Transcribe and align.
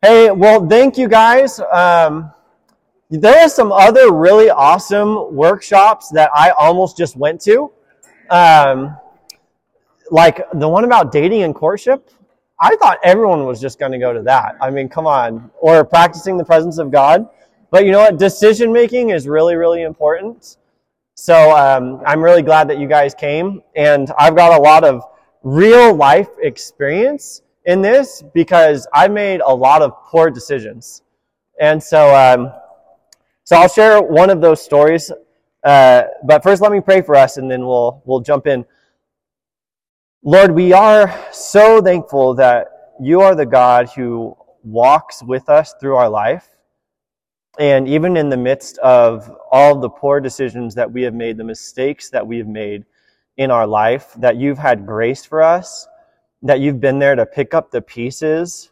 Hey, 0.00 0.30
well, 0.30 0.64
thank 0.64 0.96
you 0.96 1.08
guys. 1.08 1.58
Um, 1.58 2.32
there 3.10 3.40
are 3.40 3.48
some 3.48 3.72
other 3.72 4.12
really 4.12 4.48
awesome 4.48 5.34
workshops 5.34 6.08
that 6.10 6.30
I 6.32 6.50
almost 6.50 6.96
just 6.96 7.16
went 7.16 7.40
to. 7.40 7.72
Um, 8.30 8.96
like 10.12 10.40
the 10.52 10.68
one 10.68 10.84
about 10.84 11.10
dating 11.10 11.42
and 11.42 11.52
courtship. 11.52 12.10
I 12.60 12.76
thought 12.76 12.98
everyone 13.02 13.44
was 13.44 13.60
just 13.60 13.80
going 13.80 13.90
to 13.90 13.98
go 13.98 14.12
to 14.12 14.22
that. 14.22 14.54
I 14.60 14.70
mean, 14.70 14.88
come 14.88 15.08
on. 15.08 15.50
Or 15.60 15.84
practicing 15.84 16.36
the 16.36 16.44
presence 16.44 16.78
of 16.78 16.92
God. 16.92 17.28
But 17.72 17.84
you 17.84 17.90
know 17.90 17.98
what? 17.98 18.18
Decision 18.18 18.72
making 18.72 19.10
is 19.10 19.26
really, 19.26 19.56
really 19.56 19.82
important. 19.82 20.58
So 21.16 21.56
um, 21.56 22.02
I'm 22.06 22.22
really 22.22 22.42
glad 22.42 22.68
that 22.68 22.78
you 22.78 22.86
guys 22.86 23.16
came. 23.16 23.64
And 23.74 24.12
I've 24.16 24.36
got 24.36 24.56
a 24.56 24.62
lot 24.62 24.84
of 24.84 25.02
real 25.42 25.92
life 25.92 26.28
experience 26.40 27.42
in 27.68 27.82
this 27.82 28.24
because 28.32 28.88
I 28.94 29.08
made 29.08 29.42
a 29.42 29.54
lot 29.54 29.82
of 29.82 29.92
poor 30.06 30.30
decisions. 30.30 31.02
And 31.60 31.80
so, 31.82 32.14
um, 32.16 32.50
so 33.44 33.56
I'll 33.56 33.68
share 33.68 34.00
one 34.00 34.30
of 34.30 34.40
those 34.40 34.64
stories. 34.64 35.12
Uh, 35.62 36.04
but 36.24 36.42
first, 36.42 36.62
let 36.62 36.72
me 36.72 36.80
pray 36.80 37.02
for 37.02 37.14
us, 37.14 37.36
and 37.36 37.50
then 37.50 37.66
we'll 37.66 38.02
we'll 38.06 38.20
jump 38.20 38.46
in. 38.46 38.64
Lord, 40.22 40.52
we 40.52 40.72
are 40.72 41.14
so 41.30 41.82
thankful 41.82 42.34
that 42.36 42.68
you 43.00 43.20
are 43.20 43.34
the 43.34 43.46
God 43.46 43.90
who 43.94 44.34
walks 44.62 45.22
with 45.22 45.48
us 45.48 45.74
through 45.78 45.96
our 45.96 46.08
life. 46.08 46.48
And 47.58 47.88
even 47.88 48.16
in 48.16 48.28
the 48.28 48.36
midst 48.36 48.78
of 48.78 49.30
all 49.50 49.78
the 49.78 49.90
poor 49.90 50.20
decisions 50.20 50.74
that 50.76 50.90
we 50.90 51.02
have 51.02 51.14
made, 51.14 51.36
the 51.36 51.44
mistakes 51.44 52.08
that 52.10 52.26
we 52.26 52.38
have 52.38 52.46
made 52.46 52.84
in 53.36 53.50
our 53.50 53.66
life, 53.66 54.14
that 54.18 54.36
you've 54.36 54.58
had 54.58 54.86
grace 54.86 55.24
for 55.24 55.42
us 55.42 55.87
that 56.42 56.60
you've 56.60 56.80
been 56.80 56.98
there 56.98 57.16
to 57.16 57.26
pick 57.26 57.54
up 57.54 57.70
the 57.70 57.82
pieces 57.82 58.70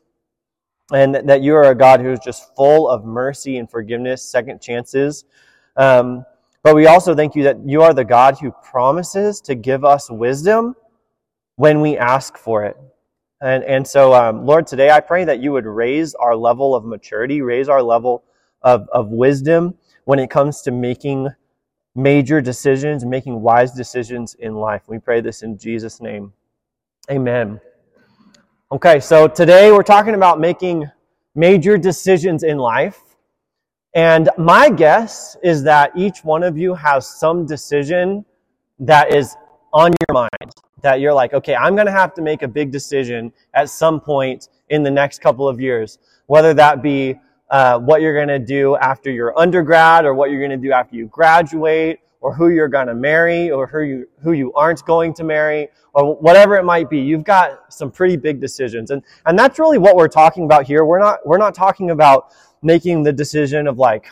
and 0.92 1.14
that 1.14 1.42
you 1.42 1.54
are 1.54 1.70
a 1.70 1.74
God 1.74 2.00
who's 2.00 2.20
just 2.20 2.54
full 2.54 2.88
of 2.88 3.04
mercy 3.04 3.58
and 3.58 3.68
forgiveness, 3.68 4.22
second 4.22 4.60
chances. 4.60 5.24
Um, 5.76 6.24
but 6.62 6.74
we 6.74 6.86
also 6.86 7.14
thank 7.14 7.34
you 7.34 7.42
that 7.44 7.58
you 7.64 7.82
are 7.82 7.92
the 7.92 8.04
God 8.04 8.38
who 8.38 8.52
promises 8.62 9.40
to 9.42 9.54
give 9.54 9.84
us 9.84 10.10
wisdom 10.10 10.76
when 11.56 11.80
we 11.80 11.96
ask 11.96 12.36
for 12.36 12.64
it. 12.64 12.76
And, 13.40 13.64
and 13.64 13.86
so, 13.86 14.14
um, 14.14 14.46
Lord, 14.46 14.66
today 14.66 14.90
I 14.90 15.00
pray 15.00 15.24
that 15.24 15.40
you 15.40 15.52
would 15.52 15.66
raise 15.66 16.14
our 16.14 16.34
level 16.34 16.74
of 16.74 16.84
maturity, 16.84 17.42
raise 17.42 17.68
our 17.68 17.82
level 17.82 18.24
of, 18.62 18.88
of 18.92 19.08
wisdom 19.08 19.74
when 20.04 20.18
it 20.18 20.30
comes 20.30 20.62
to 20.62 20.70
making 20.70 21.28
major 21.94 22.40
decisions, 22.40 23.04
making 23.04 23.40
wise 23.40 23.72
decisions 23.72 24.34
in 24.34 24.54
life. 24.54 24.82
We 24.86 24.98
pray 24.98 25.20
this 25.20 25.42
in 25.42 25.58
Jesus' 25.58 26.00
name. 26.00 26.32
Amen. 27.10 27.60
Okay, 28.72 28.98
so 28.98 29.28
today 29.28 29.70
we're 29.70 29.84
talking 29.84 30.16
about 30.16 30.40
making 30.40 30.90
major 31.36 31.78
decisions 31.78 32.42
in 32.42 32.58
life. 32.58 33.00
And 33.94 34.28
my 34.38 34.70
guess 34.70 35.36
is 35.40 35.62
that 35.62 35.92
each 35.96 36.24
one 36.24 36.42
of 36.42 36.58
you 36.58 36.74
has 36.74 37.08
some 37.08 37.46
decision 37.46 38.24
that 38.80 39.14
is 39.14 39.36
on 39.72 39.92
your 39.92 40.14
mind. 40.14 40.52
That 40.82 40.98
you're 40.98 41.14
like, 41.14 41.32
okay, 41.32 41.54
I'm 41.54 41.76
going 41.76 41.86
to 41.86 41.92
have 41.92 42.12
to 42.14 42.22
make 42.22 42.42
a 42.42 42.48
big 42.48 42.72
decision 42.72 43.32
at 43.54 43.70
some 43.70 44.00
point 44.00 44.48
in 44.68 44.82
the 44.82 44.90
next 44.90 45.20
couple 45.20 45.48
of 45.48 45.60
years. 45.60 46.00
Whether 46.26 46.52
that 46.54 46.82
be 46.82 47.14
uh, 47.50 47.78
what 47.78 48.02
you're 48.02 48.16
going 48.16 48.40
to 48.40 48.44
do 48.44 48.74
after 48.78 49.12
your 49.12 49.38
undergrad 49.38 50.04
or 50.04 50.12
what 50.12 50.32
you're 50.32 50.40
going 50.40 50.60
to 50.60 50.68
do 50.68 50.72
after 50.72 50.96
you 50.96 51.06
graduate 51.06 52.00
or 52.26 52.34
who 52.34 52.48
you're 52.48 52.66
going 52.66 52.88
to 52.88 52.94
marry 52.94 53.52
or 53.52 53.68
who 53.68 53.82
you, 53.82 54.04
who 54.20 54.32
you 54.32 54.52
aren't 54.54 54.84
going 54.84 55.14
to 55.14 55.22
marry 55.22 55.68
or 55.94 56.16
whatever 56.16 56.56
it 56.56 56.64
might 56.64 56.90
be. 56.90 56.98
You've 56.98 57.22
got 57.22 57.72
some 57.72 57.88
pretty 57.88 58.16
big 58.16 58.40
decisions. 58.40 58.90
And, 58.90 59.00
and 59.26 59.38
that's 59.38 59.60
really 59.60 59.78
what 59.78 59.94
we're 59.94 60.08
talking 60.08 60.44
about 60.44 60.66
here. 60.66 60.84
We're 60.84 60.98
not, 60.98 61.24
we're 61.24 61.38
not 61.38 61.54
talking 61.54 61.92
about 61.92 62.34
making 62.62 63.04
the 63.04 63.12
decision 63.12 63.68
of 63.68 63.78
like, 63.78 64.08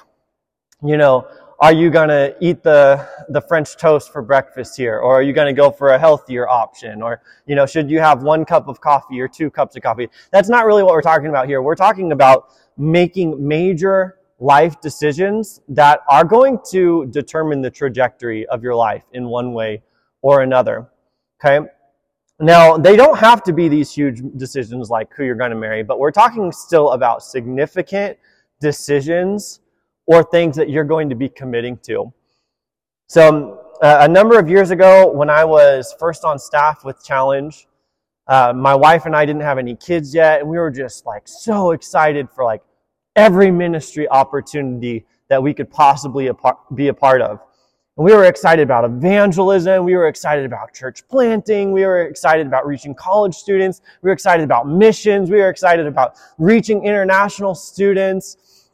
you 0.81 0.97
know, 0.97 1.27
are 1.59 1.73
you 1.73 1.91
going 1.91 2.09
to 2.09 2.37
eat 2.41 2.63
the, 2.63 3.05
the 3.31 3.41
French 3.41 3.77
toast 3.77 4.13
for 4.13 4.23
breakfast 4.23 4.77
here? 4.77 5.01
Or 5.01 5.19
are 5.19 5.23
you 5.23 5.33
going 5.33 5.53
to 5.53 5.53
go 5.53 5.73
for 5.73 5.89
a 5.89 5.99
healthier 5.99 6.49
option? 6.49 7.03
Or, 7.03 7.21
you 7.47 7.57
know, 7.57 7.67
should 7.67 7.91
you 7.91 7.99
have 7.99 8.23
one 8.23 8.45
cup 8.45 8.69
of 8.69 8.81
coffee 8.81 9.21
or 9.21 9.27
two 9.27 9.51
cups 9.51 9.75
of 9.75 9.83
coffee? 9.83 10.09
That's 10.31 10.49
not 10.49 10.67
really 10.67 10.85
what 10.85 10.93
we're 10.93 11.03
talking 11.03 11.31
about 11.31 11.49
here. 11.49 11.63
We're 11.63 11.75
talking 11.75 12.13
about 12.13 12.51
making 12.77 13.45
major 13.45 14.19
life 14.41 14.81
decisions 14.81 15.61
that 15.69 16.01
are 16.09 16.25
going 16.25 16.59
to 16.71 17.07
determine 17.07 17.63
the 17.63 17.71
trajectory 17.71 18.47
of 18.47 18.63
your 18.63 18.75
life 18.75 19.05
in 19.13 19.27
one 19.27 19.53
way 19.53 19.83
or 20.23 20.43
another. 20.43 20.89
Okay? 21.45 21.67
Now, 22.41 22.77
they 22.77 22.97
don't 22.97 23.19
have 23.19 23.45
to 23.45 23.53
be 23.53 23.69
these 23.69 23.93
huge 23.93 24.21
decisions 24.37 24.91
like 24.91 25.15
who 25.15 25.25
you're 25.25 25.37
going 25.37 25.51
to 25.53 25.57
marry, 25.57 25.83
but 25.85 26.01
we're 26.01 26.11
talking 26.11 26.51
still 26.51 26.93
about 26.93 27.23
significant 27.23 28.19
decisions 28.61 29.61
or 30.07 30.25
things 30.25 30.57
that 30.57 30.69
you're 30.69 30.85
going 30.85 31.09
to 31.11 31.15
be 31.15 31.29
committing 31.29 31.79
to. 31.85 32.13
So, 33.07 33.61
uh, 33.83 33.99
a 34.01 34.09
number 34.09 34.39
of 34.39 34.49
years 34.49 34.71
ago, 34.71 35.11
when 35.11 35.31
I 35.31 35.45
was 35.45 35.95
first 35.99 36.25
on 36.25 36.39
staff 36.39 36.85
with 36.85 37.05
Challenge, 37.05 37.67
uh, 38.27 38.53
my 38.55 38.75
wife 38.75 39.07
and 39.07 39.15
I 39.15 39.27
didn't 39.27 39.43
have 39.43 39.59
any 39.59 39.77
kids 39.77 40.15
yet, 40.15 40.41
and 40.41 40.49
we 40.49 40.59
were 40.59 40.71
just 40.71 41.07
like 41.07 41.23
so 41.27 41.73
excited 41.73 42.29
for 42.31 42.45
like 42.45 42.63
every 43.17 43.51
ministry 43.51 44.09
opportunity 44.09 45.05
that 45.29 45.43
we 45.43 45.55
could 45.55 45.71
possibly 45.71 46.31
be 46.75 46.89
a 46.89 46.95
part 46.95 47.23
of. 47.23 47.41
And 47.97 48.05
we 48.05 48.13
were 48.13 48.25
excited 48.25 48.63
about 48.63 48.85
evangelism. 48.85 49.85
We 49.85 49.95
were 49.95 50.09
excited 50.09 50.45
about 50.45 50.75
church 50.75 51.07
planting. 51.09 51.71
We 51.71 51.87
were 51.87 52.03
excited 52.03 52.47
about 52.47 52.67
reaching 52.67 52.95
college 52.95 53.35
students. 53.35 53.81
We 54.03 54.09
were 54.09 54.13
excited 54.13 54.43
about 54.43 54.69
missions. 54.69 55.31
We 55.31 55.39
were 55.39 55.49
excited 55.49 55.87
about 55.87 56.17
reaching 56.39 56.85
international 56.85 57.55
students. 57.55 58.69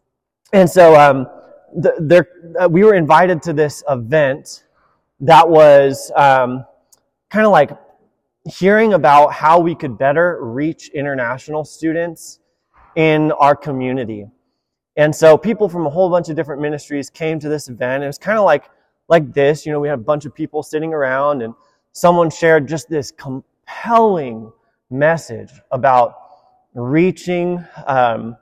And 0.53 0.69
so, 0.69 0.99
um, 0.99 1.29
the, 1.77 1.95
there, 2.01 2.29
uh, 2.61 2.69
we 2.69 2.83
were 2.83 2.95
invited 2.95 3.43
to 3.43 3.53
this 3.53 3.85
event 3.89 4.65
that 5.21 5.49
was 5.49 6.11
um, 6.17 6.65
kind 7.29 7.47
of 7.47 7.53
like 7.53 7.71
hearing 8.45 8.95
about 8.95 9.33
how 9.33 9.61
we 9.61 9.75
could 9.75 9.99
better 9.99 10.39
reach 10.43 10.89
international 10.89 11.65
students 11.65 12.40
in 12.97 13.33
our 13.33 13.55
community. 13.55 14.27
And 14.97 15.15
so 15.15 15.39
people 15.39 15.69
from 15.69 15.87
a 15.87 15.91
whole 15.91 16.11
bunch 16.11 16.29
of 16.29 16.37
different 16.37 16.61
ministries 16.61 17.11
came 17.11 17.39
to 17.41 17.49
this 17.49 17.69
event. 17.69 18.05
It 18.05 18.07
was 18.07 18.19
kind 18.19 18.39
of 18.39 18.45
like, 18.45 18.65
like 19.09 19.33
this, 19.33 19.65
you 19.65 19.73
know, 19.73 19.81
we 19.81 19.89
had 19.89 19.99
a 19.99 20.03
bunch 20.03 20.25
of 20.25 20.35
people 20.35 20.63
sitting 20.63 20.93
around 20.93 21.43
and 21.43 21.55
someone 21.93 22.31
shared 22.31 22.69
just 22.69 22.89
this 22.89 23.11
compelling 23.11 24.53
message 24.91 25.51
about 25.71 26.15
reaching 26.75 27.65
um, 27.87 28.37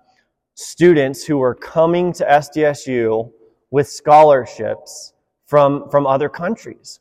students 0.55 1.25
who 1.25 1.39
were 1.39 1.55
coming 1.55 2.13
to 2.15 2.25
SDSU 2.25 3.31
with 3.71 3.89
scholarships 3.89 5.13
from, 5.47 5.89
from 5.91 6.07
other 6.07 6.29
countries. 6.29 7.01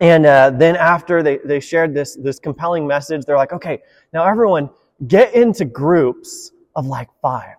And 0.00 0.24
uh, 0.24 0.50
then 0.50 0.76
after 0.76 1.22
they, 1.22 1.38
they 1.44 1.60
shared 1.60 1.94
this, 1.94 2.16
this 2.16 2.38
compelling 2.38 2.86
message, 2.86 3.24
they're 3.24 3.36
like, 3.36 3.52
okay, 3.52 3.80
now 4.12 4.24
everyone 4.24 4.70
get 5.06 5.34
into 5.34 5.64
groups 5.64 6.52
of 6.76 6.86
like 6.86 7.08
five 7.22 7.56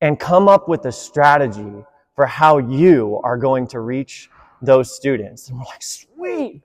and 0.00 0.18
come 0.18 0.48
up 0.48 0.68
with 0.68 0.84
a 0.86 0.92
strategy 0.92 1.84
for 2.14 2.26
how 2.26 2.58
you 2.58 3.20
are 3.24 3.36
going 3.36 3.66
to 3.68 3.80
reach 3.80 4.30
those 4.62 4.94
students. 4.94 5.48
And 5.48 5.58
we're 5.58 5.64
like, 5.64 5.82
sweet, 5.82 6.62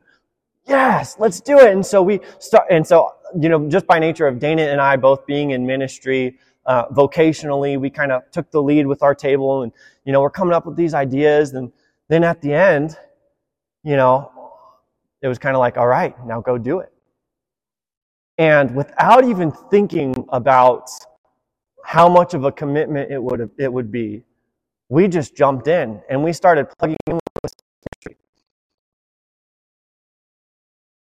yes, 0.65 1.15
let's 1.19 1.41
do 1.41 1.59
it. 1.59 1.71
And 1.71 1.85
so 1.85 2.01
we 2.01 2.19
start, 2.39 2.67
and 2.69 2.85
so, 2.85 3.15
you 3.39 3.49
know, 3.49 3.67
just 3.69 3.87
by 3.87 3.99
nature 3.99 4.27
of 4.27 4.39
Dana 4.39 4.63
and 4.63 4.81
I 4.81 4.95
both 4.95 5.25
being 5.25 5.51
in 5.51 5.65
ministry, 5.65 6.37
uh, 6.65 6.87
vocationally, 6.89 7.79
we 7.79 7.89
kind 7.89 8.11
of 8.11 8.29
took 8.31 8.51
the 8.51 8.61
lead 8.61 8.85
with 8.85 9.01
our 9.01 9.15
table 9.15 9.63
and, 9.63 9.71
you 10.05 10.11
know, 10.11 10.21
we're 10.21 10.29
coming 10.29 10.53
up 10.53 10.65
with 10.65 10.75
these 10.75 10.93
ideas. 10.93 11.53
And 11.53 11.71
then 12.09 12.23
at 12.23 12.41
the 12.41 12.53
end, 12.53 12.97
you 13.83 13.95
know, 13.95 14.31
it 15.21 15.27
was 15.27 15.39
kind 15.39 15.55
of 15.55 15.59
like, 15.59 15.77
all 15.77 15.87
right, 15.87 16.15
now 16.25 16.41
go 16.41 16.57
do 16.57 16.79
it. 16.79 16.93
And 18.39 18.75
without 18.75 19.25
even 19.25 19.51
thinking 19.51 20.15
about 20.29 20.89
how 21.83 22.09
much 22.09 22.33
of 22.33 22.45
a 22.45 22.51
commitment 22.53 23.11
it 23.11 23.21
would 23.21 23.51
it 23.59 23.71
would 23.71 23.91
be, 23.91 24.23
we 24.89 25.09
just 25.09 25.35
jumped 25.35 25.67
in 25.67 26.01
and 26.09 26.23
we 26.23 26.33
started 26.33 26.67
plugging 26.79 26.97
in 27.07 27.15
with 27.43 27.53
ministry. 28.05 28.17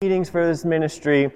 Meetings 0.02 0.30
for 0.30 0.46
this 0.48 0.66
ministry, 0.66 1.32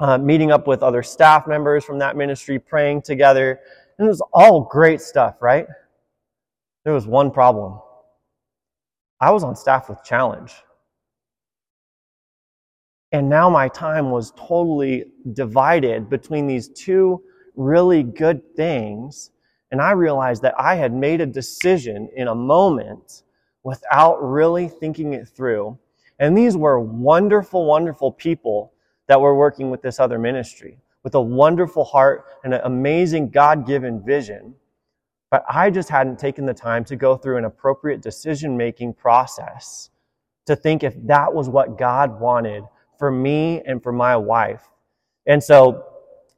uh, 0.00 0.18
meeting 0.18 0.52
up 0.52 0.68
with 0.68 0.82
other 0.82 1.02
staff 1.02 1.48
members 1.48 1.84
from 1.84 1.98
that 1.98 2.16
ministry, 2.16 2.58
praying 2.60 3.02
together, 3.02 3.60
and 3.98 4.06
it 4.06 4.10
was 4.10 4.22
all 4.32 4.62
great 4.62 5.00
stuff, 5.00 5.36
right? 5.42 5.66
There 6.84 6.94
was 6.94 7.06
one 7.06 7.32
problem. 7.32 7.80
I 9.20 9.32
was 9.32 9.44
on 9.44 9.56
staff 9.56 9.88
with 9.88 10.04
Challenge. 10.04 10.54
And 13.12 13.28
now 13.28 13.48
my 13.48 13.68
time 13.68 14.10
was 14.10 14.32
totally 14.32 15.04
divided 15.32 16.10
between 16.10 16.46
these 16.46 16.68
two 16.68 17.22
really 17.54 18.02
good 18.02 18.42
things. 18.56 19.30
And 19.70 19.80
I 19.80 19.92
realized 19.92 20.42
that 20.42 20.54
I 20.58 20.74
had 20.74 20.92
made 20.92 21.20
a 21.20 21.26
decision 21.26 22.08
in 22.16 22.28
a 22.28 22.34
moment 22.34 23.22
without 23.64 24.16
really 24.22 24.68
thinking 24.68 25.14
it 25.14 25.28
through. 25.28 25.78
And 26.18 26.36
these 26.36 26.56
were 26.56 26.80
wonderful, 26.80 27.66
wonderful 27.66 28.12
people 28.12 28.72
that 29.08 29.20
were 29.20 29.36
working 29.36 29.70
with 29.70 29.82
this 29.82 30.00
other 30.00 30.18
ministry. 30.18 30.78
with 31.06 31.14
a 31.14 31.20
wonderful 31.20 31.84
heart 31.84 32.24
and 32.42 32.52
an 32.52 32.60
amazing 32.64 33.30
God 33.30 33.64
given 33.64 34.02
vision. 34.04 34.52
But 35.30 35.44
I 35.48 35.70
just 35.70 35.88
hadn't 35.88 36.18
taken 36.18 36.46
the 36.46 36.52
time 36.52 36.84
to 36.86 36.96
go 36.96 37.16
through 37.16 37.36
an 37.36 37.44
appropriate 37.44 38.02
decision 38.02 38.56
making 38.56 38.94
process 38.94 39.90
to 40.46 40.56
think 40.56 40.82
if 40.82 40.96
that 41.06 41.32
was 41.32 41.48
what 41.48 41.78
God 41.78 42.18
wanted 42.18 42.64
for 42.98 43.10
me 43.10 43.62
and 43.66 43.82
for 43.82 43.92
my 43.92 44.16
wife. 44.16 44.62
And 45.26 45.42
so 45.42 45.84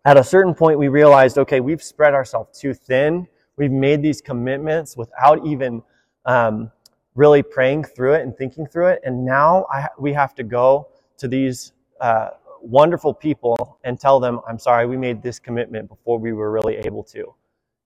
at 0.04 0.16
a 0.16 0.24
certain 0.24 0.54
point, 0.54 0.78
we 0.78 0.88
realized 0.88 1.38
okay, 1.38 1.60
we've 1.60 1.82
spread 1.82 2.14
ourselves 2.14 2.58
too 2.58 2.74
thin. 2.74 3.26
We've 3.56 3.72
made 3.72 4.02
these 4.02 4.20
commitments 4.20 4.96
without 4.96 5.44
even 5.46 5.82
um, 6.24 6.70
really 7.14 7.42
praying 7.42 7.84
through 7.84 8.14
it 8.14 8.22
and 8.22 8.36
thinking 8.36 8.66
through 8.66 8.86
it. 8.88 9.00
And 9.04 9.24
now 9.24 9.66
I, 9.72 9.88
we 9.98 10.12
have 10.12 10.34
to 10.36 10.44
go 10.44 10.88
to 11.18 11.26
these 11.26 11.72
uh, 12.00 12.28
wonderful 12.62 13.12
people 13.12 13.78
and 13.84 13.98
tell 13.98 14.20
them, 14.20 14.40
I'm 14.48 14.58
sorry, 14.58 14.86
we 14.86 14.96
made 14.96 15.22
this 15.22 15.38
commitment 15.38 15.88
before 15.88 16.18
we 16.18 16.32
were 16.32 16.50
really 16.50 16.76
able 16.76 17.02
to. 17.04 17.34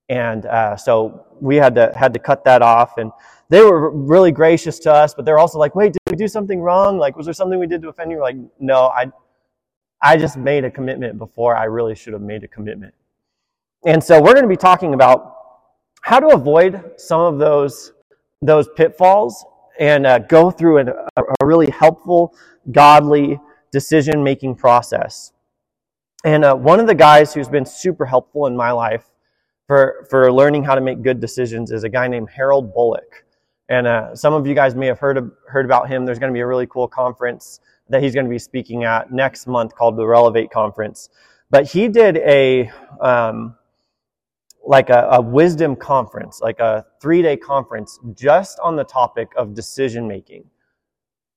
And 0.09 0.47
uh, 0.47 0.77
so 0.77 1.27
we 1.41 1.57
had 1.57 1.75
to 1.77 1.93
had 1.97 2.13
to 2.15 2.19
cut 2.19 2.45
that 2.45 2.63
off, 2.63 2.99
and 2.99 3.11
they 3.49 3.63
were 3.63 3.91
really 3.91 4.33
gracious 4.33 4.79
to 4.81 4.93
us. 4.93 5.15
But 5.15 5.25
they're 5.25 5.39
also 5.39 5.59
like, 5.59 5.75
"Wait, 5.75 5.93
did 5.93 6.01
we 6.11 6.17
do 6.17 6.29
something 6.29 6.61
wrong? 6.61 6.99
Like, 6.99 7.17
was 7.17 7.27
there 7.27 7.35
something 7.35 7.59
we 7.59 7.67
did 7.67 7.83
to 7.83 7.89
offend 7.89 8.11
you?" 8.11 8.19
We're 8.19 8.25
like, 8.25 8.37
no, 8.59 8.89
I, 8.89 9.11
I 10.03 10.17
just 10.17 10.37
made 10.37 10.65
a 10.65 10.71
commitment 10.71 11.19
before 11.19 11.57
I 11.57 11.65
really 11.65 11.95
should 11.95 12.13
have 12.13 12.23
made 12.23 12.45
a 12.45 12.49
commitment. 12.49 12.95
And 13.87 14.03
so 14.03 14.21
we're 14.21 14.35
going 14.35 14.43
to 14.43 14.49
be 14.49 14.57
talking 14.57 14.95
about 14.95 15.37
how 16.03 16.21
to 16.21 16.29
avoid 16.29 16.83
some 16.97 17.21
of 17.21 17.39
those 17.39 17.93
those 18.43 18.69
pitfalls 18.77 19.45
and 19.79 20.07
uh, 20.07 20.19
go 20.19 20.51
through 20.51 20.79
an, 20.79 20.89
a, 20.89 21.23
a 21.41 21.47
really 21.47 21.71
helpful, 21.71 22.35
godly 22.73 23.41
decision 23.71 24.23
making 24.23 24.55
process. 24.55 25.33
And 26.25 26.45
uh, 26.45 26.55
one 26.55 26.79
of 26.79 26.87
the 26.87 26.95
guys 26.95 27.33
who's 27.33 27.49
been 27.49 27.65
super 27.65 28.05
helpful 28.05 28.47
in 28.47 28.57
my 28.57 28.71
life 28.71 29.12
for, 29.67 30.07
for 30.11 30.33
learning 30.33 30.65
how 30.65 30.75
to 30.75 30.81
make 30.81 31.03
good 31.03 31.21
decisions 31.21 31.71
is 31.71 31.85
a 31.85 31.89
guy 31.89 32.09
named 32.09 32.29
Harold 32.31 32.75
Bullock. 32.75 33.25
And 33.69 33.87
uh, 33.87 34.15
some 34.15 34.35
of 34.35 34.47
you 34.47 34.55
guys 34.55 34.75
may 34.75 34.87
have 34.87 34.99
heard, 34.99 35.17
of, 35.17 35.33
heard 35.49 35.65
about 35.65 35.89
him. 35.89 36.05
There's 36.05 36.19
going 36.19 36.33
to 36.33 36.35
be 36.35 36.41
a 36.41 36.47
really 36.47 36.67
cool 36.67 36.89
conference 36.89 37.61
that 37.89 38.03
he's 38.03 38.15
going 38.15 38.27
to 38.27 38.31
be 38.31 38.39
speaking 38.39 38.85
at 38.85 39.13
next 39.13 39.47
month 39.47 39.75
called 39.75 39.97
the 39.97 40.07
Relevate 40.07 40.51
Conference. 40.51 41.09
But 41.51 41.71
he 41.71 41.89
did 41.89 42.19
a, 42.19 42.71
um, 43.01 43.57
like 44.65 44.91
a, 44.91 45.09
a 45.13 45.21
wisdom 45.21 45.77
conference, 45.77 46.41
like 46.41 46.61
a 46.61 46.85
three 47.01 47.23
day 47.23 47.37
conference 47.37 47.99
just 48.15 48.59
on 48.61 48.77
the 48.77 48.85
topic 48.85 49.29
of 49.37 49.55
decision 49.55 50.07
making. 50.07 50.45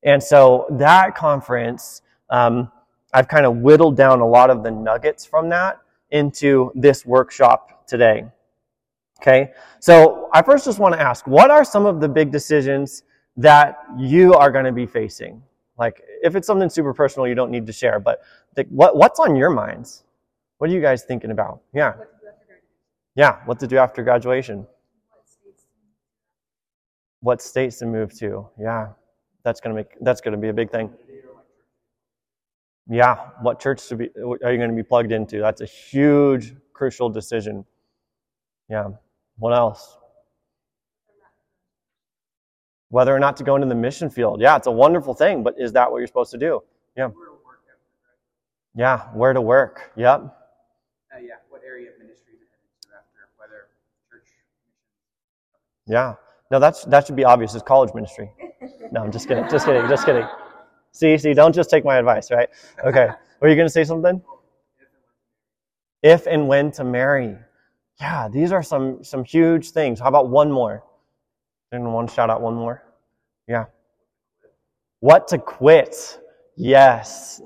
And 0.04 0.22
so 0.22 0.68
that 0.72 1.16
conference 1.16 2.02
um, 2.30 2.72
I've 3.14 3.28
kind 3.28 3.46
of 3.46 3.58
whittled 3.58 3.96
down 3.96 4.20
a 4.20 4.28
lot 4.28 4.50
of 4.50 4.64
the 4.64 4.72
nuggets 4.72 5.26
from 5.26 5.50
that 5.50 5.80
into 6.12 6.72
this 6.76 7.06
workshop 7.06 7.88
today. 7.88 8.26
Okay, 9.22 9.54
so 9.80 10.30
I 10.34 10.42
first 10.42 10.66
just 10.66 10.78
want 10.78 10.94
to 10.94 11.02
ask 11.02 11.26
what 11.26 11.50
are 11.50 11.64
some 11.64 11.86
of 11.86 12.02
the 12.02 12.10
big 12.10 12.32
decisions 12.32 13.04
that 13.38 13.84
you 13.98 14.34
are 14.34 14.52
going 14.52 14.66
to 14.66 14.72
be 14.72 14.86
facing? 14.86 15.42
Like, 15.78 16.02
if 16.24 16.36
it's 16.36 16.48
something 16.48 16.70
super 16.70 16.94
personal, 16.94 17.28
you 17.28 17.36
don't 17.36 17.52
need 17.52 17.66
to 17.68 17.74
share, 17.74 18.00
but 18.00 18.22
the, 18.56 18.66
what, 18.70 18.96
what's 18.96 19.20
on 19.20 19.36
your 19.36 19.50
minds? 19.50 20.04
What 20.58 20.70
are 20.70 20.74
you 20.74 20.82
guys 20.82 21.04
thinking 21.04 21.32
about? 21.32 21.62
Yeah. 21.74 21.94
Yeah, 23.16 23.40
what 23.46 23.60
to 23.60 23.68
do 23.68 23.78
after 23.78 24.04
graduation? 24.04 24.68
What 27.22 27.42
states 27.42 27.80
to 27.80 27.86
move 27.86 28.14
to? 28.20 28.48
Yeah, 28.60 28.90
that's 29.44 29.60
gonna 29.60 29.76
make 29.76 29.96
that's 30.02 30.22
gonna 30.22 30.38
be 30.38 30.50
a 30.50 30.54
big 30.54 30.70
thing. 30.70 30.94
Yeah, 32.88 33.16
what 33.42 33.60
church 33.60 33.88
to 33.88 33.96
be, 33.96 34.10
are 34.18 34.52
you 34.52 34.58
going 34.58 34.70
to 34.70 34.76
be 34.76 34.84
plugged 34.84 35.12
into? 35.12 35.40
That's 35.40 35.62
a 35.62 35.66
huge, 35.66 36.54
crucial 36.74 37.10
decision. 37.10 37.66
Yeah. 38.70 38.90
What 39.38 39.54
else? 39.54 39.98
Whether 42.90 43.16
or 43.16 43.20
not 43.20 43.38
to 43.38 43.44
go 43.44 43.56
into 43.56 43.68
the 43.68 43.76
mission 43.76 44.10
field. 44.10 44.40
Yeah, 44.40 44.56
it's 44.56 44.68
a 44.68 44.72
wonderful 44.72 45.14
thing, 45.14 45.44
but 45.44 45.56
is 45.58 45.74
that 45.74 45.92
what 45.92 45.98
you're 45.98 46.08
supposed 46.08 46.32
to 46.32 46.38
do? 46.38 46.62
Yeah. 46.96 47.10
Yeah, 48.76 49.08
where 49.14 49.34
to 49.34 49.42
work. 49.42 49.92
Yep. 49.96 50.22
Uh, 50.22 51.20
yeah, 51.22 51.36
what 51.50 51.62
area 51.66 51.90
of 51.92 51.98
ministry 51.98 52.34
to 52.34 52.46
head 52.46 52.60
into 52.62 52.96
after, 52.96 53.30
whether 53.38 53.68
church. 54.10 54.28
Yeah. 55.88 56.16
No, 56.52 56.60
that's 56.60 56.84
that 56.86 57.08
should 57.08 57.16
be 57.16 57.24
obvious. 57.24 57.56
It's 57.56 57.64
college 57.64 57.94
ministry. 57.96 58.32
No, 58.92 59.02
I'm 59.02 59.12
just 59.12 59.28
kidding. 59.28 59.50
Just 59.50 59.66
kidding. 59.66 59.88
Just 59.90 60.06
kidding. 60.06 60.28
See, 60.96 61.18
see, 61.18 61.34
don't 61.34 61.54
just 61.54 61.70
take 61.70 61.84
my 61.84 61.98
advice, 61.98 62.32
right? 62.32 62.48
Okay. 62.86 63.10
Were 63.42 63.50
you 63.50 63.56
going 63.56 63.68
to 63.68 63.72
say 63.72 63.84
something? 63.84 64.22
If 66.02 66.26
and 66.26 66.48
when 66.48 66.72
to 66.72 66.86
marry. 66.86 67.36
Yeah, 68.00 68.30
these 68.30 68.54
are 68.54 68.64
some 68.64 69.04
some 69.04 69.26
huge 69.26 69.72
things. 69.72 70.00
How 70.00 70.08
about 70.08 70.30
one 70.30 70.50
more? 70.50 70.84
Anyone 71.74 71.92
want 71.92 72.10
to 72.10 72.16
shout 72.16 72.30
out 72.30 72.42
one 72.42 72.56
more? 72.56 72.82
Yeah. 73.46 73.66
What 75.02 75.28
to 75.30 75.38
quit? 75.38 76.18
Yes. 76.56 77.42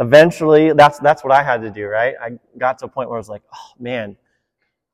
Eventually, 0.00 0.72
that's 0.72 0.98
that's 0.98 1.22
what 1.22 1.32
I 1.32 1.44
had 1.44 1.62
to 1.62 1.70
do, 1.70 1.86
right? 1.86 2.16
I 2.20 2.30
got 2.58 2.78
to 2.78 2.86
a 2.86 2.88
point 2.88 3.08
where 3.10 3.16
I 3.16 3.20
was 3.20 3.28
like, 3.28 3.42
oh 3.54 3.70
man, 3.78 4.16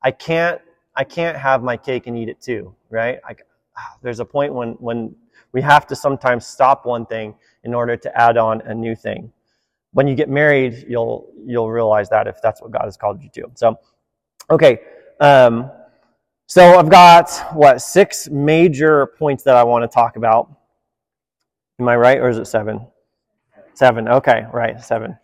I 0.03 0.11
can't 0.11 0.61
I 0.95 1.05
can't 1.05 1.37
have 1.37 1.63
my 1.63 1.75
cake 1.75 2.05
and 2.05 2.15
eat 2.15 2.29
it 2.29 2.39
too, 2.39 2.75
right? 2.91 3.19
I, 3.27 3.35
ah, 3.75 3.97
there's 4.03 4.19
a 4.19 4.25
point 4.25 4.53
when 4.53 4.73
when 4.73 5.15
we 5.55 5.61
have 5.61 5.87
to 5.87 5.95
sometimes 5.95 6.45
stop 6.45 6.85
one 6.85 7.05
thing 7.05 7.33
in 7.63 7.73
order 7.73 7.95
to 7.95 8.21
add 8.21 8.35
on 8.35 8.59
a 8.63 8.75
new 8.75 8.93
thing. 8.93 9.31
When 9.93 10.05
you 10.05 10.13
get 10.13 10.27
married, 10.27 10.85
you'll 10.89 11.31
you'll 11.45 11.71
realize 11.71 12.09
that 12.09 12.27
if 12.27 12.41
that's 12.41 12.61
what 12.61 12.71
God 12.71 12.83
has 12.83 12.97
called 12.97 13.23
you 13.23 13.29
to. 13.35 13.49
So, 13.55 13.79
okay. 14.49 14.79
Um, 15.21 15.71
so 16.47 16.77
I've 16.77 16.89
got 16.89 17.31
what 17.53 17.81
six 17.81 18.27
major 18.27 19.07
points 19.17 19.43
that 19.43 19.55
I 19.55 19.63
want 19.63 19.89
to 19.89 19.95
talk 19.95 20.17
about. 20.17 20.51
Am 21.79 21.87
I 21.87 21.95
right, 21.95 22.19
or 22.19 22.27
is 22.27 22.37
it 22.37 22.47
seven? 22.47 22.85
Seven. 23.75 24.09
Okay, 24.09 24.45
right, 24.51 24.83
seven. 24.83 25.17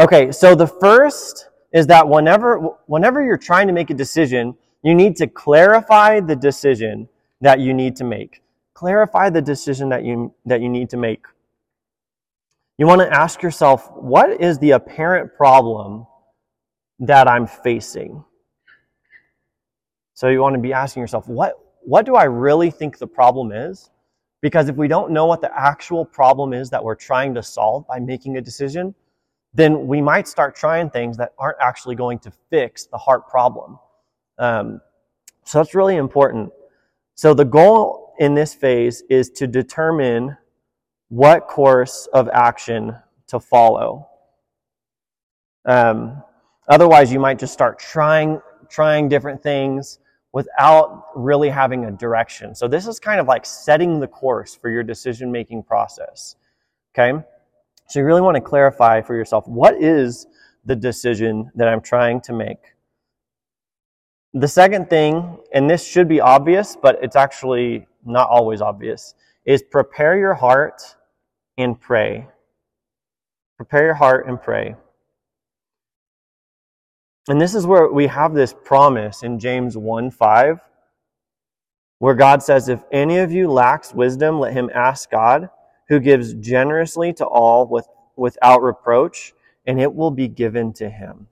Okay, 0.00 0.32
so 0.32 0.56
the 0.56 0.66
first 0.66 1.50
is 1.72 1.86
that 1.86 2.08
whenever 2.08 2.58
whenever 2.86 3.24
you're 3.24 3.38
trying 3.38 3.68
to 3.68 3.72
make 3.72 3.90
a 3.90 3.94
decision, 3.94 4.56
you 4.82 4.92
need 4.92 5.14
to 5.18 5.28
clarify 5.28 6.18
the 6.18 6.34
decision 6.34 7.08
that 7.40 7.60
you 7.60 7.72
need 7.72 7.94
to 7.94 8.04
make 8.04 8.40
clarify 8.74 9.30
the 9.30 9.40
decision 9.40 9.88
that 9.88 10.04
you, 10.04 10.34
that 10.44 10.60
you 10.60 10.68
need 10.68 10.90
to 10.90 10.96
make. 10.96 11.24
You 12.76 12.86
want 12.86 13.00
to 13.00 13.12
ask 13.12 13.40
yourself, 13.40 13.90
what 13.92 14.40
is 14.40 14.58
the 14.58 14.72
apparent 14.72 15.34
problem 15.36 16.06
that 16.98 17.28
I'm 17.28 17.46
facing? 17.46 18.24
So 20.14 20.28
you 20.28 20.40
want 20.40 20.54
to 20.54 20.60
be 20.60 20.72
asking 20.72 21.00
yourself, 21.00 21.28
what, 21.28 21.54
what 21.82 22.04
do 22.04 22.16
I 22.16 22.24
really 22.24 22.70
think 22.70 22.98
the 22.98 23.06
problem 23.06 23.52
is? 23.52 23.90
Because 24.42 24.68
if 24.68 24.76
we 24.76 24.88
don't 24.88 25.10
know 25.10 25.26
what 25.26 25.40
the 25.40 25.56
actual 25.58 26.04
problem 26.04 26.52
is 26.52 26.68
that 26.70 26.82
we're 26.82 26.94
trying 26.94 27.34
to 27.34 27.42
solve 27.42 27.86
by 27.86 27.98
making 27.98 28.36
a 28.36 28.40
decision, 28.40 28.94
then 29.54 29.86
we 29.86 30.02
might 30.02 30.26
start 30.26 30.56
trying 30.56 30.90
things 30.90 31.16
that 31.16 31.32
aren't 31.38 31.56
actually 31.60 31.94
going 31.94 32.18
to 32.18 32.32
fix 32.50 32.86
the 32.86 32.98
heart 32.98 33.28
problem. 33.28 33.78
Um, 34.38 34.80
so 35.44 35.58
that's 35.58 35.74
really 35.74 35.96
important. 35.96 36.50
So 37.14 37.34
the 37.34 37.44
goal 37.44 38.03
in 38.18 38.34
this 38.34 38.54
phase 38.54 39.02
is 39.08 39.30
to 39.30 39.46
determine 39.46 40.36
what 41.08 41.46
course 41.46 42.08
of 42.12 42.28
action 42.32 42.96
to 43.28 43.40
follow. 43.40 44.08
Um, 45.64 46.22
otherwise, 46.68 47.12
you 47.12 47.20
might 47.20 47.38
just 47.38 47.52
start 47.52 47.78
trying 47.78 48.40
trying 48.68 49.08
different 49.08 49.42
things 49.42 49.98
without 50.32 51.04
really 51.14 51.48
having 51.48 51.84
a 51.84 51.92
direction. 51.92 52.54
So 52.54 52.66
this 52.66 52.86
is 52.88 52.98
kind 52.98 53.20
of 53.20 53.28
like 53.28 53.46
setting 53.46 54.00
the 54.00 54.08
course 54.08 54.54
for 54.54 54.68
your 54.68 54.82
decision 54.82 55.30
making 55.30 55.62
process. 55.62 56.36
Okay, 56.92 57.16
so 57.88 57.98
you 57.98 58.04
really 58.04 58.20
want 58.20 58.34
to 58.36 58.40
clarify 58.40 59.00
for 59.00 59.14
yourself 59.14 59.46
what 59.46 59.80
is 59.80 60.26
the 60.64 60.74
decision 60.74 61.50
that 61.54 61.68
I'm 61.68 61.80
trying 61.80 62.20
to 62.22 62.32
make. 62.32 62.73
The 64.36 64.48
second 64.48 64.90
thing, 64.90 65.38
and 65.52 65.70
this 65.70 65.86
should 65.86 66.08
be 66.08 66.20
obvious, 66.20 66.76
but 66.80 66.98
it's 67.00 67.14
actually 67.14 67.86
not 68.04 68.28
always 68.28 68.60
obvious, 68.60 69.14
is 69.44 69.62
prepare 69.62 70.18
your 70.18 70.34
heart 70.34 70.82
and 71.56 71.80
pray. 71.80 72.26
Prepare 73.56 73.84
your 73.84 73.94
heart 73.94 74.26
and 74.26 74.42
pray. 74.42 74.74
And 77.28 77.40
this 77.40 77.54
is 77.54 77.64
where 77.64 77.88
we 77.92 78.08
have 78.08 78.34
this 78.34 78.52
promise 78.64 79.22
in 79.22 79.38
James 79.38 79.76
1 79.76 80.10
5, 80.10 80.58
where 82.00 82.14
God 82.14 82.42
says, 82.42 82.68
If 82.68 82.82
any 82.90 83.18
of 83.18 83.30
you 83.30 83.48
lacks 83.48 83.94
wisdom, 83.94 84.40
let 84.40 84.52
him 84.52 84.68
ask 84.74 85.12
God, 85.12 85.48
who 85.88 86.00
gives 86.00 86.34
generously 86.34 87.12
to 87.14 87.24
all 87.24 87.68
with, 87.68 87.86
without 88.16 88.62
reproach, 88.62 89.32
and 89.64 89.80
it 89.80 89.94
will 89.94 90.10
be 90.10 90.26
given 90.26 90.72
to 90.74 90.90
him. 90.90 91.28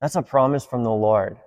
That's 0.00 0.14
a 0.14 0.22
promise 0.22 0.64
from 0.64 0.84
the 0.84 0.90
Lord. 0.90 1.38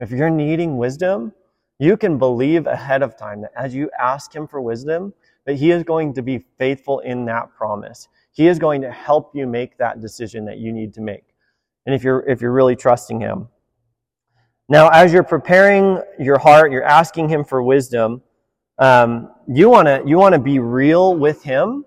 If 0.00 0.10
you're 0.10 0.30
needing 0.30 0.76
wisdom, 0.76 1.32
you 1.78 1.96
can 1.96 2.18
believe 2.18 2.66
ahead 2.66 3.02
of 3.02 3.16
time 3.16 3.42
that 3.42 3.52
as 3.56 3.74
you 3.74 3.90
ask 3.98 4.34
Him 4.34 4.46
for 4.46 4.60
wisdom, 4.60 5.12
that 5.46 5.54
He 5.54 5.70
is 5.70 5.82
going 5.82 6.14
to 6.14 6.22
be 6.22 6.38
faithful 6.58 7.00
in 7.00 7.24
that 7.26 7.54
promise. 7.56 8.08
He 8.32 8.46
is 8.46 8.58
going 8.58 8.80
to 8.82 8.92
help 8.92 9.34
you 9.34 9.46
make 9.46 9.76
that 9.78 10.00
decision 10.00 10.44
that 10.44 10.58
you 10.58 10.72
need 10.72 10.94
to 10.94 11.00
make. 11.00 11.24
and 11.86 11.94
if 11.94 12.04
you're 12.04 12.20
if 12.28 12.42
you're 12.42 12.52
really 12.52 12.76
trusting 12.76 13.18
him. 13.20 13.48
Now, 14.68 14.90
as 14.90 15.12
you're 15.12 15.22
preparing 15.24 16.02
your 16.20 16.38
heart, 16.38 16.70
you're 16.70 16.84
asking 16.84 17.30
him 17.30 17.44
for 17.44 17.62
wisdom. 17.62 18.22
Um, 18.78 19.30
you 19.48 19.70
want 19.70 19.88
to 19.88 20.02
you 20.06 20.18
want 20.18 20.34
to 20.34 20.38
be 20.38 20.58
real 20.58 21.16
with 21.16 21.42
him 21.42 21.86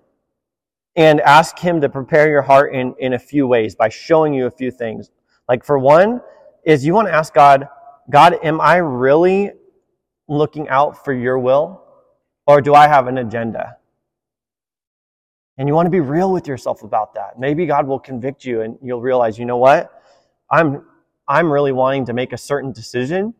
and 0.96 1.20
ask 1.20 1.58
him 1.58 1.80
to 1.80 1.88
prepare 1.88 2.28
your 2.28 2.42
heart 2.42 2.74
in, 2.74 2.94
in 2.98 3.14
a 3.14 3.18
few 3.18 3.46
ways 3.46 3.74
by 3.76 3.88
showing 3.88 4.34
you 4.34 4.46
a 4.46 4.50
few 4.50 4.70
things. 4.70 5.10
Like 5.48 5.64
for 5.64 5.78
one, 5.78 6.20
is 6.64 6.84
you 6.84 6.94
want 6.94 7.08
to 7.08 7.14
ask 7.14 7.32
God, 7.32 7.68
God, 8.10 8.38
am 8.42 8.60
I 8.60 8.76
really 8.76 9.52
looking 10.28 10.68
out 10.68 11.04
for 11.04 11.12
your 11.12 11.38
will? 11.38 11.82
Or 12.46 12.60
do 12.60 12.74
I 12.74 12.88
have 12.88 13.06
an 13.06 13.18
agenda? 13.18 13.76
And 15.58 15.68
you 15.68 15.74
want 15.74 15.86
to 15.86 15.90
be 15.90 16.00
real 16.00 16.32
with 16.32 16.48
yourself 16.48 16.82
about 16.82 17.14
that. 17.14 17.38
Maybe 17.38 17.66
God 17.66 17.86
will 17.86 18.00
convict 18.00 18.44
you 18.44 18.62
and 18.62 18.78
you'll 18.82 19.00
realize, 19.00 19.38
you 19.38 19.44
know 19.44 19.58
what? 19.58 19.92
I'm, 20.50 20.84
I'm 21.28 21.50
really 21.50 21.72
wanting 21.72 22.06
to 22.06 22.12
make 22.12 22.32
a 22.32 22.38
certain 22.38 22.72
decision, 22.72 23.34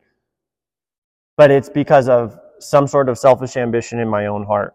but 1.36 1.50
it's 1.50 1.68
because 1.68 2.08
of 2.08 2.38
some 2.60 2.86
sort 2.86 3.08
of 3.08 3.18
selfish 3.18 3.56
ambition 3.56 3.98
in 3.98 4.08
my 4.08 4.26
own 4.26 4.44
heart. 4.44 4.74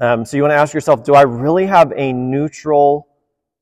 Um, 0.00 0.24
so 0.24 0.36
you 0.36 0.42
want 0.42 0.52
to 0.52 0.56
ask 0.56 0.72
yourself, 0.72 1.04
do 1.04 1.14
I 1.14 1.22
really 1.22 1.66
have 1.66 1.92
a 1.96 2.12
neutral, 2.12 3.08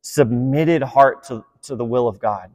submitted 0.03 0.83
heart 0.83 1.25
to, 1.25 1.45
to 1.63 1.77
the 1.77 1.85
will 1.85 2.07
of 2.07 2.21
God? 2.21 2.51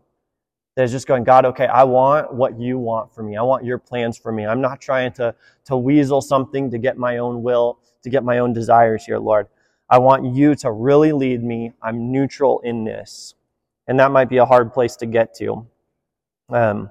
That 0.81 0.85
is 0.85 0.91
just 0.93 1.05
going, 1.05 1.23
God, 1.23 1.45
okay, 1.45 1.67
I 1.67 1.83
want 1.83 2.33
what 2.33 2.59
you 2.59 2.79
want 2.79 3.13
for 3.13 3.21
me. 3.21 3.37
I 3.37 3.43
want 3.43 3.63
your 3.63 3.77
plans 3.77 4.17
for 4.17 4.31
me. 4.31 4.47
I'm 4.47 4.61
not 4.61 4.81
trying 4.81 5.11
to, 5.13 5.35
to 5.65 5.77
weasel 5.77 6.21
something 6.21 6.71
to 6.71 6.79
get 6.79 6.97
my 6.97 7.19
own 7.19 7.43
will, 7.43 7.77
to 8.01 8.09
get 8.09 8.23
my 8.23 8.39
own 8.39 8.51
desires 8.51 9.05
here, 9.05 9.19
Lord. 9.19 9.45
I 9.91 9.99
want 9.99 10.33
you 10.35 10.55
to 10.55 10.71
really 10.71 11.11
lead 11.11 11.43
me. 11.43 11.71
I'm 11.83 12.11
neutral 12.11 12.61
in 12.61 12.83
this. 12.83 13.35
And 13.85 13.99
that 13.99 14.09
might 14.09 14.27
be 14.27 14.37
a 14.37 14.45
hard 14.45 14.73
place 14.73 14.95
to 14.95 15.05
get 15.05 15.35
to. 15.35 15.67
Um, 16.49 16.89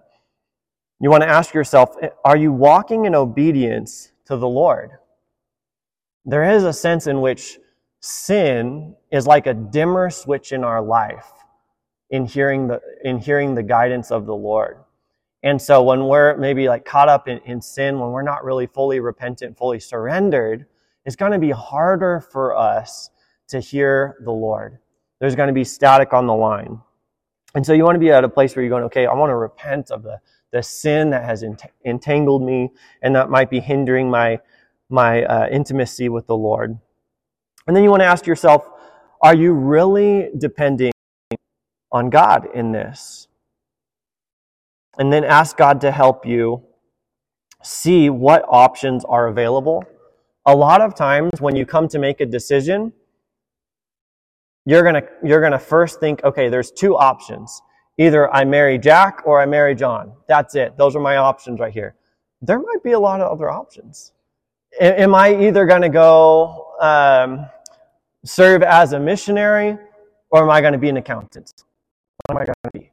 you 1.01 1.11
want 1.11 1.25
to 1.25 1.29
ask 1.29 1.53
yourself, 1.53 1.97
are 2.25 2.37
you 2.37 2.53
walking 2.53 3.07
in 3.07 3.17
obedience 3.17 4.13
to 4.27 4.37
the 4.37 4.47
Lord? 4.47 4.93
There 6.25 6.49
is 6.49 6.63
a 6.63 6.73
sense 6.73 7.09
in 7.09 7.21
which 7.21 7.59
sin 7.99 8.95
is 9.11 9.27
like 9.27 9.49
a 9.49 9.55
dimmer 9.55 10.11
switch 10.11 10.53
in 10.53 10.63
our 10.63 10.81
life 10.81 11.27
in 12.11 12.27
hearing 12.27 12.67
the, 12.67 12.81
in 13.05 13.19
hearing 13.19 13.55
the 13.55 13.63
guidance 13.63 14.11
of 14.11 14.27
the 14.27 14.35
Lord. 14.35 14.79
And 15.43 15.61
so 15.61 15.83
when 15.83 16.07
we're 16.07 16.37
maybe 16.37 16.69
like 16.69 16.85
caught 16.85 17.09
up 17.09 17.29
in, 17.29 17.39
in 17.47 17.63
sin, 17.63 17.99
when 17.99 18.11
we're 18.11 18.23
not 18.23 18.45
really 18.45 18.67
fully 18.67 19.01
repentant, 19.01 19.57
fully 19.57 19.81
surrendered, 19.81 20.67
it's 21.07 21.17
going 21.17 21.33
to 21.33 21.39
be 21.39 21.51
harder 21.51 22.21
for 22.21 22.55
us 22.57 23.11
to 23.49 23.61
hear 23.61 24.19
the 24.25 24.33
Lord. 24.33 24.79
There's 25.19 25.35
going 25.35 25.49
to 25.49 25.55
be 25.55 25.65
static 25.65 26.13
on 26.13 26.27
the 26.27 26.35
line. 26.35 26.81
And 27.55 27.65
so 27.65 27.73
you 27.73 27.85
want 27.85 27.97
to 27.97 28.01
be 28.01 28.11
at 28.11 28.23
a 28.23 28.29
place 28.29 28.55
where 28.55 28.63
you're 28.63 28.71
going, 28.71 28.85
okay, 28.85 29.07
I 29.07 29.15
want 29.15 29.31
to 29.31 29.37
repent 29.37 29.91
of 29.91 30.03
the, 30.03 30.21
the 30.53 30.63
sin 30.63 31.11
that 31.11 31.25
has 31.25 31.45
entangled 31.85 32.43
me 32.43 32.71
and 33.03 33.15
that 33.17 33.31
might 33.31 33.51
be 33.51 33.61
hindering 33.61 34.11
my, 34.11 34.41
my 34.89 35.25
uh, 35.25 35.49
intimacy 35.49 36.09
with 36.09 36.27
the 36.27 36.37
Lord. 36.37 36.79
And 37.67 37.75
then 37.75 37.83
you 37.83 37.91
want 37.91 38.03
to 38.03 38.07
ask 38.07 38.27
yourself, 38.27 38.69
are 39.23 39.35
you 39.35 39.53
really 39.53 40.31
depending 40.39 40.93
on 41.93 42.11
God 42.11 42.49
in 42.55 42.73
this? 42.73 43.29
And 44.99 45.13
then 45.13 45.25
ask 45.25 45.57
God 45.57 45.81
to 45.83 45.91
help 45.91 46.27
you 46.27 46.63
see 47.63 48.11
what 48.11 48.45
options 48.49 49.05
are 49.05 49.29
available. 49.29 49.85
A 50.47 50.55
lot 50.55 50.81
of 50.81 50.95
times 50.95 51.41
when 51.41 51.55
you 51.57 51.67
come 51.67 51.89
to 51.89 51.99
make 51.99 52.21
a 52.21 52.27
decision, 52.27 52.93
you're 54.67 54.83
going 54.83 54.95
to 54.95 55.09
you're 55.25 55.41
going 55.41 55.53
to 55.53 55.59
first 55.59 56.01
think, 56.01 56.23
okay, 56.25 56.49
there's 56.49 56.71
two 56.71 56.97
options. 56.97 57.63
Either 57.99 58.33
I 58.33 58.45
marry 58.45 58.79
Jack 58.79 59.23
or 59.27 59.41
I 59.41 59.47
marry 59.47 59.75
John. 59.75 60.13
That's 60.29 60.55
it. 60.55 60.77
Those 60.79 60.97
are 60.97 61.01
my 61.01 61.17
options 61.17 61.61
right 61.61 61.73
here. 61.73 61.95
There 62.41 62.59
might 62.59 62.83
be 62.83 62.93
a 62.93 62.99
lot 62.99 63.21
of 63.21 63.31
other 63.31 63.51
options. 63.51 64.13
Am 64.81 65.15
I 65.15 65.35
either 65.49 65.67
going 65.67 65.83
to 65.83 65.89
go 65.89 66.75
um, 66.81 67.47
serve 68.25 68.63
as 68.63 68.93
a 68.93 69.01
missionary 69.01 69.77
or 70.31 70.43
am 70.43 70.51
I 70.51 70.61
going 70.61 70.73
to 70.73 70.79
be 70.79 70.89
an 70.89 70.97
accountant? 70.97 71.65
What 72.27 72.37
am 72.37 72.43
I 72.43 72.45
going 72.45 72.55
to 72.65 72.79
be? 72.79 72.93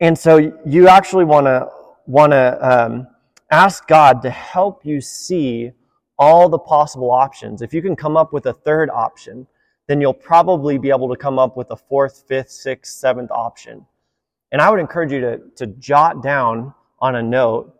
And 0.00 0.18
so 0.18 0.52
you 0.64 0.88
actually 0.88 1.24
want 1.24 1.46
to 1.46 1.68
want 2.06 2.32
to 2.32 2.58
um, 2.60 3.06
ask 3.50 3.86
God 3.86 4.22
to 4.22 4.30
help 4.30 4.84
you 4.84 5.00
see 5.00 5.72
all 6.18 6.48
the 6.48 6.58
possible 6.58 7.10
options. 7.10 7.62
If 7.62 7.72
you 7.72 7.82
can 7.82 7.96
come 7.96 8.16
up 8.16 8.32
with 8.32 8.46
a 8.46 8.52
third 8.52 8.90
option, 8.90 9.46
then 9.86 10.00
you'll 10.00 10.12
probably 10.12 10.78
be 10.78 10.90
able 10.90 11.08
to 11.08 11.16
come 11.16 11.38
up 11.38 11.56
with 11.56 11.70
a 11.70 11.76
fourth, 11.76 12.24
fifth, 12.28 12.50
sixth, 12.50 12.92
seventh 12.92 13.30
option. 13.30 13.86
And 14.52 14.60
I 14.60 14.70
would 14.70 14.80
encourage 14.80 15.12
you 15.12 15.20
to, 15.20 15.40
to 15.56 15.66
jot 15.66 16.22
down 16.22 16.74
on 17.00 17.16
a 17.16 17.22
note 17.22 17.74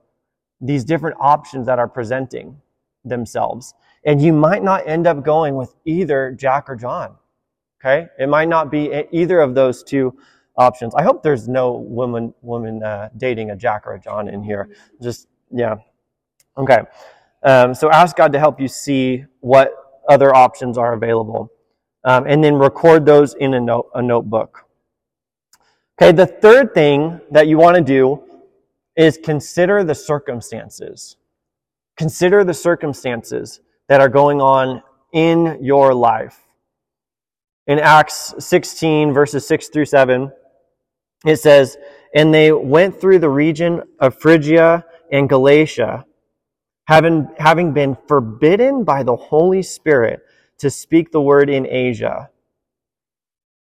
these 0.61 0.85
different 0.85 1.17
options 1.21 1.67
that 1.67 1.79
are 1.79 1.89
presenting 1.89 2.61
themselves. 3.05 3.75
And 4.05 4.21
you 4.21 4.33
might 4.33 4.63
not 4.63 4.87
end 4.87 5.07
up 5.07 5.25
going 5.25 5.55
with 5.55 5.75
either 5.85 6.33
Jack 6.33 6.69
or 6.69 6.77
John. 6.77 7.17
Okay? 7.81 8.09
It 8.19 8.29
might 8.29 8.49
not 8.49 8.71
be 8.71 9.05
either 9.11 9.41
of 9.41 9.55
those 9.55 9.83
two 9.83 10.17
options. 10.57 10.95
I 10.95 11.03
hope 11.03 11.23
there's 11.23 11.49
no 11.49 11.73
woman 11.73 12.35
woman 12.43 12.83
uh, 12.83 13.09
dating 13.17 13.51
a 13.51 13.57
Jack 13.57 13.87
or 13.87 13.95
a 13.95 14.01
John 14.01 14.29
in 14.29 14.43
here. 14.43 14.69
Just 15.03 15.29
yeah. 15.51 15.77
Okay. 16.57 16.81
Um, 17.43 17.75
so 17.75 17.91
ask 17.91 18.17
God 18.17 18.33
to 18.33 18.39
help 18.39 18.61
you 18.61 18.69
see 18.69 19.25
what 19.41 20.03
other 20.09 20.35
options 20.35 20.77
are 20.77 20.93
available, 20.93 21.51
um, 22.05 22.27
and 22.27 22.45
then 22.45 22.57
record 22.57 23.07
those 23.07 23.35
in 23.35 23.55
a, 23.55 23.61
note, 23.61 23.91
a 23.95 24.03
notebook. 24.03 24.67
Okay. 26.01 26.13
The 26.13 26.27
third 26.27 26.75
thing 26.75 27.21
that 27.31 27.49
you 27.49 27.57
want 27.57 27.77
to 27.77 27.83
do 27.83 28.23
is 28.97 29.19
consider 29.23 29.83
the 29.85 29.95
circumstances. 29.95 31.17
Consider 31.97 32.45
the 32.45 32.55
circumstances 32.55 33.61
that 33.89 34.01
are 34.01 34.09
going 34.09 34.41
on 34.41 34.83
in 35.13 35.59
your 35.63 35.95
life. 35.95 36.41
In 37.71 37.79
Acts 37.79 38.35
16, 38.41 39.13
verses 39.13 39.47
6 39.47 39.69
through 39.69 39.85
7, 39.85 40.33
it 41.25 41.37
says, 41.37 41.79
And 42.13 42.35
they 42.35 42.51
went 42.51 43.01
through 43.01 43.21
the 43.21 43.31
region 43.31 43.85
of 44.01 44.19
Phrygia 44.19 44.85
and 45.13 45.29
Galatia, 45.29 46.05
having, 46.89 47.29
having 47.39 47.73
been 47.73 47.97
forbidden 48.09 48.83
by 48.83 49.05
the 49.05 49.15
Holy 49.15 49.63
Spirit 49.63 50.19
to 50.59 50.69
speak 50.69 51.13
the 51.13 51.21
word 51.21 51.49
in 51.49 51.65
Asia. 51.65 52.31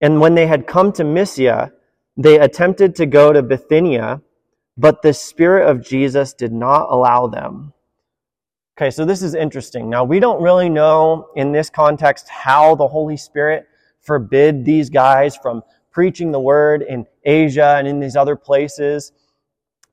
And 0.00 0.20
when 0.20 0.36
they 0.36 0.46
had 0.46 0.68
come 0.68 0.92
to 0.92 1.02
Mysia, 1.02 1.72
they 2.16 2.38
attempted 2.38 2.94
to 2.94 3.06
go 3.06 3.32
to 3.32 3.42
Bithynia, 3.42 4.22
but 4.78 5.02
the 5.02 5.14
Spirit 5.14 5.68
of 5.68 5.84
Jesus 5.84 6.32
did 6.32 6.52
not 6.52 6.86
allow 6.92 7.26
them. 7.26 7.72
Okay, 8.78 8.92
so 8.92 9.04
this 9.04 9.20
is 9.20 9.34
interesting. 9.34 9.90
Now, 9.90 10.04
we 10.04 10.20
don't 10.20 10.40
really 10.40 10.68
know 10.68 11.30
in 11.34 11.50
this 11.50 11.68
context 11.68 12.28
how 12.28 12.76
the 12.76 12.86
Holy 12.86 13.16
Spirit 13.16 13.66
forbid 14.06 14.64
these 14.64 14.88
guys 14.88 15.36
from 15.36 15.62
preaching 15.90 16.30
the 16.30 16.40
word 16.40 16.82
in 16.82 17.06
Asia 17.24 17.76
and 17.78 17.88
in 17.88 18.00
these 18.00 18.16
other 18.16 18.36
places. 18.36 19.12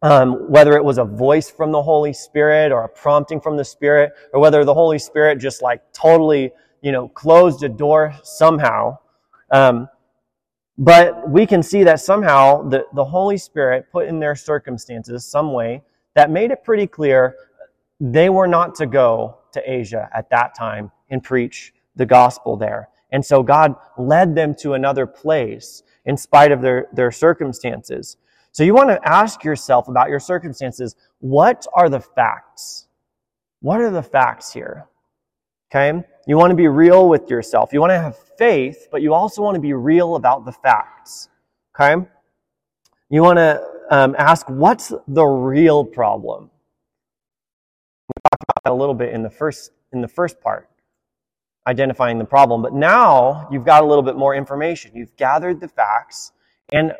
Um, 0.01 0.51
whether 0.51 0.75
it 0.75 0.83
was 0.83 0.97
a 0.97 1.05
voice 1.05 1.49
from 1.49 1.71
the 1.71 1.81
Holy 1.81 2.11
Spirit 2.11 2.73
or 2.73 2.83
a 2.83 2.89
prompting 2.89 3.39
from 3.39 3.55
the 3.55 3.63
Spirit, 3.63 4.11
or 4.33 4.41
whether 4.41 4.65
the 4.65 4.73
Holy 4.73 4.99
Spirit 4.99 5.39
just 5.39 5.61
like 5.61 5.81
totally, 5.93 6.51
you 6.81 6.91
know, 6.91 7.07
closed 7.07 7.63
a 7.63 7.69
door 7.69 8.13
somehow. 8.21 8.97
Um, 9.49 9.87
but 10.77 11.29
we 11.29 11.45
can 11.45 11.63
see 11.63 11.83
that 11.83 12.01
somehow 12.01 12.67
the, 12.67 12.85
the 12.93 13.05
Holy 13.05 13.37
Spirit 13.37 13.85
put 13.91 14.07
in 14.07 14.19
their 14.19 14.35
circumstances 14.35 15.25
some 15.25 15.53
way 15.53 15.83
that 16.15 16.29
made 16.29 16.51
it 16.51 16.63
pretty 16.63 16.87
clear 16.87 17.35
they 17.99 18.29
were 18.29 18.47
not 18.47 18.75
to 18.75 18.85
go 18.85 19.37
to 19.53 19.71
Asia 19.71 20.09
at 20.13 20.29
that 20.31 20.55
time 20.55 20.91
and 21.09 21.23
preach 21.23 21.73
the 21.95 22.05
gospel 22.05 22.57
there. 22.57 22.89
And 23.13 23.25
so 23.25 23.43
God 23.43 23.75
led 23.97 24.35
them 24.35 24.55
to 24.55 24.73
another 24.73 25.05
place 25.05 25.83
in 26.03 26.17
spite 26.17 26.51
of 26.51 26.61
their, 26.61 26.87
their 26.91 27.11
circumstances. 27.11 28.17
So 28.51 28.63
you 28.63 28.73
want 28.73 28.89
to 28.89 28.99
ask 29.07 29.45
yourself 29.45 29.87
about 29.87 30.09
your 30.09 30.19
circumstances. 30.19 30.95
What 31.19 31.65
are 31.73 31.87
the 31.87 32.01
facts? 32.01 32.87
What 33.61 33.79
are 33.79 33.89
the 33.89 34.03
facts 34.03 34.51
here? 34.51 34.87
Okay? 35.71 36.03
You 36.27 36.37
want 36.37 36.51
to 36.51 36.55
be 36.55 36.67
real 36.67 37.07
with 37.07 37.29
yourself. 37.29 37.71
You 37.71 37.79
want 37.79 37.91
to 37.91 37.99
have 37.99 38.17
faith, 38.37 38.89
but 38.91 39.01
you 39.01 39.13
also 39.13 39.41
want 39.41 39.55
to 39.55 39.61
be 39.61 39.73
real 39.73 40.15
about 40.15 40.43
the 40.43 40.51
facts. 40.51 41.29
Okay? 41.73 42.05
You 43.09 43.21
want 43.21 43.37
to 43.37 43.63
um, 43.89 44.15
ask, 44.17 44.49
what's 44.49 44.91
the 45.07 45.25
real 45.25 45.85
problem? 45.85 46.49
We 48.09 48.21
talked 48.29 48.43
about 48.43 48.63
that 48.65 48.71
a 48.71 48.75
little 48.75 48.95
bit 48.95 49.13
in 49.13 49.23
the 49.23 49.29
first 49.29 49.71
in 49.93 50.01
the 50.01 50.07
first 50.07 50.41
part, 50.41 50.67
identifying 51.67 52.17
the 52.17 52.25
problem. 52.25 52.61
But 52.61 52.73
now 52.73 53.47
you've 53.51 53.65
got 53.65 53.83
a 53.83 53.85
little 53.85 54.03
bit 54.03 54.15
more 54.15 54.35
information. 54.35 54.91
You've 54.95 55.15
gathered 55.15 55.61
the 55.61 55.67
facts, 55.67 56.31
and 56.71 56.93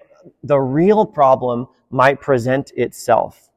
the 0.43 0.59
real 0.59 1.05
problem 1.05 1.67
might 1.89 2.21
present 2.21 2.71
itself. 2.75 3.49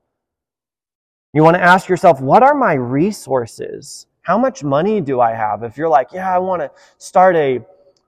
You 1.33 1.43
want 1.43 1.57
to 1.57 1.63
ask 1.63 1.89
yourself, 1.89 2.21
what 2.21 2.43
are 2.43 2.55
my 2.55 2.75
resources? 2.75 4.07
How 4.23 4.39
much 4.39 4.65
money 4.65 5.01
do 5.01 5.21
I 5.21 5.33
have? 5.33 5.63
If 5.63 5.77
you're 5.77 5.89
like, 5.89 6.13
yeah, 6.13 6.35
I 6.35 6.39
want 6.39 6.63
to 6.63 6.71
start 6.99 7.37
a 7.37 7.65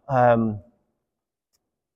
um, 0.09 0.61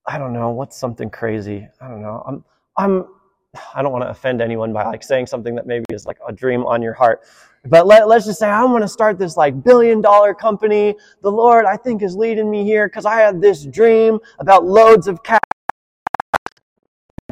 I 0.07 0.19
don't 0.19 0.33
know, 0.33 0.51
what's 0.51 0.77
something 0.77 1.11
crazy? 1.11 1.69
I 1.81 1.89
don't 1.89 2.03
know. 2.03 2.23
I'm, 2.27 2.45
I'm, 2.77 3.07
I 3.75 3.83
don't 3.83 3.93
want 3.93 4.05
to 4.05 4.11
offend 4.11 4.41
anyone 4.41 4.73
by 4.73 4.85
like 4.85 5.03
saying 5.03 5.27
something 5.27 5.55
that 5.55 5.67
maybe 5.67 5.85
is 5.91 6.07
like 6.07 6.19
a 6.27 6.33
dream 6.33 6.65
on 6.65 6.83
your 6.83 6.95
heart. 6.95 7.23
But 7.67 7.87
let, 7.87 8.09
let's 8.09 8.27
just 8.27 8.41
say 8.41 8.49
I 8.49 8.65
want 8.65 8.83
to 8.83 8.89
start 8.89 9.19
this 9.19 9.37
like 9.37 9.63
billion 9.63 10.01
dollar 10.01 10.35
company. 10.35 10.97
The 11.23 11.31
Lord, 11.31 11.65
I 11.65 11.77
think, 11.77 12.03
is 12.03 12.17
leading 12.17 12.51
me 12.51 12.65
here 12.65 12.89
because 12.89 13.05
I 13.05 13.21
have 13.21 13.41
this 13.41 13.65
dream 13.65 14.19
about 14.41 14.65
loads 14.65 15.07
of 15.07 15.23
cash. 15.23 15.39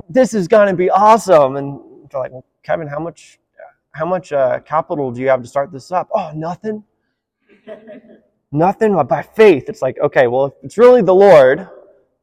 This 0.09 0.35
is 0.35 0.47
going 0.47 0.69
to 0.69 0.75
be 0.75 0.89
awesome. 0.91 1.57
And 1.57 1.81
they're 2.11 2.21
like, 2.21 2.33
well, 2.33 2.45
Kevin, 2.63 2.87
how 2.87 3.01
much, 3.01 3.41
how 3.93 4.07
much 4.07 4.33
uh, 4.33 4.61
capital 4.61 5.11
do 5.11 5.21
you 5.21 5.29
have 5.29 5.43
to 5.43 5.49
start 5.49 5.73
this 5.73 5.91
up? 5.91 6.09
Oh, 6.15 6.31
nothing. 6.35 6.85
nothing. 8.53 8.95
But 8.95 9.09
by 9.09 9.23
faith, 9.23 9.69
it's 9.69 9.83
like, 9.83 9.99
okay, 9.99 10.29
well, 10.29 10.47
if 10.47 10.53
it's 10.63 10.79
really 10.79 11.03
the 11.03 11.15
Lord, 11.15 11.69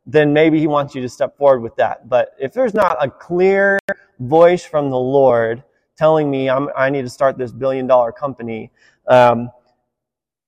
then 0.08 0.32
maybe 0.32 0.58
he 0.58 0.68
wants 0.68 0.96
you 0.96 1.02
to 1.02 1.10
step 1.10 1.38
forward 1.38 1.60
with 1.60 1.76
that. 1.76 2.08
But 2.08 2.34
if 2.40 2.54
there's 2.54 2.74
not 2.74 2.98
a 3.04 3.12
clear 3.12 3.78
voice 4.20 4.66
from 4.66 4.90
the 4.90 4.98
Lord 4.98 5.64
telling 5.98 6.32
me 6.32 6.50
I'm, 6.50 6.70
i 6.78 6.90
need 6.90 7.02
to 7.02 7.10
start 7.10 7.38
this 7.38 7.52
billion 7.52 7.88
dollar 7.88 8.14
company, 8.14 8.72
um, 9.08 9.52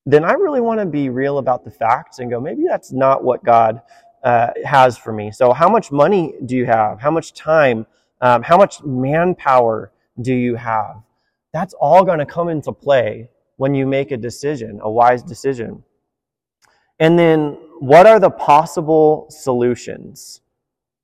then 0.06 0.24
I 0.24 0.32
really 0.32 0.62
want 0.62 0.80
to 0.80 0.86
be 0.86 1.10
real 1.10 1.40
about 1.40 1.66
the 1.66 1.72
facts 1.72 2.20
and 2.20 2.32
go, 2.32 2.40
maybe 2.40 2.64
that's 2.66 2.94
not 2.94 3.24
what 3.24 3.44
God 3.44 3.82
uh, 4.24 4.52
has 4.64 4.98
for 4.98 5.12
me. 5.12 5.30
So, 5.30 5.52
how 5.54 5.70
much 5.70 5.92
money 5.92 6.34
do 6.46 6.56
you 6.56 6.66
have? 6.66 7.00
How 7.00 7.12
much 7.12 7.34
time? 7.34 7.86
Um, 8.22 8.42
how 8.42 8.58
much 8.58 8.82
manpower 8.84 9.92
do 10.22 10.34
you 10.34 10.56
have? 10.56 11.02
That's 11.54 11.74
all 11.74 12.04
going 12.04 12.20
to 12.20 12.26
come 12.26 12.50
into 12.50 12.72
play 12.72 13.30
when 13.58 13.74
you 13.74 13.86
make 13.86 14.12
a 14.12 14.18
decision, 14.18 14.80
a 14.82 14.90
wise 14.90 15.22
decision. 15.22 15.84
And 17.00 17.18
then, 17.18 17.58
what 17.80 18.06
are 18.06 18.20
the 18.20 18.30
possible 18.30 19.28
solutions? 19.30 20.42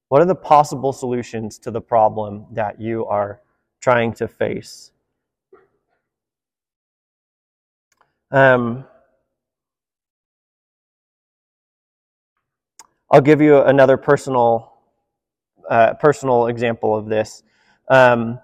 What 0.10 0.22
are 0.22 0.26
the 0.26 0.36
possible 0.36 0.94
solutions 0.94 1.58
to 1.60 1.72
the 1.72 1.82
problem 1.82 2.46
that 2.52 2.80
you 2.80 3.06
are 3.06 3.42
trying 3.82 4.14
to 4.14 4.28
face? 4.28 4.92
Um, 8.32 8.86
I'll 13.10 13.22
give 13.22 13.42
you 13.42 13.62
another 13.62 13.98
personal 13.98 14.74
uh, 15.70 15.94
personal 15.96 16.48
example 16.48 16.96
of 16.96 17.08
this. 17.08 17.44
Um, 17.88 18.40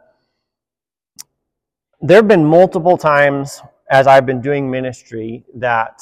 there 2.01 2.17
have 2.17 2.27
been 2.27 2.45
multiple 2.45 2.97
times 2.97 3.61
as 3.89 4.07
I've 4.07 4.25
been 4.25 4.41
doing 4.41 4.71
ministry 4.71 5.43
that 5.55 6.01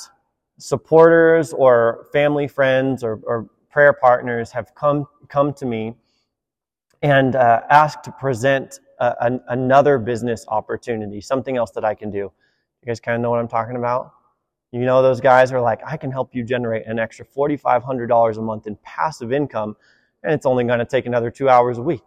supporters 0.60 1.54
or 1.54 2.08
family 2.12 2.48
friends 2.48 3.04
or, 3.04 3.20
or 3.24 3.50
prayer 3.72 3.94
partners 3.94 4.52
have 4.52 4.76
come 4.76 5.08
come 5.30 5.54
to 5.54 5.66
me 5.66 5.96
and 7.02 7.36
uh, 7.36 7.62
asked 7.70 8.04
to 8.04 8.12
present 8.12 8.82
a, 9.00 9.16
an, 9.22 9.42
another 9.48 9.98
business 9.98 10.46
opportunity, 10.50 11.22
something 11.22 11.56
else 11.56 11.72
that 11.72 11.86
I 11.86 11.96
can 11.96 12.12
do. 12.12 12.18
You 12.20 12.86
guys 12.86 13.00
kind 13.00 13.16
of 13.16 13.22
know 13.22 13.30
what 13.30 13.40
I'm 13.40 13.48
talking 13.48 13.78
about. 13.78 14.12
You 14.72 14.82
know, 14.82 15.02
those 15.02 15.22
guys 15.22 15.52
are 15.52 15.62
like, 15.62 15.80
I 15.86 15.98
can 15.98 16.12
help 16.12 16.36
you 16.36 16.44
generate 16.44 16.86
an 16.86 17.00
extra 17.00 17.26
$4,500 17.26 18.38
a 18.38 18.42
month 18.42 18.68
in 18.68 18.76
passive 18.84 19.32
income, 19.32 19.76
and 20.24 20.34
it's 20.34 20.46
only 20.46 20.66
going 20.66 20.80
to 20.80 20.86
take 20.86 21.06
another 21.06 21.32
two 21.32 21.50
hours 21.50 21.78
a 21.78 21.82
week. 21.82 22.04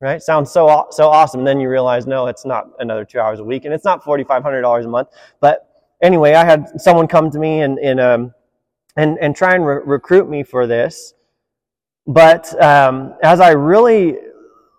Right? 0.00 0.22
Sounds 0.22 0.50
so 0.52 0.86
so 0.90 1.08
awesome. 1.08 1.40
And 1.40 1.46
then 1.46 1.58
you 1.58 1.68
realize, 1.68 2.06
no, 2.06 2.26
it's 2.28 2.44
not 2.44 2.68
another 2.78 3.04
two 3.04 3.18
hours 3.18 3.40
a 3.40 3.44
week, 3.44 3.64
and 3.64 3.74
it's 3.74 3.84
not 3.84 4.04
$4,500 4.04 4.84
a 4.84 4.88
month. 4.88 5.08
But 5.40 5.67
anyway, 6.02 6.34
I 6.34 6.44
had 6.44 6.80
someone 6.80 7.08
come 7.08 7.30
to 7.30 7.38
me 7.38 7.60
and 7.62 7.78
and 7.78 8.00
um, 8.00 8.34
and, 8.96 9.18
and 9.20 9.34
try 9.34 9.54
and 9.54 9.64
re- 9.64 9.80
recruit 9.84 10.28
me 10.28 10.42
for 10.42 10.66
this. 10.66 11.14
But 12.06 12.60
um, 12.62 13.14
as 13.22 13.40
I 13.40 13.50
really 13.50 14.16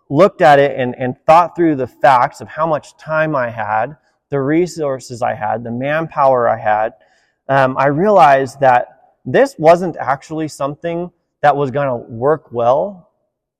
looked 0.09 0.41
at 0.41 0.59
it 0.59 0.77
and, 0.77 0.95
and 0.97 1.15
thought 1.25 1.55
through 1.55 1.75
the 1.75 1.87
facts 1.87 2.41
of 2.41 2.47
how 2.47 2.65
much 2.67 2.97
time 2.97 3.35
I 3.35 3.49
had, 3.49 3.95
the 4.29 4.41
resources 4.41 5.21
I 5.21 5.35
had, 5.35 5.63
the 5.63 5.71
manpower 5.71 6.49
I 6.49 6.57
had, 6.57 6.93
um, 7.47 7.77
I 7.77 7.87
realized 7.87 8.59
that 8.59 8.87
this 9.25 9.55
wasn't 9.57 9.95
actually 9.97 10.47
something 10.47 11.11
that 11.41 11.55
was 11.55 11.71
going 11.71 11.87
to 11.87 11.95
work 12.11 12.51
well 12.51 13.11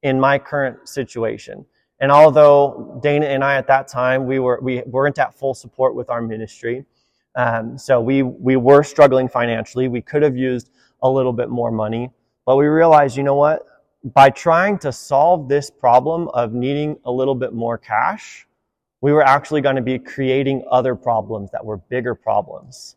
in 0.04 0.20
my 0.20 0.40
current 0.40 0.90
situation. 0.90 1.66
And 2.00 2.12
although 2.12 3.00
Dana 3.04 3.28
and 3.28 3.44
I 3.44 3.56
at 3.56 3.68
that 3.68 3.88
time 3.88 4.26
we 4.26 4.40
were 4.40 4.60
we 4.62 4.82
weren't 4.86 5.20
at 5.20 5.38
full 5.38 5.54
support 5.54 5.96
with 5.96 6.10
our 6.10 6.22
ministry, 6.22 6.86
um, 7.36 7.78
so 7.78 8.02
we, 8.02 8.24
we 8.24 8.56
were 8.56 8.84
struggling 8.84 9.28
financially. 9.28 9.88
We 9.88 10.02
could 10.02 10.24
have 10.24 10.36
used 10.38 10.72
a 11.02 11.10
little 11.10 11.34
bit 11.34 11.50
more 11.50 11.72
money, 11.72 12.10
but 12.46 12.58
we 12.58 12.66
realized, 12.66 13.18
you 13.18 13.24
know 13.24 13.36
what? 13.36 13.66
By 14.04 14.30
trying 14.30 14.78
to 14.80 14.92
solve 14.92 15.50
this 15.50 15.70
problem 15.70 16.30
of 16.30 16.54
needing 16.54 16.98
a 17.06 17.12
little 17.12 17.36
bit 17.36 17.54
more 17.54 17.78
cash, 17.78 18.48
we 19.02 19.12
were 19.12 19.24
actually 19.24 19.62
going 19.62 19.76
to 19.76 19.82
be 19.82 20.00
creating 20.00 20.64
other 20.72 20.96
problems 20.96 21.52
that 21.52 21.64
were 21.64 21.78
bigger 21.78 22.16
problems 22.16 22.96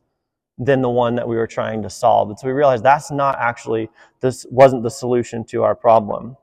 than 0.59 0.83
the 0.83 0.90
one 0.90 1.14
that 1.14 1.27
we 1.27 1.37
were 1.37 1.47
trying 1.47 1.83
to 1.83 1.90
solve. 1.90 2.29
And 2.29 2.38
so 2.38 2.47
we 2.47 2.53
realized 2.53 2.85
that's 2.85 3.11
not 3.11 3.37
actually, 3.38 3.88
this 4.21 4.47
wasn't 4.51 4.83
the 4.83 4.90
solution 4.90 5.45
to 5.47 5.62
our 5.62 5.75
problem. 5.75 6.37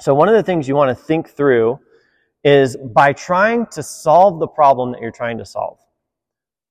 So 0.00 0.14
one 0.14 0.28
of 0.28 0.34
the 0.34 0.42
things 0.42 0.66
you 0.66 0.74
want 0.74 0.96
to 0.96 1.04
think 1.04 1.28
through 1.28 1.78
is 2.42 2.76
by 2.76 3.12
trying 3.12 3.66
to 3.66 3.82
solve 3.82 4.40
the 4.40 4.46
problem 4.46 4.92
that 4.92 5.00
you're 5.00 5.10
trying 5.10 5.38
to 5.38 5.44
solve 5.44 5.78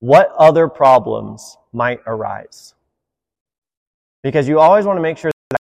what 0.03 0.33
other 0.37 0.67
problems 0.67 1.57
might 1.71 2.01
arise. 2.07 2.73
Because 4.21 4.49
you 4.49 4.59
always 4.59 4.85
want 4.85 4.97
to 4.97 5.01
make 5.01 5.17
sure 5.17 5.31
that 5.49 5.57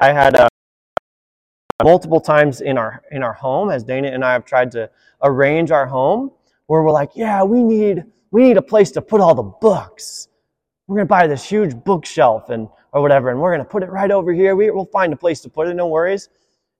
I 0.00 0.12
had 0.12 0.36
uh, 0.36 0.48
multiple 1.82 2.20
times 2.20 2.60
in 2.60 2.78
our 2.78 3.02
in 3.10 3.24
our 3.24 3.32
home 3.32 3.68
as 3.68 3.82
Dana 3.82 4.06
and 4.06 4.24
I 4.24 4.32
have 4.32 4.44
tried 4.44 4.70
to 4.72 4.88
arrange 5.24 5.72
our 5.72 5.86
home 5.86 6.30
where 6.68 6.84
we're 6.84 6.92
like, 6.92 7.10
yeah, 7.16 7.42
we 7.42 7.64
need 7.64 8.04
we 8.30 8.44
need 8.44 8.58
a 8.58 8.62
place 8.62 8.92
to 8.92 9.02
put 9.02 9.20
all 9.20 9.34
the 9.34 9.42
books. 9.42 10.28
We're 10.86 10.98
gonna 10.98 11.06
buy 11.06 11.26
this 11.26 11.42
huge 11.42 11.74
bookshelf 11.74 12.50
and 12.50 12.68
or 12.92 13.02
whatever, 13.02 13.30
and 13.30 13.40
we're 13.40 13.50
gonna 13.50 13.64
put 13.64 13.82
it 13.82 13.90
right 13.90 14.12
over 14.12 14.32
here. 14.32 14.54
We, 14.54 14.70
we'll 14.70 14.84
find 14.84 15.12
a 15.12 15.16
place 15.16 15.40
to 15.40 15.48
put 15.48 15.66
it, 15.66 15.74
no 15.74 15.88
worries. 15.88 16.28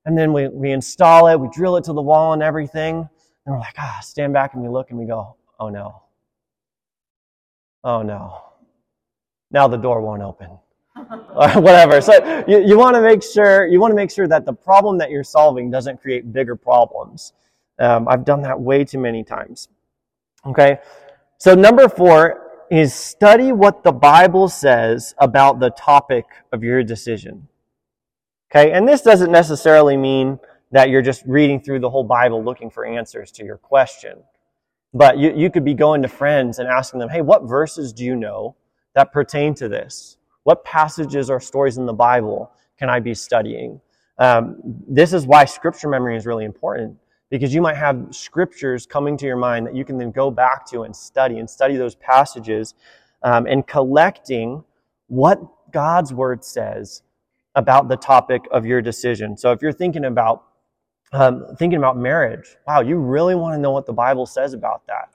And 0.05 0.19
then 0.19 0.33
we, 0.33 0.49
we 0.49 0.73
install 0.73 1.29
it, 1.29 1.39
we 1.39 1.49
drill 1.53 1.77
it 1.77 1.85
to 1.85 1.93
the 1.93 2.03
wall 2.03 2.33
and 2.33 2.43
everything. 2.43 3.09
And 3.47 3.55
we're 3.55 3.61
like, 3.61 3.75
ah, 3.79 3.99
stand 4.03 4.33
back 4.33 4.55
and 4.55 4.63
we 4.63 4.69
look 4.69 4.91
and 4.91 4.99
we 4.99 5.07
go, 5.07 5.37
oh 5.61 5.69
no. 5.69 6.03
Oh 7.85 8.03
no. 8.03 8.43
Now 9.51 9.69
the 9.69 9.77
door 9.77 10.01
won't 10.01 10.23
open. 10.23 10.59
or 10.97 11.49
whatever. 11.61 12.01
So 12.01 12.45
you, 12.47 12.61
you 12.65 12.79
want 12.79 12.97
to 12.97 13.03
make 13.03 13.23
sure 13.23 13.67
you 13.67 13.81
want 13.81 13.93
to 13.93 13.97
make 13.97 14.11
sure 14.11 14.29
that 14.29 14.45
the 14.45 14.53
problem 14.53 14.99
that 14.99 15.11
you're 15.11 15.25
solving 15.25 15.71
doesn't 15.71 16.01
create 16.01 16.33
bigger 16.33 16.57
problems. 16.57 17.33
Um, 17.79 18.07
I've 18.09 18.25
done 18.25 18.43
that 18.43 18.61
way 18.61 18.85
too 18.85 18.99
many 18.99 19.25
times. 19.25 19.69
Okay. 20.47 20.79
So 21.39 21.55
number 21.55 21.89
four 21.89 22.67
is 22.71 22.95
study 22.95 23.53
what 23.53 23.83
the 23.83 23.93
Bible 23.93 24.49
says 24.49 25.15
about 25.19 25.61
the 25.61 25.71
topic 25.71 26.25
of 26.53 26.63
your 26.63 26.83
decision. 26.83 27.49
Okay, 28.55 28.73
and 28.73 28.87
this 28.87 29.01
doesn't 29.01 29.33
necessarily 29.33 29.97
mean 29.97 30.39
that 30.73 30.91
you're 30.91 31.01
just 31.01 31.23
reading 31.27 31.59
through 31.59 31.81
the 31.81 31.89
whole 31.89 32.05
Bible 32.05 32.45
looking 32.45 32.69
for 32.69 32.85
answers 32.85 33.33
to 33.33 33.45
your 33.45 33.57
question. 33.57 34.23
But 34.93 35.17
you, 35.17 35.33
you 35.35 35.51
could 35.51 35.65
be 35.65 35.73
going 35.73 36.03
to 36.03 36.09
friends 36.09 36.59
and 36.59 36.69
asking 36.69 37.01
them, 37.01 37.09
hey, 37.09 37.23
what 37.23 37.45
verses 37.45 37.95
do 37.95 38.05
you 38.05 38.15
know 38.15 38.55
that 38.95 39.11
pertain 39.11 39.55
to 39.55 39.71
this? 39.71 40.19
What 40.43 40.67
passages 40.67 41.31
or 41.31 41.41
stories 41.41 41.79
in 41.79 41.87
the 41.87 41.95
Bible 41.95 42.53
can 42.79 42.91
I 42.91 43.01
be 43.01 43.15
studying? 43.15 43.81
Um, 44.19 44.59
this 44.87 45.15
is 45.15 45.27
why 45.27 45.47
scripture 45.47 45.89
memory 45.89 46.15
is 46.15 46.27
really 46.27 46.45
important 46.45 46.99
because 47.31 47.55
you 47.55 47.63
might 47.63 47.79
have 47.79 48.09
scriptures 48.11 48.85
coming 48.85 49.17
to 49.17 49.25
your 49.25 49.39
mind 49.39 49.67
that 49.67 49.75
you 49.75 49.87
can 49.87 49.97
then 49.97 50.11
go 50.11 50.31
back 50.31 50.67
to 50.67 50.83
and 50.83 50.95
study 50.95 51.39
and 51.39 51.49
study 51.49 51.77
those 51.77 51.95
passages 51.95 52.75
um, 53.23 53.47
and 53.47 53.67
collecting 53.67 54.63
what 55.07 55.41
God's 55.73 56.13
word 56.13 56.45
says 56.45 57.03
about 57.55 57.89
the 57.89 57.97
topic 57.97 58.43
of 58.51 58.65
your 58.65 58.81
decision. 58.81 59.37
So 59.37 59.53
if 59.53 59.63
you're 59.63 59.73
thinking 59.73 60.05
about 60.05 60.45
um, 61.13 61.45
thinking 61.59 61.79
about 61.79 61.99
marriage, 61.99 62.57
wow, 62.67 62.81
you 62.81 62.97
really 62.97 63.35
want 63.35 63.55
to 63.55 63.59
know 63.61 63.71
what 63.71 63.85
the 63.85 63.93
Bible 63.93 64.25
says 64.25 64.55
about 64.55 64.87
that. 64.87 65.11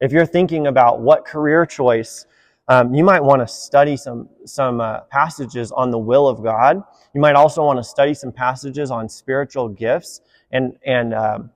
If 0.00 0.10
you're 0.10 0.26
thinking 0.26 0.68
about 0.68 1.00
what 1.00 1.26
career 1.26 1.66
choice, 1.66 2.26
um, 2.68 2.94
you 2.94 3.04
might 3.04 3.22
want 3.22 3.42
to 3.42 3.46
study 3.46 3.96
some 3.96 4.28
some 4.46 4.80
uh, 4.80 5.00
passages 5.10 5.70
on 5.72 5.90
the 5.90 5.98
will 5.98 6.26
of 6.28 6.42
God. 6.42 6.82
You 7.14 7.20
might 7.20 7.36
also 7.36 7.62
want 7.62 7.78
to 7.78 7.84
study 7.84 8.14
some 8.14 8.32
passages 8.32 8.90
on 8.90 9.08
spiritual 9.08 9.68
gifts 9.68 10.22
and 10.50 10.78
and 10.86 11.12
um, 11.14 11.50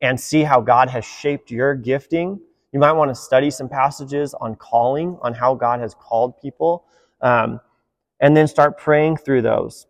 and 0.00 0.18
see 0.18 0.42
how 0.42 0.60
God 0.60 0.88
has 0.90 1.04
shaped 1.04 1.50
your 1.50 1.74
gifting. 1.74 2.40
You 2.72 2.78
might 2.78 2.92
want 2.92 3.10
to 3.10 3.14
study 3.14 3.50
some 3.50 3.68
passages 3.68 4.34
on 4.34 4.54
calling, 4.56 5.18
on 5.22 5.34
how 5.34 5.54
God 5.54 5.80
has 5.80 5.94
called 5.94 6.40
people. 6.40 6.84
Um, 7.20 7.60
and 8.20 8.36
then 8.36 8.46
start 8.46 8.78
praying 8.78 9.16
through 9.18 9.42
those. 9.42 9.86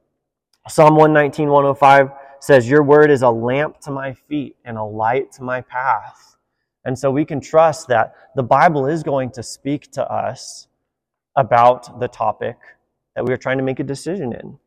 Psalm 0.69 0.97
119, 0.97 1.49
105 1.49 2.11
says, 2.41 2.69
Your 2.69 2.83
word 2.83 3.11
is 3.11 3.23
a 3.23 3.31
lamp 3.31 3.81
to 3.81 3.91
my 3.91 4.13
feet 4.13 4.57
and 4.65 4.77
a 4.79 4.85
light 4.85 5.33
to 5.33 5.43
my 5.43 5.61
path. 5.61 6.37
And 6.85 6.99
so 6.99 7.11
we 7.11 7.25
can 7.25 7.41
trust 7.41 7.89
that 7.89 8.15
the 8.35 8.43
Bible 8.43 8.87
is 8.87 9.03
going 9.03 9.31
to 9.33 9.43
speak 9.43 9.91
to 9.93 10.11
us 10.11 10.69
about 11.37 12.01
the 12.01 12.09
topic 12.09 12.57
that 13.15 13.25
we 13.25 13.33
are 13.33 13.39
trying 13.39 13.59
to 13.59 13.65
make 13.65 13.81
a 13.81 13.85
decision 13.85 14.33
in. 14.33 14.59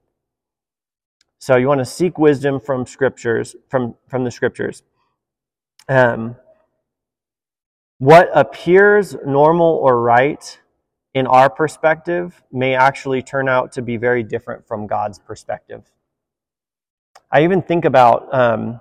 So 1.39 1.55
you 1.55 1.67
want 1.67 1.79
to 1.79 1.85
seek 1.85 2.17
wisdom 2.17 2.59
from 2.59 2.85
scriptures, 2.85 3.55
from, 3.69 3.95
from 4.07 4.23
the 4.23 4.31
scriptures. 4.31 4.81
Um, 5.87 6.35
what 7.99 8.29
appears 8.33 9.15
normal 9.25 9.67
or 9.67 10.01
right 10.01 10.59
in 11.17 11.25
our 11.25 11.49
perspective 11.49 12.43
may 12.51 12.75
actually 12.75 13.23
turn 13.23 13.49
out 13.49 13.71
to 13.71 13.81
be 13.81 13.97
very 13.97 14.21
different 14.21 14.67
from 14.67 14.85
God's 14.85 15.17
perspective. 15.17 15.81
I 17.31 17.43
even 17.43 17.63
think 17.63 17.85
about 17.85 18.31
um, 18.31 18.79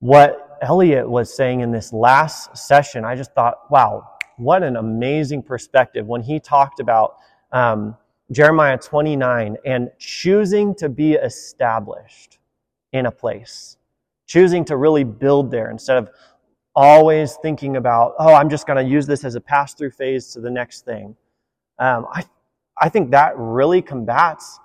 what 0.00 0.58
Elliot 0.60 1.08
was 1.08 1.34
saying 1.34 1.60
in 1.60 1.72
this 1.72 1.94
last 1.94 2.54
session. 2.58 3.06
I 3.06 3.16
just 3.16 3.32
thought, 3.32 3.70
wow, 3.70 4.06
what 4.36 4.62
an 4.62 4.76
amazing 4.76 5.44
perspective 5.44 6.06
when 6.06 6.20
he 6.20 6.38
talked 6.38 6.78
about 6.78 7.16
um, 7.52 7.96
Jeremiah 8.30 8.76
29 8.76 9.56
and 9.64 9.90
choosing 9.98 10.74
to 10.74 10.90
be 10.90 11.14
established 11.14 12.38
in 12.92 13.06
a 13.06 13.10
place, 13.10 13.78
choosing 14.26 14.66
to 14.66 14.76
really 14.76 15.04
build 15.04 15.50
there 15.50 15.70
instead 15.70 15.96
of 15.96 16.10
always 16.74 17.36
thinking 17.42 17.76
about, 17.76 18.14
oh, 18.18 18.34
I'm 18.34 18.48
just 18.48 18.66
going 18.66 18.82
to 18.84 18.90
use 18.90 19.06
this 19.06 19.24
as 19.24 19.34
a 19.34 19.40
pass 19.40 19.74
through 19.74 19.90
phase 19.90 20.32
to 20.32 20.40
the 20.40 20.50
next 20.50 20.84
thing. 20.84 21.16
Um, 21.78 22.06
I, 22.12 22.24
I 22.80 22.88
think 22.88 23.10
that 23.10 23.34
really 23.36 23.82
combats 23.82 24.58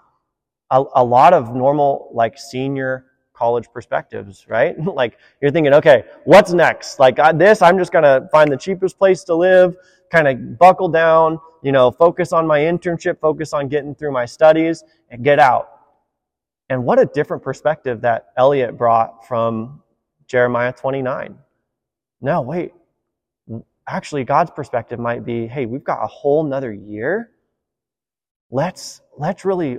a, 0.71 0.83
a 0.95 1.03
lot 1.03 1.33
of 1.33 1.55
normal, 1.55 2.09
like 2.13 2.37
senior 2.37 3.05
college 3.33 3.67
perspectives, 3.71 4.45
right? 4.47 4.77
like 4.95 5.17
you're 5.41 5.51
thinking, 5.51 5.73
okay, 5.73 6.03
what's 6.25 6.53
next? 6.53 6.99
Like 6.99 7.19
I, 7.19 7.31
this, 7.31 7.61
I'm 7.61 7.77
just 7.77 7.91
going 7.91 8.03
to 8.03 8.27
find 8.31 8.51
the 8.51 8.57
cheapest 8.57 8.97
place 8.97 9.23
to 9.25 9.35
live, 9.35 9.75
kind 10.11 10.27
of 10.27 10.57
buckle 10.57 10.89
down, 10.89 11.39
you 11.61 11.71
know, 11.71 11.91
focus 11.91 12.33
on 12.33 12.47
my 12.47 12.59
internship, 12.59 13.19
focus 13.19 13.53
on 13.53 13.67
getting 13.67 13.93
through 13.93 14.11
my 14.11 14.25
studies 14.25 14.83
and 15.09 15.23
get 15.23 15.39
out. 15.39 15.69
And 16.69 16.83
what 16.83 16.99
a 16.99 17.05
different 17.05 17.43
perspective 17.43 18.01
that 18.01 18.27
Elliot 18.37 18.77
brought 18.77 19.25
from 19.27 19.81
Jeremiah 20.27 20.73
29. 20.73 21.37
No, 22.21 22.41
wait. 22.41 22.73
Actually, 23.87 24.23
God's 24.23 24.51
perspective 24.51 24.99
might 24.99 25.25
be, 25.25 25.47
hey, 25.47 25.65
we've 25.65 25.83
got 25.83 26.03
a 26.03 26.07
whole 26.07 26.43
nother 26.43 26.73
year. 26.73 27.31
Let's, 28.51 29.01
let's 29.17 29.45
really 29.45 29.77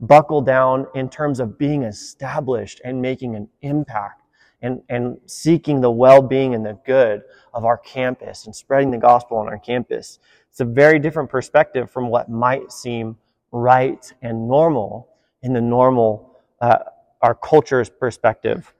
buckle 0.00 0.40
down 0.40 0.86
in 0.94 1.08
terms 1.08 1.40
of 1.40 1.58
being 1.58 1.82
established 1.82 2.80
and 2.84 3.02
making 3.02 3.34
an 3.34 3.48
impact 3.62 4.22
and, 4.62 4.82
and 4.88 5.18
seeking 5.26 5.80
the 5.80 5.90
well-being 5.90 6.54
and 6.54 6.64
the 6.64 6.78
good 6.86 7.22
of 7.54 7.64
our 7.64 7.78
campus 7.78 8.46
and 8.46 8.54
spreading 8.54 8.90
the 8.90 8.98
gospel 8.98 9.38
on 9.38 9.48
our 9.48 9.58
campus. 9.58 10.18
It's 10.50 10.60
a 10.60 10.64
very 10.64 10.98
different 10.98 11.30
perspective 11.30 11.90
from 11.90 12.08
what 12.08 12.28
might 12.28 12.70
seem 12.70 13.16
right 13.52 14.12
and 14.22 14.46
normal 14.46 15.08
in 15.42 15.52
the 15.52 15.60
normal, 15.60 16.36
uh, 16.60 16.78
our 17.22 17.34
culture's 17.34 17.88
perspective. 17.88 18.72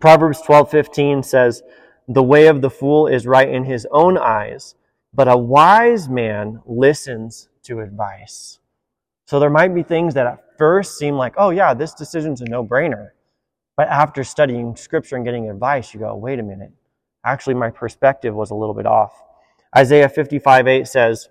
Proverbs 0.00 0.42
12:15 0.42 1.24
says, 1.24 1.62
"The 2.08 2.22
way 2.22 2.48
of 2.48 2.62
the 2.62 2.70
fool 2.70 3.06
is 3.06 3.26
right 3.26 3.48
in 3.48 3.64
his 3.64 3.86
own 3.92 4.18
eyes, 4.18 4.74
but 5.14 5.28
a 5.28 5.36
wise 5.36 6.08
man 6.08 6.60
listens 6.66 7.48
to 7.64 7.80
advice." 7.80 8.58
So 9.28 9.38
there 9.38 9.50
might 9.50 9.74
be 9.74 9.82
things 9.82 10.14
that 10.14 10.26
at 10.26 10.56
first 10.56 10.96
seem 10.96 11.16
like, 11.16 11.34
oh, 11.36 11.50
yeah, 11.50 11.74
this 11.74 11.92
decision's 11.92 12.40
a 12.40 12.46
no 12.46 12.64
brainer. 12.64 13.10
But 13.76 13.88
after 13.88 14.24
studying 14.24 14.74
scripture 14.74 15.16
and 15.16 15.24
getting 15.24 15.50
advice, 15.50 15.92
you 15.92 16.00
go, 16.00 16.14
wait 16.16 16.38
a 16.38 16.42
minute. 16.42 16.72
Actually, 17.26 17.54
my 17.54 17.68
perspective 17.68 18.34
was 18.34 18.50
a 18.50 18.54
little 18.54 18.74
bit 18.74 18.86
off. 18.86 19.22
Isaiah 19.76 20.08
55 20.08 20.66
8 20.66 20.88
says, 20.88 21.28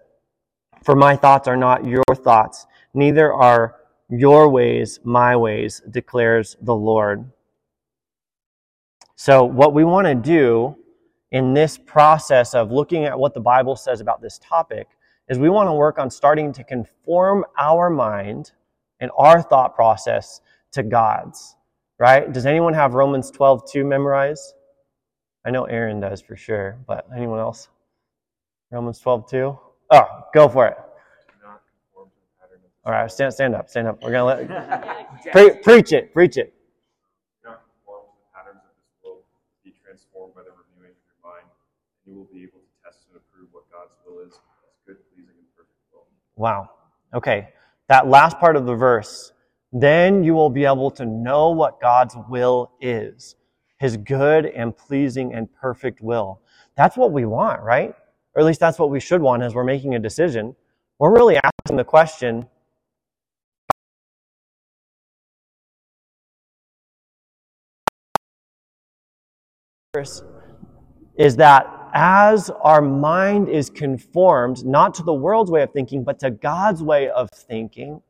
For 0.84 0.96
my 0.96 1.16
thoughts 1.16 1.48
are 1.48 1.58
not 1.58 1.86
your 1.86 2.04
thoughts, 2.14 2.68
neither 2.94 3.34
are 3.34 3.78
your 4.10 4.48
ways 4.48 5.00
my 5.04 5.36
ways, 5.36 5.82
declares 5.90 6.56
the 6.62 6.76
Lord. 6.76 7.32
So, 9.20 9.44
what 9.44 9.74
we 9.74 9.84
want 9.84 10.06
to 10.06 10.14
do 10.14 10.76
in 11.32 11.56
this 11.56 11.76
process 11.76 12.54
of 12.54 12.72
looking 12.72 13.06
at 13.06 13.18
what 13.18 13.34
the 13.34 13.40
Bible 13.40 13.76
says 13.76 14.00
about 14.00 14.22
this 14.22 14.40
topic 14.40 14.88
is 15.28 15.40
we 15.40 15.50
want 15.50 15.68
to 15.68 15.74
work 15.74 15.98
on 15.98 16.12
starting 16.12 16.54
to 16.54 16.64
conform 16.64 17.44
our 17.58 17.90
mind 17.90 18.52
and 19.00 19.10
our 19.18 19.42
thought 19.42 19.74
process 19.74 20.42
to 20.74 20.84
God's, 20.84 21.56
right? 21.98 22.32
Does 22.32 22.46
anyone 22.46 22.76
have 22.76 22.94
Romans 22.94 23.32
12, 23.32 23.64
2 23.72 23.84
memorized? 23.84 24.54
I 25.44 25.50
know 25.50 25.66
Aaron 25.66 26.00
does 26.00 26.22
for 26.22 26.36
sure, 26.36 26.78
but 26.88 27.08
anyone 27.16 27.40
else? 27.40 27.70
Romans 28.72 29.00
12, 29.00 29.32
2? 29.32 29.60
Oh, 29.94 30.06
go 30.32 30.48
for 30.48 30.68
it. 30.68 30.78
All 32.86 32.94
right, 32.94 33.12
stand, 33.12 33.34
stand 33.34 33.56
up, 33.56 33.68
stand 33.68 33.88
up. 33.88 34.02
We're 34.04 34.12
going 34.12 34.48
to 34.48 34.54
let, 34.54 35.32
pre- 35.32 35.58
preach 35.58 35.92
it, 35.92 36.14
preach 36.14 36.38
it. 36.38 36.54
You 42.08 42.16
will 42.16 42.30
be 42.34 42.44
able 42.44 42.60
to 42.60 42.72
test 42.84 43.06
and 43.10 43.18
approve 43.18 43.50
what 43.52 43.64
God's 43.72 43.94
will 44.06 44.26
is, 44.26 44.34
Wow. 46.38 46.70
Okay. 47.14 47.50
That 47.90 48.08
last 48.08 48.38
part 48.40 48.56
of 48.56 48.66
the 48.66 48.76
verse, 48.76 49.34
then 49.74 50.24
you 50.24 50.34
will 50.34 50.50
be 50.50 50.66
able 50.66 50.92
to 50.92 51.06
know 51.06 51.50
what 51.50 51.82
God's 51.82 52.16
will 52.30 52.72
is. 52.80 53.36
His 53.80 53.98
good 53.98 54.46
and 54.46 54.76
pleasing 54.76 55.34
and 55.34 55.52
perfect 55.54 56.02
will. 56.02 56.42
That's 56.76 56.96
what 56.96 57.12
we 57.12 57.26
want, 57.26 57.62
right? 57.64 57.94
Or 58.36 58.42
at 58.42 58.46
least 58.46 58.60
that's 58.60 58.78
what 58.78 58.92
we 58.92 59.00
should 59.00 59.22
want 59.22 59.42
as 59.42 59.56
we're 59.56 59.64
making 59.64 59.96
a 59.96 60.00
decision. 60.00 60.56
We're 61.00 61.14
really 61.14 61.38
asking 61.38 61.78
the 61.78 61.84
question, 61.84 62.48
is 71.18 71.36
that 71.38 71.77
as 71.94 72.50
our 72.62 72.82
mind 72.82 73.50
is 73.50 73.70
conformed, 73.70 74.66
not 74.66 74.94
to 74.96 75.04
the 75.04 75.14
world's 75.14 75.52
way 75.52 75.62
of 75.64 75.72
thinking, 75.72 76.04
but 76.04 76.20
to 76.20 76.32
God's 76.32 76.84
way 76.84 77.10
of 77.10 77.30
thinking, 77.32 78.02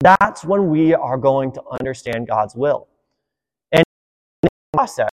that's 0.00 0.44
when 0.44 0.68
we 0.68 0.94
are 0.94 1.16
going 1.16 1.52
to 1.52 1.62
understand 1.80 2.26
God's 2.26 2.54
will. 2.54 2.88
And 3.72 3.84
in 4.42 4.48
the 4.72 4.76
process, 4.76 5.10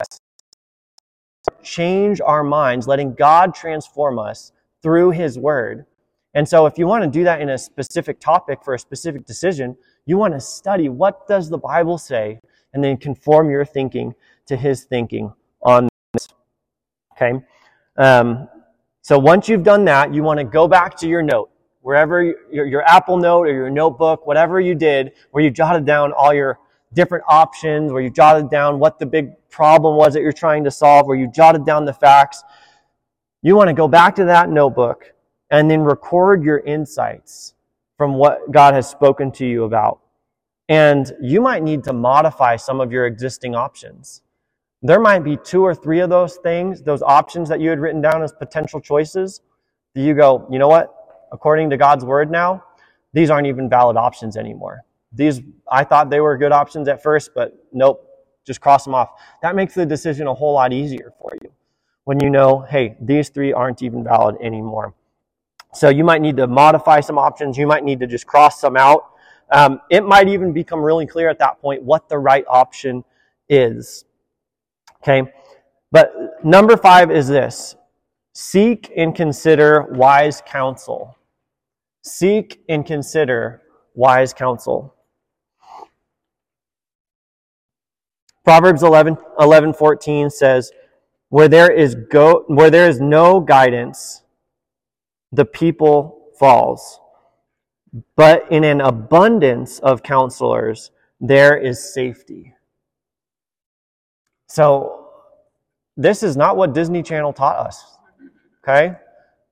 change 1.62 2.22
our 2.22 2.44
minds, 2.44 2.88
letting 2.88 3.14
God 3.14 3.54
transform 3.56 4.20
us 4.20 4.52
through 4.82 5.12
His 5.12 5.38
Word. 5.38 5.86
And 6.34 6.48
so 6.48 6.66
if 6.66 6.78
you 6.78 6.88
want 6.88 7.04
to 7.04 7.10
do 7.10 7.24
that 7.24 7.42
in 7.42 7.50
a 7.50 7.58
specific 7.58 8.20
topic 8.20 8.64
for 8.64 8.74
a 8.74 8.80
specific 8.80 9.26
decision, 9.26 9.78
you 10.06 10.18
want 10.18 10.34
to 10.34 10.40
study 10.40 10.90
what 10.90 11.28
does 11.28 11.50
the 11.50 11.58
Bible 11.58 11.98
say 11.98 12.40
and 12.74 12.84
then 12.84 12.98
conform 12.98 13.50
your 13.50 13.66
thinking 13.66 14.14
to 14.48 14.58
His 14.58 14.84
thinking 14.84 15.34
on 15.62 15.88
this. 16.14 16.28
Okay? 17.14 17.40
Um, 17.98 18.48
so 19.02 19.20
once 19.20 19.50
you've 19.50 19.64
done 19.64 19.86
that, 19.86 20.14
you 20.14 20.24
want 20.24 20.40
to 20.40 20.44
go 20.44 20.68
back 20.68 20.96
to 20.98 21.08
your 21.08 21.22
note, 21.22 21.50
wherever 21.82 22.24
your, 22.24 22.66
your 22.66 22.84
Apple 22.84 23.18
note 23.18 23.48
or 23.48 23.54
your 23.54 23.70
notebook, 23.70 24.26
whatever 24.26 24.60
you 24.60 24.76
did, 24.76 25.12
where 25.32 25.44
you 25.44 25.52
jotted 25.52 25.86
down 25.86 26.12
all 26.14 26.34
your 26.34 26.60
different 26.94 27.24
options, 27.28 27.92
where 27.92 28.02
you 28.02 28.10
jotted 28.10 28.50
down 28.50 28.80
what 28.80 29.00
the 29.00 29.06
big 29.06 29.32
problem 29.50 29.98
was 29.98 30.14
that 30.14 30.22
you're 30.22 30.32
trying 30.32 30.64
to 30.64 30.72
solve, 30.72 31.06
where 31.06 31.18
you 31.18 31.28
jotted 31.28 31.66
down 31.66 31.86
the 31.86 31.94
facts. 31.94 32.44
You 33.42 33.56
want 33.56 33.68
to 33.68 33.74
go 33.74 33.88
back 33.88 34.16
to 34.16 34.26
that 34.26 34.50
notebook 34.50 35.14
and 35.50 35.70
then 35.70 35.82
record 35.82 36.44
your 36.44 36.60
insights 36.60 37.54
from 37.98 38.16
what 38.16 38.52
God 38.52 38.74
has 38.74 38.90
spoken 38.90 39.32
to 39.34 39.46
you 39.46 39.66
about. 39.66 40.00
And 40.70 41.12
you 41.22 41.42
might 41.42 41.62
need 41.62 41.84
to 41.84 41.94
modify 41.94 42.56
some 42.56 42.80
of 42.80 42.92
your 42.92 43.06
existing 43.06 43.54
options. 43.54 44.22
There 44.84 45.00
might 45.00 45.20
be 45.20 45.38
two 45.38 45.64
or 45.64 45.74
three 45.74 46.02
of 46.02 46.10
those 46.10 46.36
things, 46.38 46.82
those 46.82 47.02
options 47.02 47.48
that 47.50 47.62
you 47.62 47.70
had 47.70 47.80
written 47.80 48.02
down 48.02 48.22
as 48.22 48.34
potential 48.34 48.82
choices. 48.82 49.42
Do 49.96 50.02
you 50.02 50.14
go, 50.14 50.46
you 50.52 50.60
know 50.60 50.68
what? 50.68 50.94
According 51.32 51.70
to 51.70 51.78
God's 51.78 52.04
word 52.04 52.30
now, 52.30 52.64
these 53.14 53.30
aren't 53.30 53.48
even 53.48 53.70
valid 53.70 53.96
options 53.96 54.36
anymore. 54.36 54.82
These, 55.14 55.42
I 55.72 55.86
thought 55.86 56.10
they 56.10 56.20
were 56.20 56.38
good 56.38 56.52
options 56.52 56.90
at 56.90 57.02
first, 57.02 57.32
but 57.34 57.54
nope, 57.72 58.06
just 58.46 58.60
cross 58.60 58.84
them 58.84 58.94
off. 58.94 59.12
That 59.42 59.56
makes 59.56 59.74
the 59.74 59.86
decision 59.86 60.28
a 60.28 60.34
whole 60.34 60.54
lot 60.54 60.74
easier 60.74 61.14
for 61.20 61.32
you 61.42 61.52
when 62.04 62.20
you 62.22 62.30
know, 62.30 62.60
hey, 62.60 62.98
these 63.00 63.30
three 63.30 63.54
aren't 63.54 63.82
even 63.82 64.04
valid 64.04 64.36
anymore. 64.42 64.94
So 65.74 65.90
you 65.90 66.04
might 66.04 66.22
need 66.22 66.38
to 66.38 66.48
modify 66.48 67.00
some 67.00 67.18
options. 67.18 67.58
You 67.58 67.68
might 67.68 67.86
need 67.86 68.00
to 68.02 68.08
just 68.08 68.28
cross 68.28 68.60
some 68.60 68.76
out. 68.76 69.06
Um, 69.50 69.82
it 69.90 70.04
might 70.04 70.28
even 70.28 70.52
become 70.52 70.82
really 70.82 71.08
clear 71.08 71.30
at 71.30 71.40
that 71.40 71.62
point 71.62 71.84
what 71.84 72.10
the 72.10 72.18
right 72.20 72.46
option 72.50 73.06
is. 73.48 74.06
Okay? 75.04 75.30
But 75.92 76.14
number 76.44 76.78
five 76.78 77.12
is 77.12 77.28
this 77.28 77.76
seek 78.34 78.92
and 78.96 79.14
consider 79.14 79.84
wise 79.92 80.42
counsel. 80.46 81.16
Seek 82.04 82.64
and 82.68 82.86
consider 82.86 83.62
wise 83.94 84.34
counsel. 84.34 84.96
Proverbs 88.44 88.84
11, 88.84 89.18
11 89.40 89.74
14 89.74 90.30
says, 90.30 90.72
Where 91.30 91.48
there 91.48 91.72
is 91.72 91.96
go 92.10 92.44
where 92.48 92.70
there 92.70 92.90
is 92.90 93.00
no 93.00 93.40
guidance, 93.40 94.24
the 95.32 95.46
people 95.46 96.32
falls. 96.40 97.00
But 98.16 98.52
in 98.52 98.64
an 98.64 98.82
abundance 98.82 99.80
of 99.80 100.02
counselors, 100.02 100.92
there 101.22 101.56
is 101.56 101.94
safety. 101.94 102.54
So, 104.54 105.08
this 105.98 106.22
is 106.22 106.38
not 106.38 106.58
what 106.58 106.74
Disney 106.74 107.02
Channel 107.02 107.34
taught 107.34 107.66
us. 107.66 107.98
Okay? 108.64 108.94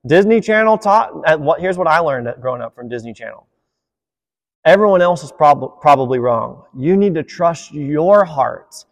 Disney 0.06 0.40
Channel 0.40 0.78
taught, 0.78 1.10
at 1.26 1.40
what, 1.40 1.58
here's 1.58 1.76
what 1.76 1.88
I 1.88 1.98
learned 1.98 2.32
growing 2.40 2.62
up 2.62 2.76
from 2.76 2.88
Disney 2.88 3.12
Channel. 3.12 3.44
Everyone 4.64 5.02
else 5.02 5.24
is 5.24 5.32
prob- 5.32 5.80
probably 5.80 6.20
wrong. 6.20 6.66
You 6.78 6.96
need 6.96 7.16
to 7.16 7.24
trust 7.24 7.72
your 7.72 8.24
heart. 8.24 8.84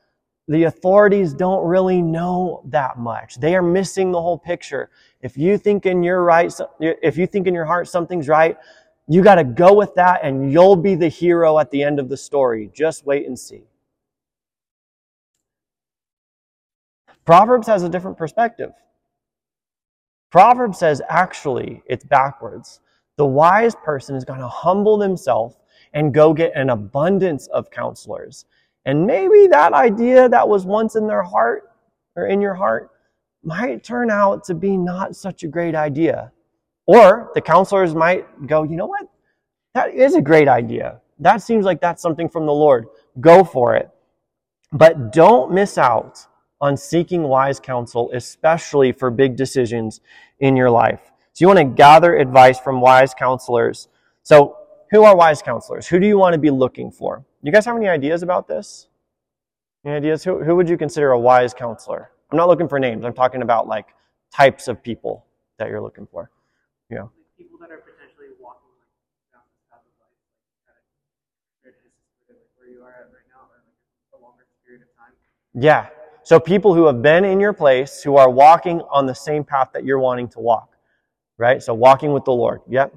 The 0.49 0.65
authorities 0.65 1.33
don't 1.33 1.65
really 1.65 2.03
know 2.03 2.65
that 2.71 2.99
much. 2.99 3.39
They 3.39 3.55
are 3.55 3.63
missing 3.63 4.11
the 4.11 4.21
whole 4.21 4.37
picture. 4.37 4.91
If 5.21 5.39
you 5.39 5.59
think 5.59 5.87
in 5.87 6.03
your 6.03 6.25
right, 6.25 6.53
if 6.81 7.19
you 7.19 7.29
think 7.29 7.47
in 7.47 7.55
your 7.55 7.67
heart 7.67 7.87
something's 7.87 8.27
right, 8.27 8.57
you 9.07 9.23
got 9.23 9.37
to 9.37 9.45
go 9.45 9.73
with 9.75 9.95
that 9.95 10.23
and 10.25 10.51
you'll 10.51 10.75
be 10.75 10.97
the 10.97 11.07
hero 11.07 11.61
at 11.61 11.71
the 11.71 11.85
end 11.85 12.01
of 12.01 12.09
the 12.09 12.17
story. 12.17 12.69
Just 12.75 13.07
wait 13.07 13.29
and 13.29 13.39
see. 13.39 13.63
Proverbs 17.31 17.69
has 17.69 17.85
a 17.85 17.89
different 17.89 18.19
perspective. 18.19 18.73
Proverbs 20.33 20.81
says 20.81 21.01
actually 21.09 21.81
it's 21.87 22.05
backwards. 22.05 22.81
The 23.19 23.25
wise 23.25 23.77
person 23.85 24.17
is 24.17 24.25
going 24.25 24.41
to 24.41 24.49
humble 24.49 24.99
themselves 24.99 25.55
and 25.93 26.13
go 26.13 26.35
get 26.35 26.51
an 26.57 26.71
abundance 26.71 27.47
of 27.47 27.71
counselors. 27.71 28.47
And 28.85 29.07
maybe 29.07 29.47
that 29.47 29.73
idea 29.73 30.29
that 30.29 30.49
was 30.49 30.67
once 30.67 30.97
in 30.97 31.07
their 31.07 31.23
heart 31.23 31.71
or 32.17 32.27
in 32.27 32.41
your 32.41 32.55
heart 32.55 32.91
might 33.45 33.85
turn 33.85 34.11
out 34.11 34.43
to 34.47 34.55
be 34.55 34.77
not 34.77 35.15
such 35.15 35.45
a 35.45 35.47
great 35.47 35.77
idea. 35.77 36.33
Or 36.87 37.31
the 37.37 37.41
counselors 37.41 37.95
might 37.95 38.49
go, 38.49 38.65
you 38.65 38.75
know 38.75 38.87
what? 38.87 39.07
That 39.75 39.95
is 39.95 40.17
a 40.17 40.21
great 40.21 40.49
idea. 40.49 41.01
That 41.21 41.43
seems 41.43 41.65
like 41.65 41.81
that's 41.81 42.03
something 42.03 42.29
from 42.29 42.47
the 42.47 42.53
Lord. 42.53 42.87
Go 43.21 43.45
for 43.45 43.77
it. 43.77 43.89
But 44.73 45.13
don't 45.13 45.53
miss 45.53 45.79
out 45.79 46.27
on 46.61 46.77
seeking 46.77 47.23
wise 47.23 47.59
counsel, 47.59 48.11
especially 48.13 48.93
for 48.93 49.11
big 49.11 49.37
decisions 49.37 50.01
in 50.41 50.57
your 50.57 50.71
life. 50.71 51.01
So 51.33 51.45
you 51.45 51.47
want 51.47 51.59
to 51.59 51.65
gather 51.65 52.17
advice 52.17 52.59
from 52.59 52.81
wise 52.81 53.15
counselors. 53.15 53.89
So 54.23 54.57
who 54.91 55.05
are 55.05 55.17
wise 55.17 55.41
counselors? 55.41 55.87
Who 55.87 55.99
do 55.99 56.07
you 56.07 56.19
want 56.19 56.35
to 56.35 56.39
be 56.39 56.51
looking 56.51 56.91
for? 56.91 57.25
You 57.43 57.53
guys 57.53 57.65
have 57.65 57.77
any 57.77 57.89
ideas 57.89 58.23
about 58.23 58.47
this? 58.47 58.89
Any 59.85 59.95
ideas? 59.95 60.23
Who, 60.25 60.45
who 60.45 60.55
would 60.57 60.69
you 60.69 60.77
consider 60.77 61.13
a 61.13 61.19
wise 61.19 61.55
counselor? 61.55 62.11
I'm 62.31 62.37
not 62.37 62.49
looking 62.49 62.69
for 62.69 62.79
names. 62.79 63.05
I'm 63.05 63.15
talking 63.15 63.43
about 63.43 63.67
like 63.67 63.87
types 64.33 64.69
of 64.69 64.83
people 64.83 65.25
that 65.59 65.69
you're 65.69 65.81
looking 65.81 66.07
for. 66.07 66.31
Yeah. 66.91 67.07
People 67.39 67.59
that 67.61 67.71
are 67.71 67.79
potentially 67.79 68.37
walking 68.39 68.69
down 69.33 69.43
this 69.49 69.63
path 69.71 69.81
of 69.81 69.95
life, 70.03 70.13
kind 71.65 72.37
of 72.37 72.37
where 72.57 72.69
you 72.69 72.83
are 72.83 72.91
at 72.91 73.09
right 73.15 73.27
now, 73.33 73.49
or 73.49 73.63
like 73.65 74.21
a 74.21 74.23
longer 74.23 74.45
period 74.67 74.83
of 74.83 74.89
time. 74.99 75.15
Yeah. 75.55 75.89
So 76.31 76.39
people 76.39 76.77
who 76.77 76.87
have 76.87 77.03
been 77.03 77.25
in 77.25 77.41
your 77.41 77.53
place, 77.53 78.05
who 78.05 78.17
are 78.17 78.31
walking 78.31 78.83
on 78.83 79.05
the 79.05 79.17
same 79.17 79.43
path 79.43 79.71
that 79.73 79.85
you're 79.85 79.99
wanting 79.99 80.29
to 80.29 80.39
walk, 80.39 80.77
right? 81.39 81.61
So 81.61 81.75
walking 81.75 82.13
with 82.13 82.25
the 82.25 82.31
Lord. 82.31 82.61
Yep. 82.69 82.95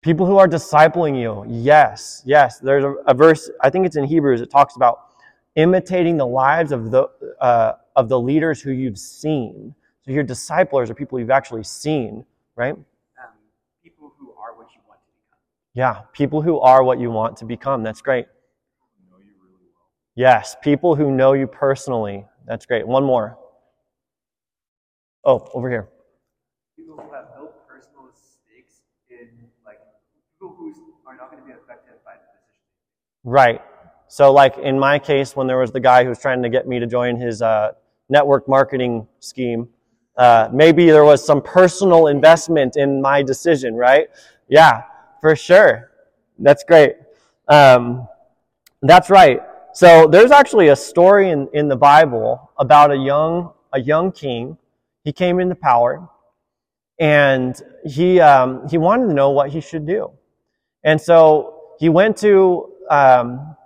People 0.00 0.26
who 0.26 0.38
are 0.38 0.46
discipling 0.46 1.20
you. 1.20 1.44
Yes, 1.48 2.22
yes. 2.24 2.60
There's 2.60 2.84
a, 2.84 2.92
a 3.08 3.14
verse, 3.14 3.50
I 3.60 3.68
think 3.68 3.84
it's 3.84 3.96
in 3.96 4.04
Hebrews, 4.04 4.42
it 4.42 4.48
talks 4.48 4.76
about 4.76 5.08
imitating 5.56 6.18
the 6.18 6.24
lives 6.24 6.70
of 6.70 6.92
the, 6.92 7.08
uh, 7.40 7.72
of 7.96 8.08
the 8.08 8.20
leaders 8.20 8.62
who 8.62 8.70
you've 8.70 8.96
seen. 8.96 9.74
So 10.04 10.12
your 10.12 10.22
disciplers 10.22 10.88
are 10.88 10.94
people 10.94 11.18
you've 11.18 11.30
actually 11.30 11.64
seen, 11.64 12.24
right? 12.54 12.74
Um, 12.74 12.84
people 13.82 14.12
who 14.20 14.34
are 14.34 14.56
what 14.56 14.68
you 14.72 14.82
want 14.86 15.00
to 15.00 15.10
become. 15.10 15.38
Yeah, 15.72 16.02
people 16.12 16.42
who 16.42 16.60
are 16.60 16.84
what 16.84 17.00
you 17.00 17.10
want 17.10 17.36
to 17.38 17.44
become. 17.44 17.82
That's 17.82 18.02
great. 18.02 18.26
Yes, 20.16 20.56
people 20.62 20.94
who 20.94 21.10
know 21.10 21.32
you 21.32 21.46
personally. 21.46 22.24
That's 22.46 22.66
great. 22.66 22.86
One 22.86 23.04
more. 23.04 23.36
Oh, 25.24 25.48
over 25.54 25.68
here. 25.68 25.88
People 26.76 26.96
who 26.96 27.12
have 27.12 27.26
no 27.36 27.46
personal 27.66 28.10
stakes 28.12 28.82
in, 29.10 29.28
like, 29.64 29.78
people 30.38 30.54
who 30.56 30.72
are 31.06 31.16
not 31.16 31.30
going 31.30 31.42
to 31.42 31.46
be 31.46 31.52
affected 31.52 31.94
by 32.04 32.12
the 32.12 32.18
decision. 32.38 32.62
Right. 33.24 33.60
So, 34.06 34.32
like 34.32 34.58
in 34.58 34.78
my 34.78 34.98
case, 34.98 35.34
when 35.34 35.46
there 35.46 35.58
was 35.58 35.72
the 35.72 35.80
guy 35.80 36.04
who 36.04 36.10
was 36.10 36.20
trying 36.20 36.42
to 36.42 36.48
get 36.48 36.68
me 36.68 36.78
to 36.78 36.86
join 36.86 37.16
his 37.16 37.42
uh, 37.42 37.72
network 38.08 38.48
marketing 38.48 39.08
scheme, 39.18 39.68
uh, 40.16 40.48
maybe 40.52 40.90
there 40.90 41.04
was 41.04 41.24
some 41.24 41.42
personal 41.42 42.06
investment 42.06 42.76
in 42.76 43.02
my 43.02 43.22
decision, 43.22 43.74
right? 43.74 44.08
Yeah, 44.48 44.82
for 45.20 45.34
sure. 45.34 45.90
That's 46.38 46.62
great. 46.62 46.96
Um, 47.48 48.06
that's 48.82 49.10
right. 49.10 49.40
So 49.74 50.06
there's 50.06 50.30
actually 50.30 50.68
a 50.68 50.76
story 50.76 51.30
in, 51.30 51.48
in 51.52 51.66
the 51.66 51.74
Bible 51.74 52.52
about 52.56 52.92
a 52.92 52.96
young, 52.96 53.52
a 53.72 53.80
young 53.80 54.12
king. 54.12 54.56
He 55.02 55.12
came 55.12 55.40
into 55.40 55.56
power 55.56 56.08
and 57.00 57.60
he, 57.84 58.20
um, 58.20 58.68
he 58.68 58.78
wanted 58.78 59.08
to 59.08 59.14
know 59.14 59.30
what 59.30 59.50
he 59.50 59.60
should 59.60 59.84
do. 59.84 60.12
And 60.84 61.00
so 61.00 61.72
he 61.80 61.88
went 61.88 62.16
to 62.18 62.72
um, 62.88 63.56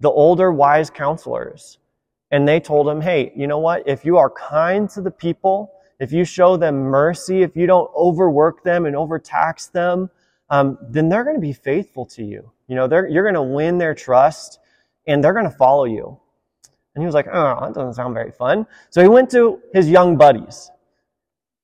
the 0.00 0.10
older 0.10 0.52
wise 0.52 0.90
counselors 0.90 1.78
and 2.30 2.46
they 2.46 2.60
told 2.60 2.86
him, 2.86 3.00
hey, 3.00 3.32
you 3.34 3.46
know 3.46 3.58
what? 3.58 3.82
If 3.88 4.04
you 4.04 4.18
are 4.18 4.28
kind 4.28 4.90
to 4.90 5.00
the 5.00 5.10
people, 5.10 5.72
if 5.98 6.12
you 6.12 6.26
show 6.26 6.58
them 6.58 6.82
mercy, 6.82 7.40
if 7.40 7.56
you 7.56 7.66
don't 7.66 7.90
overwork 7.96 8.62
them 8.62 8.84
and 8.84 8.94
overtax 8.94 9.68
them, 9.68 10.10
um, 10.50 10.76
then 10.82 11.08
they're 11.08 11.24
going 11.24 11.36
to 11.36 11.40
be 11.40 11.54
faithful 11.54 12.04
to 12.08 12.22
you. 12.22 12.52
You 12.68 12.74
know, 12.74 12.86
you're 13.08 13.22
going 13.22 13.34
to 13.34 13.42
win 13.42 13.78
their 13.78 13.94
trust 13.94 14.58
and 15.06 15.22
they're 15.22 15.32
going 15.32 15.44
to 15.44 15.56
follow 15.56 15.84
you. 15.84 16.18
And 16.94 17.02
he 17.02 17.06
was 17.06 17.14
like, 17.14 17.26
oh, 17.30 17.58
that 17.60 17.74
doesn't 17.74 17.94
sound 17.94 18.14
very 18.14 18.30
fun. 18.30 18.66
So 18.90 19.02
he 19.02 19.08
went 19.08 19.30
to 19.30 19.60
his 19.74 19.88
young 19.88 20.16
buddies. 20.16 20.70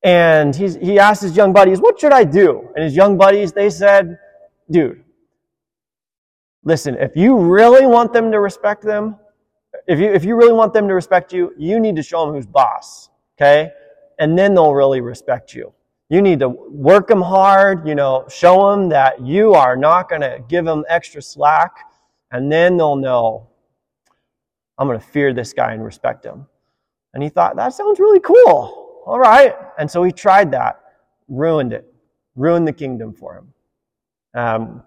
And 0.03 0.55
he's, 0.55 0.75
he 0.75 0.99
asked 0.99 1.21
his 1.21 1.35
young 1.35 1.53
buddies, 1.53 1.79
what 1.79 1.99
should 1.99 2.11
I 2.11 2.23
do? 2.23 2.69
And 2.75 2.83
his 2.83 2.95
young 2.95 3.17
buddies, 3.17 3.51
they 3.51 3.69
said, 3.69 4.19
dude, 4.69 5.03
listen, 6.63 6.95
if 6.95 7.15
you 7.15 7.37
really 7.37 7.87
want 7.87 8.13
them 8.13 8.31
to 8.31 8.39
respect 8.39 8.83
them, 8.83 9.17
if 9.87 9.99
you, 9.99 10.11
if 10.13 10.23
you 10.23 10.35
really 10.35 10.53
want 10.53 10.73
them 10.73 10.87
to 10.87 10.93
respect 10.93 11.33
you, 11.33 11.53
you 11.57 11.79
need 11.79 11.95
to 11.95 12.03
show 12.03 12.25
them 12.25 12.35
who's 12.35 12.45
boss. 12.45 13.09
Okay? 13.37 13.71
And 14.19 14.37
then 14.37 14.53
they'll 14.53 14.73
really 14.73 15.01
respect 15.01 15.53
you. 15.53 15.73
You 16.09 16.21
need 16.21 16.39
to 16.41 16.49
work 16.49 17.07
them 17.07 17.21
hard, 17.21 17.87
you 17.87 17.95
know, 17.95 18.25
show 18.29 18.69
them 18.69 18.89
that 18.89 19.25
you 19.25 19.53
are 19.53 19.75
not 19.75 20.09
going 20.09 20.21
to 20.21 20.43
give 20.47 20.63
them 20.63 20.83
extra 20.89 21.21
slack 21.21 21.75
and 22.33 22.51
then 22.51 22.75
they'll 22.75 22.97
know 22.97 23.47
I'm 24.77 24.87
going 24.87 24.99
to 24.99 25.05
fear 25.05 25.33
this 25.33 25.53
guy 25.53 25.71
and 25.71 25.85
respect 25.85 26.25
him. 26.25 26.47
And 27.13 27.21
he 27.21 27.29
thought, 27.29 27.55
that 27.55 27.73
sounds 27.73 27.99
really 27.99 28.19
cool. 28.19 29.03
All 29.05 29.19
right. 29.19 29.55
And 29.77 29.89
so 29.89 30.03
he 30.03 30.11
tried 30.11 30.51
that, 30.51 30.81
ruined 31.27 31.73
it, 31.73 31.93
ruined 32.35 32.67
the 32.67 32.73
kingdom 32.73 33.13
for 33.13 33.37
him. 33.37 33.53
Um, 34.33 34.83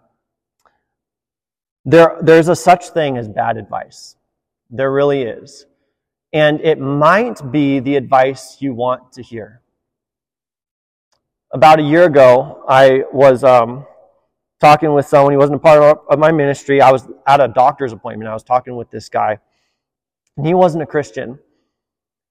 there, 1.84 2.18
there's 2.20 2.48
a 2.48 2.56
such 2.56 2.88
thing 2.88 3.16
as 3.16 3.28
bad 3.28 3.56
advice. 3.56 4.16
There 4.68 4.92
really 4.92 5.22
is. 5.22 5.66
And 6.32 6.60
it 6.62 6.80
might 6.80 7.52
be 7.52 7.78
the 7.78 7.94
advice 7.94 8.56
you 8.58 8.74
want 8.74 9.12
to 9.12 9.22
hear. 9.22 9.62
About 11.52 11.78
a 11.78 11.82
year 11.82 12.06
ago, 12.06 12.64
I 12.68 13.04
was 13.12 13.44
um, 13.44 13.86
talking 14.60 14.92
with 14.94 15.06
someone. 15.06 15.32
He 15.32 15.36
wasn't 15.36 15.56
a 15.56 15.60
part 15.60 15.98
of 16.08 16.18
my 16.18 16.32
ministry. 16.32 16.80
I 16.80 16.90
was 16.90 17.06
at 17.26 17.40
a 17.40 17.48
doctor's 17.48 17.92
appointment. 17.92 18.28
I 18.28 18.34
was 18.34 18.42
talking 18.42 18.76
with 18.76 18.90
this 18.90 19.08
guy, 19.08 19.38
and 20.36 20.46
he 20.46 20.54
wasn't 20.54 20.82
a 20.82 20.86
Christian. 20.86 21.38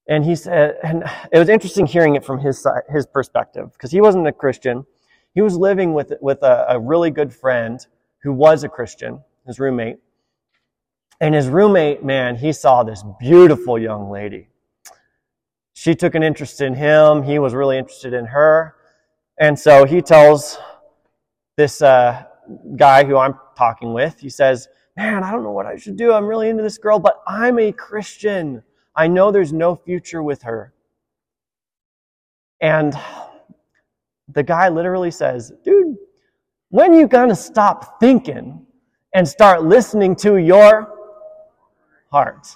And 0.08 0.24
he 0.24 0.36
said, 0.36 0.78
and 0.84 1.04
it 1.32 1.40
was 1.40 1.50
interesting 1.50 1.86
hearing 1.86 2.16
it 2.16 2.24
from 2.24 2.40
his 2.40 2.66
his 2.90 3.08
perspective, 3.08 3.72
because 3.74 3.92
he 3.92 4.02
wasn't 4.02 4.28
a 4.28 4.32
Christian. 4.32 4.86
He 5.34 5.42
was 5.42 5.58
living 5.58 5.94
with 5.94 6.14
with 6.22 6.44
a, 6.44 6.66
a 6.70 6.80
really 6.80 7.12
good 7.12 7.34
friend 7.34 7.86
who 8.24 8.34
was 8.34 8.64
a 8.64 8.70
Christian, 8.70 9.24
his 9.46 9.60
roommate. 9.60 9.98
And 11.22 11.34
his 11.34 11.48
roommate, 11.48 12.04
man, 12.04 12.36
he 12.36 12.52
saw 12.52 12.84
this 12.84 13.04
beautiful 13.20 13.80
young 13.80 14.10
lady. 14.12 14.50
She 15.74 15.96
took 15.96 16.14
an 16.14 16.24
interest 16.24 16.60
in 16.60 16.74
him. 16.74 17.24
He 17.24 17.40
was 17.40 17.54
really 17.54 17.78
interested 17.78 18.14
in 18.14 18.26
her. 18.26 18.76
And 19.40 19.58
so 19.58 19.86
he 19.86 20.02
tells 20.02 20.58
this 21.58 21.82
uh, 21.82 22.24
guy 22.76 23.04
who 23.04 23.18
I'm 23.18 23.36
talking 23.58 23.94
with, 23.94 24.20
he 24.20 24.30
says, 24.30 24.68
Man, 24.98 25.24
I 25.24 25.32
don't 25.32 25.44
know 25.44 25.52
what 25.52 25.66
I 25.66 25.76
should 25.76 25.98
do. 25.98 26.14
I'm 26.14 26.26
really 26.26 26.50
into 26.50 26.64
this 26.64 26.78
girl, 26.78 27.00
but 27.00 27.22
I'm 27.28 27.60
a 27.60 27.72
Christian. 27.72 28.64
I 28.96 29.08
know 29.08 29.30
there's 29.30 29.52
no 29.52 29.76
future 29.76 30.24
with 30.24 30.42
her. 30.44 30.74
And 32.62 32.98
the 34.30 34.44
guy 34.44 34.70
literally 34.70 35.12
says, 35.12 35.52
Dude, 35.64 35.98
when 36.70 36.94
you 36.94 37.08
gonna 37.08 37.36
stop 37.36 38.00
thinking 38.00 38.66
and 39.14 39.28
start 39.28 39.64
listening 39.64 40.16
to 40.18 40.38
your 40.38 40.96
heart? 42.12 42.48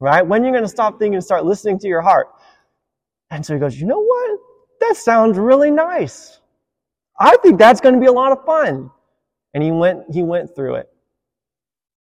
Right? 0.00 0.26
When 0.26 0.44
you 0.44 0.52
to 0.52 0.68
stop 0.68 0.98
thinking 0.98 1.14
and 1.14 1.24
start 1.24 1.44
listening 1.44 1.78
to 1.80 1.88
your 1.88 2.02
heart? 2.02 2.28
And 3.30 3.44
so 3.44 3.54
he 3.54 3.60
goes, 3.60 3.80
you 3.80 3.86
know 3.86 4.00
what? 4.00 4.40
That 4.80 4.96
sounds 4.96 5.38
really 5.38 5.70
nice. 5.70 6.40
I 7.18 7.36
think 7.38 7.58
that's 7.58 7.80
going 7.80 7.94
to 7.94 8.00
be 8.00 8.06
a 8.06 8.12
lot 8.12 8.32
of 8.32 8.44
fun. 8.44 8.90
And 9.54 9.62
he 9.62 9.70
went, 9.70 10.04
he 10.12 10.22
went 10.22 10.54
through 10.54 10.76
it. 10.76 10.90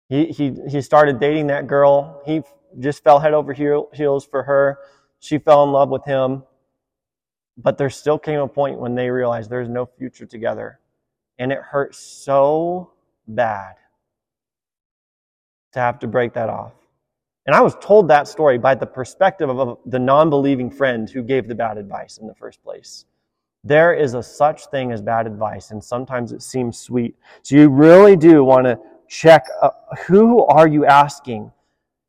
He, 0.09 0.27
he, 0.27 0.55
he 0.69 0.81
started 0.81 1.21
dating 1.21 1.49
that 1.49 1.67
girl. 1.67 2.23
He 2.25 2.43
just 2.79 3.03
fell 3.03 3.19
head 3.19 3.35
over 3.35 3.53
heels 3.53 4.25
for 4.25 4.43
her. 4.45 4.79
She 5.21 5.39
fell 5.39 5.65
in 5.65 5.73
love 5.73 5.89
with 5.89 6.05
him. 6.05 6.45
But 7.59 7.79
there 7.79 7.91
still 7.91 8.19
came 8.19 8.41
a 8.41 8.49
point 8.49 8.79
when 8.79 8.95
they 8.95 9.11
realized 9.11 9.51
there's 9.51 9.69
no 9.69 9.87
future 9.87 10.27
together. 10.27 10.81
And 11.39 11.53
it 11.53 11.59
hurt 11.59 11.95
so 11.95 12.93
bad 13.27 13.75
to 15.73 15.81
have 15.81 15.99
to 16.01 16.07
break 16.07 16.35
that 16.35 16.49
off. 16.49 16.73
And 17.47 17.55
I 17.55 17.61
was 17.61 17.77
told 17.81 18.09
that 18.09 18.29
story 18.29 18.59
by 18.59 18.75
the 18.75 18.87
perspective 18.87 19.49
of 19.49 19.79
the 19.87 19.99
non 19.99 20.31
believing 20.31 20.71
friend 20.71 21.09
who 21.09 21.23
gave 21.23 21.49
the 21.49 21.55
bad 21.55 21.79
advice 21.79 22.19
in 22.19 22.27
the 22.27 22.35
first 22.35 22.63
place. 22.63 23.05
There 23.67 23.93
is 23.93 24.15
a 24.15 24.23
such 24.23 24.67
thing 24.67 24.93
as 24.93 25.03
bad 25.03 25.27
advice, 25.27 25.73
and 25.73 25.83
sometimes 25.83 26.31
it 26.31 26.41
seems 26.41 26.79
sweet. 26.79 27.17
So 27.43 27.57
you 27.57 27.69
really 27.69 28.15
do 28.15 28.45
want 28.45 28.65
to 28.67 28.79
check 29.09 29.45
uh, 29.61 29.71
who 30.07 30.45
are 30.45 30.69
you 30.69 30.87
asking? 30.87 31.51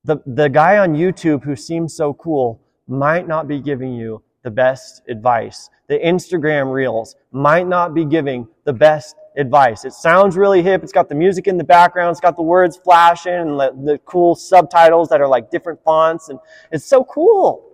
The, 0.04 0.18
the 0.28 0.50
guy 0.50 0.78
on 0.78 0.94
YouTube 0.94 1.44
who 1.44 1.56
seems 1.56 1.96
so 1.96 2.14
cool 2.14 2.62
might 2.88 3.28
not 3.28 3.48
be 3.48 3.60
giving 3.60 3.96
you 3.96 4.22
the 4.44 4.52
best 4.52 5.02
advice. 5.10 5.72
The 5.88 5.98
Instagram 5.98 6.72
reels 6.72 7.16
might 7.32 7.68
not 7.68 7.96
be 7.96 8.06
giving 8.06 8.48
the 8.64 8.74
best 8.74 9.16
advice. 9.36 9.84
It 9.84 9.94
sounds 9.94 10.38
really 10.38 10.62
hip. 10.62 10.84
It's 10.84 10.92
got 10.92 11.10
the 11.10 11.16
music 11.16 11.48
in 11.48 11.58
the 11.58 11.64
background. 11.64 12.12
It's 12.12 12.20
got 12.20 12.36
the 12.36 12.44
words 12.44 12.78
flashing 12.78 13.34
and 13.34 13.60
the, 13.60 13.72
the 13.84 13.98
cool 14.06 14.36
subtitles 14.36 15.10
that 15.10 15.22
are 15.22 15.28
like 15.28 15.50
different 15.50 15.84
fonts. 15.84 16.30
And 16.30 16.38
it's 16.72 16.86
so 16.86 17.04
cool. 17.04 17.67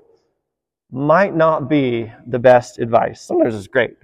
Might 0.94 1.36
not 1.36 1.68
be 1.68 2.10
the 2.28 2.40
best 2.40 2.80
advice. 2.80 3.22
Sometimes 3.22 3.56
it's 3.56 3.68
great. 3.68 3.98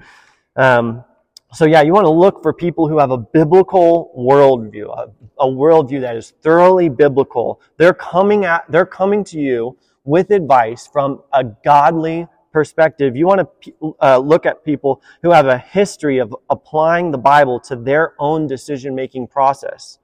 Um, 0.58 1.06
so 1.54 1.66
yeah, 1.66 1.82
you 1.84 1.94
want 1.94 2.06
to 2.06 2.12
look 2.12 2.44
for 2.44 2.52
people 2.52 2.90
who 2.90 2.98
have 2.98 3.12
a 3.12 3.18
biblical 3.18 4.12
worldview, 4.18 4.88
a, 4.88 5.10
a 5.42 5.48
worldview 5.48 6.02
that 6.02 6.18
is 6.18 6.34
thoroughly 6.42 6.90
biblical. 6.90 7.62
They're 7.78 7.94
coming 7.94 8.44
at, 8.46 8.66
they're 8.70 8.86
coming 8.86 9.24
to 9.26 9.40
you 9.40 9.78
with 10.04 10.32
advice 10.32 10.88
from 10.92 11.22
a 11.32 11.44
godly 11.44 12.28
perspective, 12.52 13.16
you 13.16 13.28
want 13.28 13.48
to 13.62 13.96
uh, 14.02 14.18
look 14.18 14.46
at 14.46 14.64
people 14.66 15.02
who 15.22 15.32
have 15.32 15.48
a 15.48 15.58
history 15.58 16.18
of 16.18 16.36
applying 16.50 17.12
the 17.12 17.18
Bible 17.18 17.60
to 17.62 17.76
their 17.76 18.14
own 18.20 18.48
decision 18.48 18.96
making 18.96 19.28
process. 19.28 20.00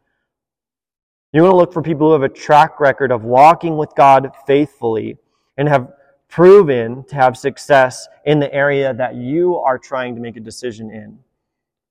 You 1.34 1.42
want 1.42 1.54
to 1.54 1.58
look 1.58 1.74
for 1.74 1.82
people 1.82 2.08
who 2.08 2.14
have 2.14 2.24
a 2.24 2.30
track 2.30 2.80
record 2.80 3.12
of 3.12 3.24
walking 3.24 3.78
with 3.78 3.90
God 3.96 4.32
faithfully 4.48 5.18
and 5.58 5.68
have 5.68 5.92
proven 6.36 7.02
to 7.06 7.16
have 7.16 7.38
success 7.38 8.10
in 8.26 8.42
the 8.42 8.54
area 8.54 8.94
that 8.94 9.16
you 9.16 9.56
are 9.56 9.78
trying 9.78 10.14
to 10.14 10.20
make 10.20 10.36
a 10.36 10.40
decision 10.42 10.92
in. 10.92 11.18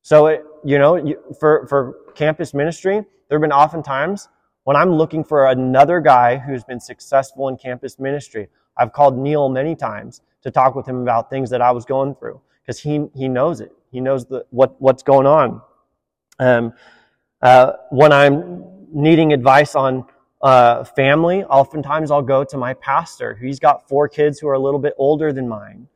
So, 0.02 0.26
it, 0.26 0.44
you 0.62 0.78
know, 0.78 1.02
for, 1.40 1.66
for 1.66 2.12
campus 2.14 2.52
ministry, 2.52 2.96
there 3.28 3.38
have 3.38 3.40
been 3.40 3.52
often 3.52 3.83
times 3.83 4.28
when 4.64 4.76
I'm 4.76 4.92
looking 4.92 5.24
for 5.24 5.46
another 5.46 5.98
guy 5.98 6.37
who's 6.37 6.62
been 6.62 6.78
successful 6.78 7.48
in 7.48 7.57
campus 7.57 7.98
ministry. 7.98 8.48
I've 8.76 8.92
called 8.92 9.16
Neil 9.16 9.48
many 9.48 9.74
times 9.74 10.20
to 10.42 10.50
talk 10.50 10.74
with 10.74 10.87
him 10.87 11.00
about 11.00 11.30
things 11.30 11.48
that 11.48 11.62
I 11.62 11.70
was 11.70 11.87
going 11.87 12.14
through 12.14 12.38
because 12.61 12.78
he, 12.78 13.07
he 13.14 13.28
knows 13.28 13.62
it. 13.62 13.72
He 13.92 14.00
knows 14.02 14.26
the, 14.26 14.44
what, 14.50 14.78
what's 14.78 15.02
going 15.02 15.26
on. 15.26 15.62
Um, 16.38 16.74
uh, 17.40 17.72
when 17.88 18.12
I'm 18.12 18.62
needing 18.92 19.33
advice 19.33 19.74
on 19.74 20.04
uh, 20.44 20.85
family, 20.85 21.42
oftentimes 21.44 22.11
I'll 22.11 22.22
go 22.22 22.44
to 22.44 22.59
my 22.59 22.74
pastor. 22.74 23.35
He's 23.35 23.59
got 23.59 23.88
four 23.88 24.09
kids 24.09 24.38
who 24.38 24.46
are 24.46 24.52
a 24.52 24.59
little 24.59 24.78
bit 24.78 24.92
older 24.98 25.33
than 25.33 25.48
mine. 25.48 25.88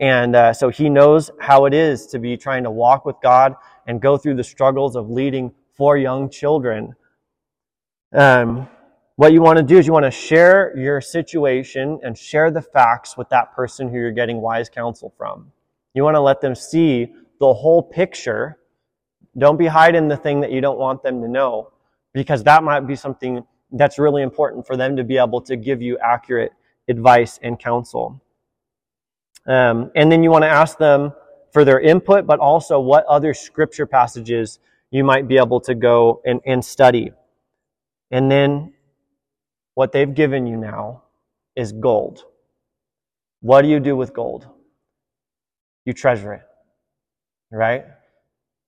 And 0.00 0.34
uh, 0.34 0.54
so 0.54 0.70
he 0.70 0.88
knows 0.88 1.30
how 1.38 1.66
it 1.66 1.74
is 1.74 2.06
to 2.06 2.18
be 2.18 2.38
trying 2.38 2.64
to 2.64 2.70
walk 2.70 3.04
with 3.04 3.16
God 3.22 3.54
and 3.86 4.00
go 4.00 4.16
through 4.16 4.36
the 4.36 4.44
struggles 4.44 4.96
of 4.96 5.10
leading 5.10 5.52
four 5.74 5.98
young 5.98 6.30
children. 6.30 6.94
Um, 8.14 8.66
what 9.16 9.34
you 9.34 9.42
want 9.42 9.58
to 9.58 9.62
do 9.62 9.76
is 9.76 9.86
you 9.86 9.92
want 9.92 10.06
to 10.06 10.10
share 10.10 10.74
your 10.78 11.02
situation 11.02 12.00
and 12.02 12.16
share 12.16 12.50
the 12.50 12.62
facts 12.62 13.18
with 13.18 13.28
that 13.28 13.52
person 13.52 13.90
who 13.90 13.96
you're 13.96 14.12
getting 14.12 14.40
wise 14.40 14.70
counsel 14.70 15.12
from. 15.18 15.52
You 15.92 16.04
want 16.04 16.14
to 16.14 16.22
let 16.22 16.40
them 16.40 16.54
see 16.54 17.12
the 17.38 17.52
whole 17.52 17.82
picture. 17.82 18.56
Don't 19.36 19.58
be 19.58 19.66
hiding 19.66 20.08
the 20.08 20.16
thing 20.16 20.40
that 20.40 20.52
you 20.52 20.62
don't 20.62 20.78
want 20.78 21.02
them 21.02 21.20
to 21.20 21.28
know 21.28 21.72
because 22.14 22.42
that 22.44 22.64
might 22.64 22.80
be 22.80 22.96
something 22.96 23.44
that's 23.72 23.98
really 23.98 24.22
important 24.22 24.66
for 24.66 24.76
them 24.76 24.96
to 24.96 25.04
be 25.04 25.16
able 25.16 25.40
to 25.42 25.56
give 25.56 25.80
you 25.82 25.98
accurate 25.98 26.52
advice 26.88 27.38
and 27.42 27.58
counsel. 27.58 28.20
Um, 29.46 29.90
and 29.94 30.10
then 30.10 30.22
you 30.22 30.30
want 30.30 30.42
to 30.42 30.48
ask 30.48 30.78
them 30.78 31.12
for 31.52 31.64
their 31.64 31.80
input, 31.80 32.26
but 32.26 32.38
also 32.38 32.80
what 32.80 33.04
other 33.06 33.34
scripture 33.34 33.86
passages 33.86 34.58
you 34.90 35.04
might 35.04 35.28
be 35.28 35.38
able 35.38 35.60
to 35.60 35.74
go 35.74 36.20
and, 36.24 36.40
and 36.46 36.64
study. 36.64 37.12
And 38.10 38.30
then 38.30 38.74
what 39.74 39.92
they've 39.92 40.12
given 40.12 40.46
you 40.46 40.56
now 40.56 41.04
is 41.56 41.72
gold. 41.72 42.24
What 43.40 43.62
do 43.62 43.68
you 43.68 43.80
do 43.80 43.96
with 43.96 44.12
gold? 44.12 44.46
You 45.84 45.92
treasure 45.92 46.34
it. 46.34 46.42
Right? 47.50 47.84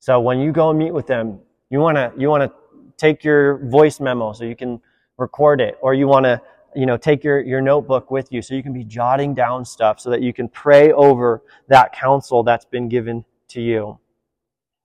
So 0.01 0.21
when 0.21 0.41
you 0.41 0.53
go 0.53 0.71
and 0.71 0.79
meet 0.79 0.93
with 0.93 1.07
them, 1.07 1.41
you 1.71 1.79
want 1.79 1.97
to 1.97 2.12
you 2.19 2.29
want 2.29 2.43
to 2.43 2.53
take 2.97 3.25
your 3.25 3.65
voice 3.69 4.01
memo 4.01 4.33
so 4.33 4.45
you 4.45 4.57
can 4.57 4.81
record 5.18 5.61
it 5.61 5.79
or 5.81 5.94
you 5.94 6.09
want 6.09 6.25
to 6.25 6.40
you 6.75 6.87
know 6.87 6.96
take 6.96 7.22
your 7.22 7.40
your 7.40 7.61
notebook 7.61 8.11
with 8.11 8.33
you 8.33 8.40
so 8.42 8.55
you 8.55 8.62
can 8.62 8.72
be 8.72 8.85
jotting 8.85 9.35
down 9.35 9.64
stuff 9.64 10.01
so 10.01 10.11
that 10.11 10.22
you 10.22 10.33
can 10.33 10.48
pray 10.48 10.92
over 10.92 11.42
that 11.68 11.92
counsel 11.92 12.42
that's 12.42 12.64
been 12.64 12.88
given 12.88 13.25
to 13.48 13.61
you. 13.61 13.98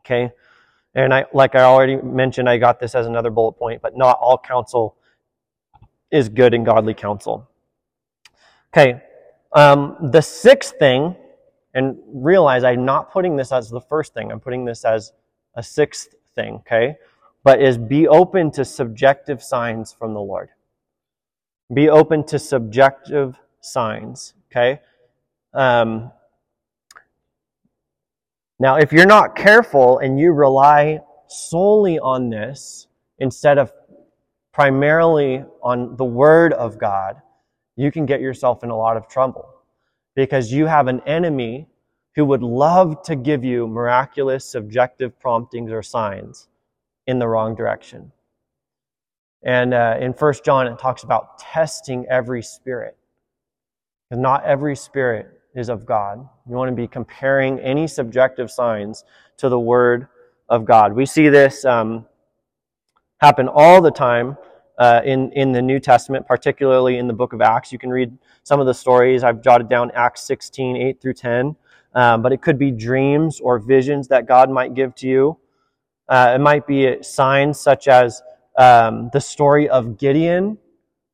Okay? 0.01 0.31
And 0.95 1.13
I 1.13 1.25
like 1.33 1.55
I 1.55 1.61
already 1.61 1.95
mentioned 1.97 2.49
I 2.49 2.57
got 2.57 2.79
this 2.79 2.95
as 2.95 3.05
another 3.05 3.29
bullet 3.29 3.53
point, 3.53 3.81
but 3.81 3.95
not 3.95 4.17
all 4.19 4.37
counsel 4.37 4.97
is 6.11 6.29
good 6.29 6.53
and 6.53 6.65
godly 6.65 6.93
counsel. 6.93 7.49
Okay, 8.73 9.01
um, 9.53 9.95
the 10.11 10.21
sixth 10.21 10.75
thing, 10.77 11.15
and 11.73 11.97
realize 12.07 12.63
I'm 12.63 12.85
not 12.85 13.11
putting 13.11 13.35
this 13.35 13.51
as 13.51 13.69
the 13.69 13.81
first 13.81 14.13
thing, 14.13 14.31
I'm 14.31 14.39
putting 14.39 14.65
this 14.65 14.83
as 14.83 15.13
a 15.55 15.63
sixth 15.63 16.15
thing, 16.35 16.55
okay? 16.55 16.95
But 17.47 17.61
is 17.61 17.77
be 17.77 18.09
open 18.09 18.51
to 18.51 18.65
subjective 18.65 19.41
signs 19.41 19.93
from 19.93 20.13
the 20.13 20.19
Lord. 20.19 20.49
Be 21.73 21.87
open 21.87 22.25
to 22.25 22.39
subjective 22.39 23.39
signs, 23.61 24.33
okay? 24.51 24.81
Um, 25.53 26.11
now, 28.59 28.75
if 28.75 28.91
you're 28.91 29.05
not 29.05 29.37
careful 29.37 29.99
and 29.99 30.19
you 30.19 30.33
rely 30.33 30.99
solely 31.29 31.97
on 31.99 32.29
this 32.29 32.87
instead 33.19 33.57
of 33.57 33.71
primarily 34.51 35.45
on 35.63 35.95
the 35.95 36.03
Word 36.03 36.51
of 36.51 36.77
God, 36.77 37.15
you 37.77 37.93
can 37.93 38.05
get 38.05 38.19
yourself 38.19 38.61
in 38.65 38.71
a 38.71 38.77
lot 38.77 38.97
of 38.97 39.07
trouble 39.07 39.47
because 40.17 40.51
you 40.51 40.65
have 40.65 40.87
an 40.89 40.99
enemy 41.07 41.69
who 42.13 42.25
would 42.25 42.43
love 42.43 43.03
to 43.03 43.15
give 43.15 43.45
you 43.45 43.69
miraculous 43.69 44.43
subjective 44.43 45.17
promptings 45.17 45.71
or 45.71 45.81
signs 45.81 46.49
in 47.07 47.19
the 47.19 47.27
wrong 47.27 47.55
direction. 47.55 48.11
And 49.43 49.73
uh, 49.73 49.97
in 49.99 50.13
First 50.13 50.43
John, 50.43 50.67
it 50.67 50.77
talks 50.77 51.03
about 51.03 51.39
testing 51.39 52.05
every 52.09 52.43
spirit. 52.43 52.97
And 54.11 54.21
not 54.21 54.43
every 54.43 54.75
spirit 54.75 55.41
is 55.55 55.69
of 55.69 55.85
God. 55.85 56.27
You 56.47 56.55
want 56.55 56.69
to 56.69 56.75
be 56.75 56.87
comparing 56.87 57.59
any 57.59 57.87
subjective 57.87 58.51
signs 58.51 59.03
to 59.37 59.49
the 59.49 59.59
Word 59.59 60.07
of 60.49 60.65
God. 60.65 60.93
We 60.93 61.05
see 61.05 61.29
this 61.29 61.65
um, 61.65 62.05
happen 63.19 63.47
all 63.47 63.81
the 63.81 63.91
time 63.91 64.37
uh, 64.77 65.01
in, 65.03 65.31
in 65.31 65.51
the 65.51 65.61
New 65.61 65.79
Testament, 65.79 66.27
particularly 66.27 66.97
in 66.97 67.07
the 67.07 67.13
book 67.13 67.33
of 67.33 67.41
Acts. 67.41 67.71
You 67.71 67.79
can 67.79 67.89
read 67.89 68.17
some 68.43 68.59
of 68.59 68.65
the 68.65 68.73
stories. 68.73 69.23
I've 69.23 69.41
jotted 69.41 69.69
down 69.69 69.91
Acts 69.95 70.23
16, 70.23 70.77
8 70.77 71.01
through 71.01 71.13
10. 71.13 71.55
Um, 71.95 72.21
but 72.21 72.31
it 72.31 72.41
could 72.41 72.59
be 72.59 72.69
dreams 72.69 73.39
or 73.39 73.59
visions 73.59 74.07
that 74.09 74.27
God 74.27 74.51
might 74.51 74.73
give 74.73 74.93
to 74.95 75.07
you. 75.07 75.37
Uh, 76.09 76.33
it 76.35 76.39
might 76.39 76.65
be 76.65 77.01
signs 77.01 77.59
such 77.59 77.87
as 77.87 78.21
um, 78.57 79.09
the 79.13 79.19
story 79.19 79.69
of 79.69 79.97
Gideon, 79.97 80.57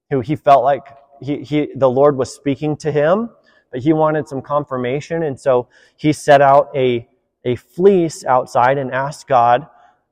who 0.09 0.21
he 0.21 0.35
felt 0.35 0.63
like 0.63 0.95
he, 1.21 1.43
he, 1.43 1.69
the 1.75 1.89
Lord 1.89 2.17
was 2.17 2.33
speaking 2.33 2.77
to 2.77 2.91
him, 2.91 3.29
but 3.71 3.81
he 3.81 3.93
wanted 3.93 4.27
some 4.27 4.41
confirmation. 4.41 5.23
And 5.23 5.39
so 5.39 5.67
he 5.95 6.13
set 6.13 6.41
out 6.41 6.69
a, 6.75 7.07
a 7.43 7.55
fleece 7.55 8.23
outside 8.25 8.77
and 8.77 8.91
asked 8.91 9.27
God 9.27 9.67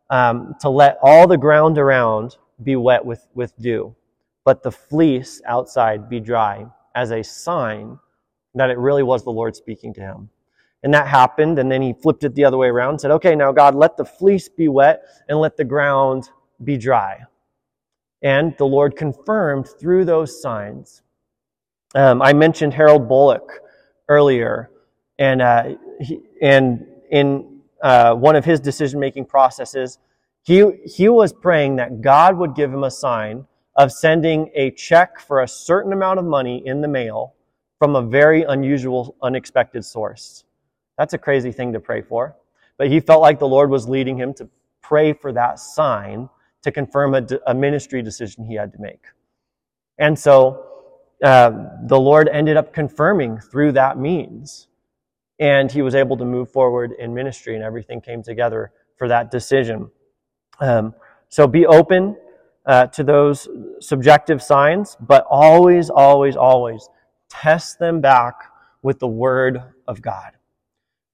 um, 0.09 0.55
to 0.61 0.69
let 0.69 0.97
all 1.01 1.27
the 1.27 1.37
ground 1.37 1.77
around 1.77 2.37
be 2.61 2.75
wet 2.75 3.05
with, 3.05 3.27
with 3.33 3.57
dew, 3.59 3.95
but 4.43 4.63
the 4.63 4.71
fleece 4.71 5.41
outside 5.45 6.09
be 6.09 6.19
dry 6.19 6.65
as 6.95 7.11
a 7.11 7.23
sign 7.23 7.97
that 8.55 8.69
it 8.69 8.77
really 8.77 9.03
was 9.03 9.23
the 9.23 9.31
Lord 9.31 9.55
speaking 9.55 9.93
to 9.93 10.01
him. 10.01 10.29
And 10.83 10.93
that 10.93 11.07
happened, 11.07 11.59
and 11.59 11.71
then 11.71 11.81
he 11.81 11.93
flipped 11.93 12.23
it 12.23 12.33
the 12.33 12.43
other 12.43 12.57
way 12.57 12.67
around 12.67 12.99
said, 12.99 13.11
Okay, 13.11 13.35
now 13.35 13.51
God, 13.51 13.75
let 13.75 13.97
the 13.97 14.05
fleece 14.05 14.49
be 14.49 14.67
wet 14.67 15.03
and 15.29 15.39
let 15.39 15.55
the 15.55 15.63
ground 15.63 16.29
be 16.63 16.77
dry. 16.77 17.19
And 18.23 18.55
the 18.57 18.65
Lord 18.65 18.95
confirmed 18.95 19.67
through 19.79 20.05
those 20.05 20.41
signs. 20.41 21.03
Um, 21.93 22.21
I 22.21 22.33
mentioned 22.33 22.73
Harold 22.73 23.07
Bullock 23.07 23.51
earlier, 24.07 24.71
and, 25.19 25.41
uh, 25.41 25.75
he, 25.99 26.21
and 26.41 26.85
in 27.11 27.61
uh, 27.83 28.15
one 28.15 28.35
of 28.35 28.45
his 28.45 28.59
decision 28.59 28.99
making 28.99 29.25
processes, 29.25 29.99
he, 30.43 30.65
he 30.85 31.09
was 31.09 31.33
praying 31.33 31.75
that 31.75 32.01
God 32.01 32.37
would 32.37 32.55
give 32.55 32.73
him 32.73 32.83
a 32.83 32.91
sign 32.91 33.45
of 33.75 33.91
sending 33.91 34.49
a 34.55 34.71
check 34.71 35.19
for 35.19 35.41
a 35.41 35.47
certain 35.47 35.93
amount 35.93 36.19
of 36.19 36.25
money 36.25 36.63
in 36.65 36.81
the 36.81 36.87
mail 36.87 37.35
from 37.77 37.95
a 37.95 38.01
very 38.01 38.43
unusual, 38.43 39.15
unexpected 39.21 39.83
source. 39.85 40.43
That's 41.01 41.15
a 41.15 41.17
crazy 41.17 41.51
thing 41.51 41.73
to 41.73 41.79
pray 41.79 42.03
for. 42.03 42.35
But 42.77 42.89
he 42.89 42.99
felt 42.99 43.21
like 43.21 43.39
the 43.39 43.47
Lord 43.47 43.71
was 43.71 43.89
leading 43.89 44.17
him 44.17 44.35
to 44.35 44.47
pray 44.83 45.13
for 45.13 45.31
that 45.31 45.57
sign 45.57 46.29
to 46.61 46.71
confirm 46.71 47.15
a, 47.15 47.27
a 47.47 47.55
ministry 47.55 48.03
decision 48.03 48.45
he 48.45 48.53
had 48.53 48.71
to 48.73 48.79
make. 48.79 49.03
And 49.97 50.17
so 50.19 50.63
uh, 51.23 51.69
the 51.87 51.99
Lord 51.99 52.29
ended 52.29 52.55
up 52.55 52.71
confirming 52.71 53.39
through 53.39 53.71
that 53.71 53.97
means. 53.97 54.67
And 55.39 55.71
he 55.71 55.81
was 55.81 55.95
able 55.95 56.17
to 56.17 56.23
move 56.23 56.51
forward 56.51 56.91
in 56.99 57.15
ministry, 57.15 57.55
and 57.55 57.63
everything 57.63 57.99
came 57.99 58.21
together 58.21 58.71
for 58.95 59.07
that 59.07 59.31
decision. 59.31 59.89
Um, 60.59 60.93
so 61.29 61.47
be 61.47 61.65
open 61.65 62.15
uh, 62.67 62.85
to 62.87 63.03
those 63.03 63.49
subjective 63.79 64.43
signs, 64.43 64.97
but 64.99 65.25
always, 65.31 65.89
always, 65.89 66.35
always 66.35 66.87
test 67.27 67.79
them 67.79 68.01
back 68.01 68.35
with 68.83 68.99
the 68.99 69.07
Word 69.07 69.63
of 69.87 69.99
God. 70.03 70.33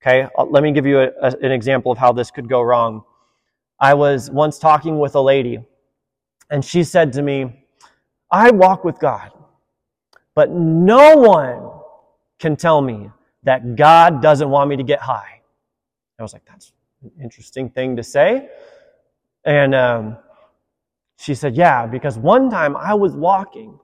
Okay, 0.01 0.27
uh, 0.37 0.45
let 0.45 0.63
me 0.63 0.71
give 0.71 0.85
you 0.85 0.99
a, 0.99 1.09
a, 1.21 1.31
an 1.41 1.51
example 1.51 1.91
of 1.91 1.97
how 1.97 2.11
this 2.11 2.31
could 2.31 2.47
go 2.47 2.61
wrong. 2.61 3.03
I 3.79 3.93
was 3.93 4.29
once 4.31 4.59
talking 4.59 4.99
with 4.99 5.15
a 5.15 5.21
lady, 5.21 5.59
and 6.49 6.63
she 6.63 6.83
said 6.83 7.13
to 7.13 7.21
me, 7.21 7.65
I 8.31 8.51
walk 8.51 8.83
with 8.83 8.99
God, 8.99 9.31
but 10.35 10.51
no 10.51 11.15
one 11.15 11.71
can 12.39 12.55
tell 12.55 12.81
me 12.81 13.09
that 13.43 13.75
God 13.75 14.21
doesn't 14.21 14.49
want 14.49 14.69
me 14.69 14.75
to 14.77 14.83
get 14.83 14.99
high. 14.99 15.41
I 16.19 16.23
was 16.23 16.33
like, 16.33 16.45
that's 16.45 16.73
an 17.03 17.11
interesting 17.21 17.69
thing 17.69 17.95
to 17.95 18.03
say. 18.03 18.49
And 19.45 19.73
um, 19.75 20.17
she 21.17 21.35
said, 21.35 21.55
Yeah, 21.55 21.85
because 21.85 22.17
one 22.17 22.49
time 22.49 22.75
I 22.75 22.93
was 22.93 23.13
walking 23.13 23.79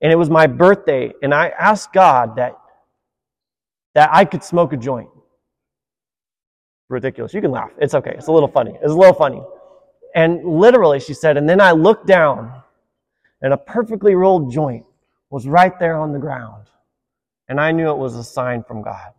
and 0.00 0.12
it 0.12 0.16
was 0.16 0.30
my 0.30 0.46
birthday, 0.46 1.12
and 1.22 1.34
I 1.34 1.48
asked 1.48 1.92
God 1.92 2.36
that, 2.36 2.56
that 3.94 4.10
I 4.12 4.24
could 4.24 4.44
smoke 4.44 4.72
a 4.72 4.76
joint. 4.76 5.08
Ridiculous. 6.88 7.34
You 7.34 7.40
can 7.40 7.50
laugh. 7.50 7.70
It's 7.78 7.94
okay. 7.94 8.14
It's 8.16 8.28
a 8.28 8.32
little 8.32 8.48
funny. 8.48 8.72
It's 8.82 8.92
a 8.92 8.96
little 8.96 9.14
funny. 9.14 9.42
And 10.14 10.44
literally, 10.44 11.00
she 11.00 11.14
said, 11.14 11.36
and 11.36 11.48
then 11.48 11.60
I 11.60 11.72
looked 11.72 12.06
down, 12.06 12.62
and 13.42 13.52
a 13.52 13.58
perfectly 13.58 14.14
rolled 14.14 14.52
joint 14.52 14.84
was 15.30 15.46
right 15.46 15.78
there 15.78 15.98
on 15.98 16.12
the 16.12 16.18
ground. 16.18 16.64
And 17.48 17.60
I 17.60 17.72
knew 17.72 17.90
it 17.90 17.96
was 17.96 18.16
a 18.16 18.24
sign 18.24 18.62
from 18.62 18.82
God. 18.82 19.12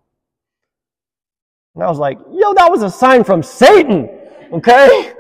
And 1.76 1.84
I 1.84 1.88
was 1.88 2.00
like, 2.00 2.18
yo, 2.32 2.54
that 2.54 2.70
was 2.70 2.84
a 2.84 2.90
sign 2.90 3.24
from 3.24 3.44
Satan. 3.44 4.10
Okay? 4.52 5.14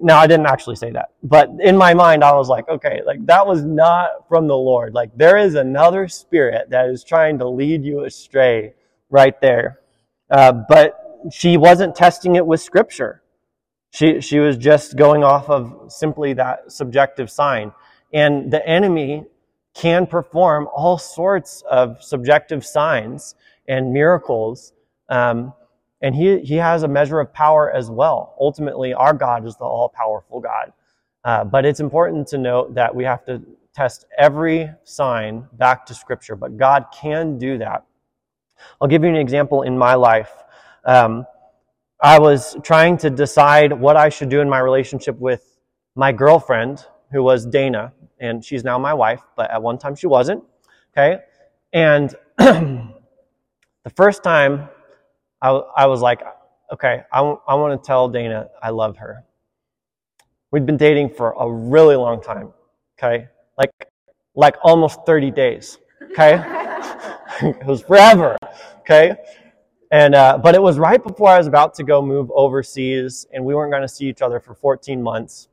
No, 0.00 0.16
I 0.16 0.26
didn't 0.26 0.46
actually 0.46 0.76
say 0.76 0.90
that. 0.92 1.12
But 1.22 1.50
in 1.60 1.76
my 1.76 1.94
mind, 1.94 2.22
I 2.22 2.32
was 2.32 2.48
like, 2.48 2.68
okay, 2.68 3.00
like 3.06 3.24
that 3.26 3.46
was 3.46 3.64
not 3.64 4.28
from 4.28 4.46
the 4.46 4.56
Lord. 4.56 4.92
Like 4.92 5.16
there 5.16 5.38
is 5.38 5.54
another 5.54 6.06
spirit 6.06 6.68
that 6.70 6.88
is 6.90 7.02
trying 7.02 7.38
to 7.38 7.48
lead 7.48 7.82
you 7.82 8.04
astray 8.04 8.74
right 9.08 9.40
there. 9.40 9.80
Uh, 10.30 10.52
but 10.68 11.05
she 11.32 11.56
wasn't 11.56 11.94
testing 11.94 12.36
it 12.36 12.46
with 12.46 12.60
scripture. 12.60 13.22
She, 13.92 14.20
she 14.20 14.38
was 14.38 14.56
just 14.56 14.96
going 14.96 15.24
off 15.24 15.48
of 15.48 15.90
simply 15.92 16.34
that 16.34 16.70
subjective 16.72 17.30
sign. 17.30 17.72
And 18.12 18.52
the 18.52 18.66
enemy 18.66 19.24
can 19.74 20.06
perform 20.06 20.68
all 20.74 20.98
sorts 20.98 21.62
of 21.70 22.02
subjective 22.02 22.64
signs 22.64 23.34
and 23.68 23.92
miracles. 23.92 24.72
Um, 25.08 25.52
and 26.00 26.14
he, 26.14 26.40
he 26.40 26.56
has 26.56 26.82
a 26.82 26.88
measure 26.88 27.20
of 27.20 27.32
power 27.32 27.70
as 27.70 27.90
well. 27.90 28.34
Ultimately, 28.40 28.94
our 28.94 29.12
God 29.12 29.46
is 29.46 29.56
the 29.56 29.64
all 29.64 29.88
powerful 29.88 30.40
God. 30.40 30.72
Uh, 31.24 31.44
but 31.44 31.64
it's 31.64 31.80
important 31.80 32.28
to 32.28 32.38
note 32.38 32.74
that 32.74 32.94
we 32.94 33.04
have 33.04 33.24
to 33.26 33.42
test 33.74 34.06
every 34.16 34.70
sign 34.84 35.46
back 35.54 35.84
to 35.86 35.94
Scripture, 35.94 36.36
but 36.36 36.56
God 36.56 36.86
can 36.94 37.38
do 37.38 37.58
that. 37.58 37.84
I'll 38.80 38.88
give 38.88 39.02
you 39.02 39.10
an 39.10 39.16
example 39.16 39.62
in 39.62 39.76
my 39.76 39.94
life. 39.94 40.32
Um, 40.86 41.26
I 42.00 42.18
was 42.18 42.56
trying 42.62 42.96
to 42.98 43.10
decide 43.10 43.72
what 43.72 43.96
I 43.96 44.08
should 44.08 44.28
do 44.28 44.40
in 44.40 44.48
my 44.48 44.60
relationship 44.60 45.18
with 45.18 45.58
my 45.96 46.12
girlfriend, 46.12 46.86
who 47.10 47.22
was 47.22 47.44
Dana, 47.44 47.92
and 48.20 48.44
she's 48.44 48.62
now 48.64 48.78
my 48.78 48.94
wife, 48.94 49.22
but 49.36 49.50
at 49.50 49.60
one 49.62 49.78
time 49.78 49.96
she 49.96 50.06
wasn't. 50.06 50.44
Okay? 50.92 51.18
And 51.72 52.14
the 52.38 52.92
first 53.96 54.22
time 54.22 54.68
I, 55.42 55.50
I 55.76 55.86
was 55.86 56.00
like, 56.00 56.22
okay, 56.72 57.02
I, 57.12 57.18
w- 57.18 57.40
I 57.48 57.54
want 57.54 57.82
to 57.82 57.86
tell 57.86 58.08
Dana 58.08 58.48
I 58.62 58.70
love 58.70 58.96
her. 58.98 59.24
We'd 60.52 60.66
been 60.66 60.76
dating 60.76 61.10
for 61.10 61.34
a 61.38 61.50
really 61.50 61.96
long 61.96 62.22
time, 62.22 62.52
okay? 62.98 63.28
Like, 63.58 63.70
like 64.34 64.56
almost 64.62 65.00
30 65.04 65.30
days, 65.32 65.78
okay? 66.12 66.34
it 67.42 67.66
was 67.66 67.82
forever, 67.82 68.36
okay? 68.80 69.16
And, 69.90 70.14
uh, 70.14 70.38
but 70.38 70.54
it 70.54 70.62
was 70.62 70.78
right 70.78 71.02
before 71.02 71.28
I 71.28 71.38
was 71.38 71.46
about 71.46 71.74
to 71.74 71.84
go 71.84 72.02
move 72.02 72.30
overseas 72.34 73.26
and 73.32 73.44
we 73.44 73.54
weren't 73.54 73.70
going 73.70 73.82
to 73.82 73.88
see 73.88 74.06
each 74.06 74.22
other 74.22 74.40
for 74.40 74.54
14 74.54 75.02
months. 75.02 75.48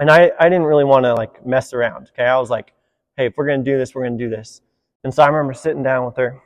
And 0.00 0.10
I, 0.10 0.32
I 0.38 0.44
didn't 0.44 0.64
really 0.64 0.84
want 0.84 1.04
to 1.04 1.14
like 1.14 1.46
mess 1.46 1.72
around, 1.72 2.10
okay? 2.12 2.24
I 2.24 2.38
was 2.38 2.50
like, 2.50 2.74
hey, 3.16 3.26
if 3.26 3.34
we're 3.36 3.46
going 3.46 3.64
to 3.64 3.70
do 3.70 3.78
this, 3.78 3.94
we're 3.94 4.02
going 4.02 4.18
to 4.18 4.24
do 4.24 4.30
this. 4.30 4.60
And 5.04 5.14
so 5.14 5.22
I 5.22 5.28
remember 5.28 5.54
sitting 5.54 5.82
down 5.82 6.04
with 6.04 6.16
her 6.16 6.40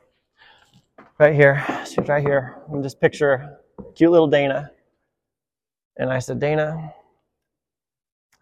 right 1.18 1.34
here. 1.34 1.64
She's 1.86 2.06
right 2.08 2.22
here. 2.22 2.56
And 2.70 2.82
just 2.82 3.00
picture 3.00 3.58
cute 3.94 4.10
little 4.10 4.28
Dana. 4.28 4.70
And 5.96 6.12
I 6.12 6.20
said, 6.20 6.38
Dana, 6.38 6.92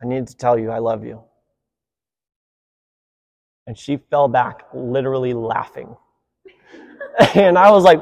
I 0.03 0.07
need 0.07 0.27
to 0.27 0.37
tell 0.37 0.59
you 0.59 0.71
I 0.71 0.79
love 0.79 1.05
you. 1.05 1.23
And 3.67 3.77
she 3.77 3.97
fell 4.11 4.29
back, 4.29 4.65
literally 4.75 5.33
laughing. 5.33 5.97
and 7.35 7.57
I 7.59 7.71
was 7.71 7.85
like, 7.85 8.01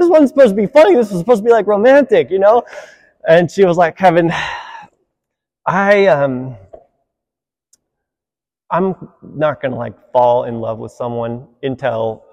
this 0.00 0.08
wasn't 0.08 0.30
supposed 0.30 0.50
to 0.50 0.56
be 0.56 0.66
funny. 0.66 0.94
This 0.94 1.10
was 1.10 1.20
supposed 1.20 1.42
to 1.42 1.44
be 1.44 1.52
like 1.52 1.66
romantic, 1.66 2.30
you 2.30 2.38
know? 2.38 2.64
And 3.28 3.50
she 3.50 3.66
was 3.66 3.76
like, 3.76 3.96
Kevin, 3.96 4.32
I, 5.66 6.06
um, 6.06 6.56
I'm 8.70 8.94
not 9.22 9.60
going 9.60 9.72
to 9.72 9.78
like 9.78 9.94
fall 10.10 10.44
in 10.44 10.58
love 10.60 10.78
with 10.78 10.92
someone 10.92 11.46
until 11.62 12.24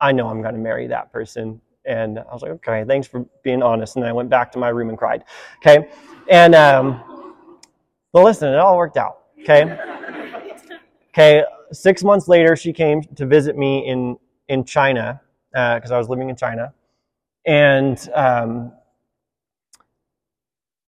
I 0.00 0.12
know 0.12 0.28
I'm 0.28 0.40
going 0.40 0.54
to 0.54 0.60
marry 0.60 0.86
that 0.86 1.12
person. 1.12 1.60
And 1.84 2.18
I 2.18 2.32
was 2.32 2.40
like, 2.40 2.52
okay, 2.52 2.84
thanks 2.86 3.06
for 3.06 3.26
being 3.44 3.62
honest. 3.62 3.96
And 3.96 4.02
then 4.02 4.08
I 4.08 4.12
went 4.14 4.30
back 4.30 4.50
to 4.52 4.58
my 4.58 4.70
room 4.70 4.88
and 4.88 4.96
cried. 4.96 5.24
Okay. 5.58 5.90
And, 6.30 6.54
um, 6.54 7.34
but 8.12 8.24
listen, 8.24 8.48
it 8.48 8.58
all 8.58 8.78
worked 8.78 8.96
out. 8.96 9.18
Okay. 9.40 9.78
Okay. 11.10 11.44
Six 11.70 12.02
months 12.02 12.28
later, 12.28 12.56
she 12.56 12.72
came 12.72 13.02
to 13.02 13.26
visit 13.26 13.58
me 13.58 13.86
in, 13.86 14.16
in 14.48 14.64
China, 14.64 15.20
because 15.52 15.90
uh, 15.90 15.94
I 15.94 15.98
was 15.98 16.08
living 16.08 16.30
in 16.30 16.36
China. 16.36 16.72
And, 17.48 17.98
um, 18.14 18.72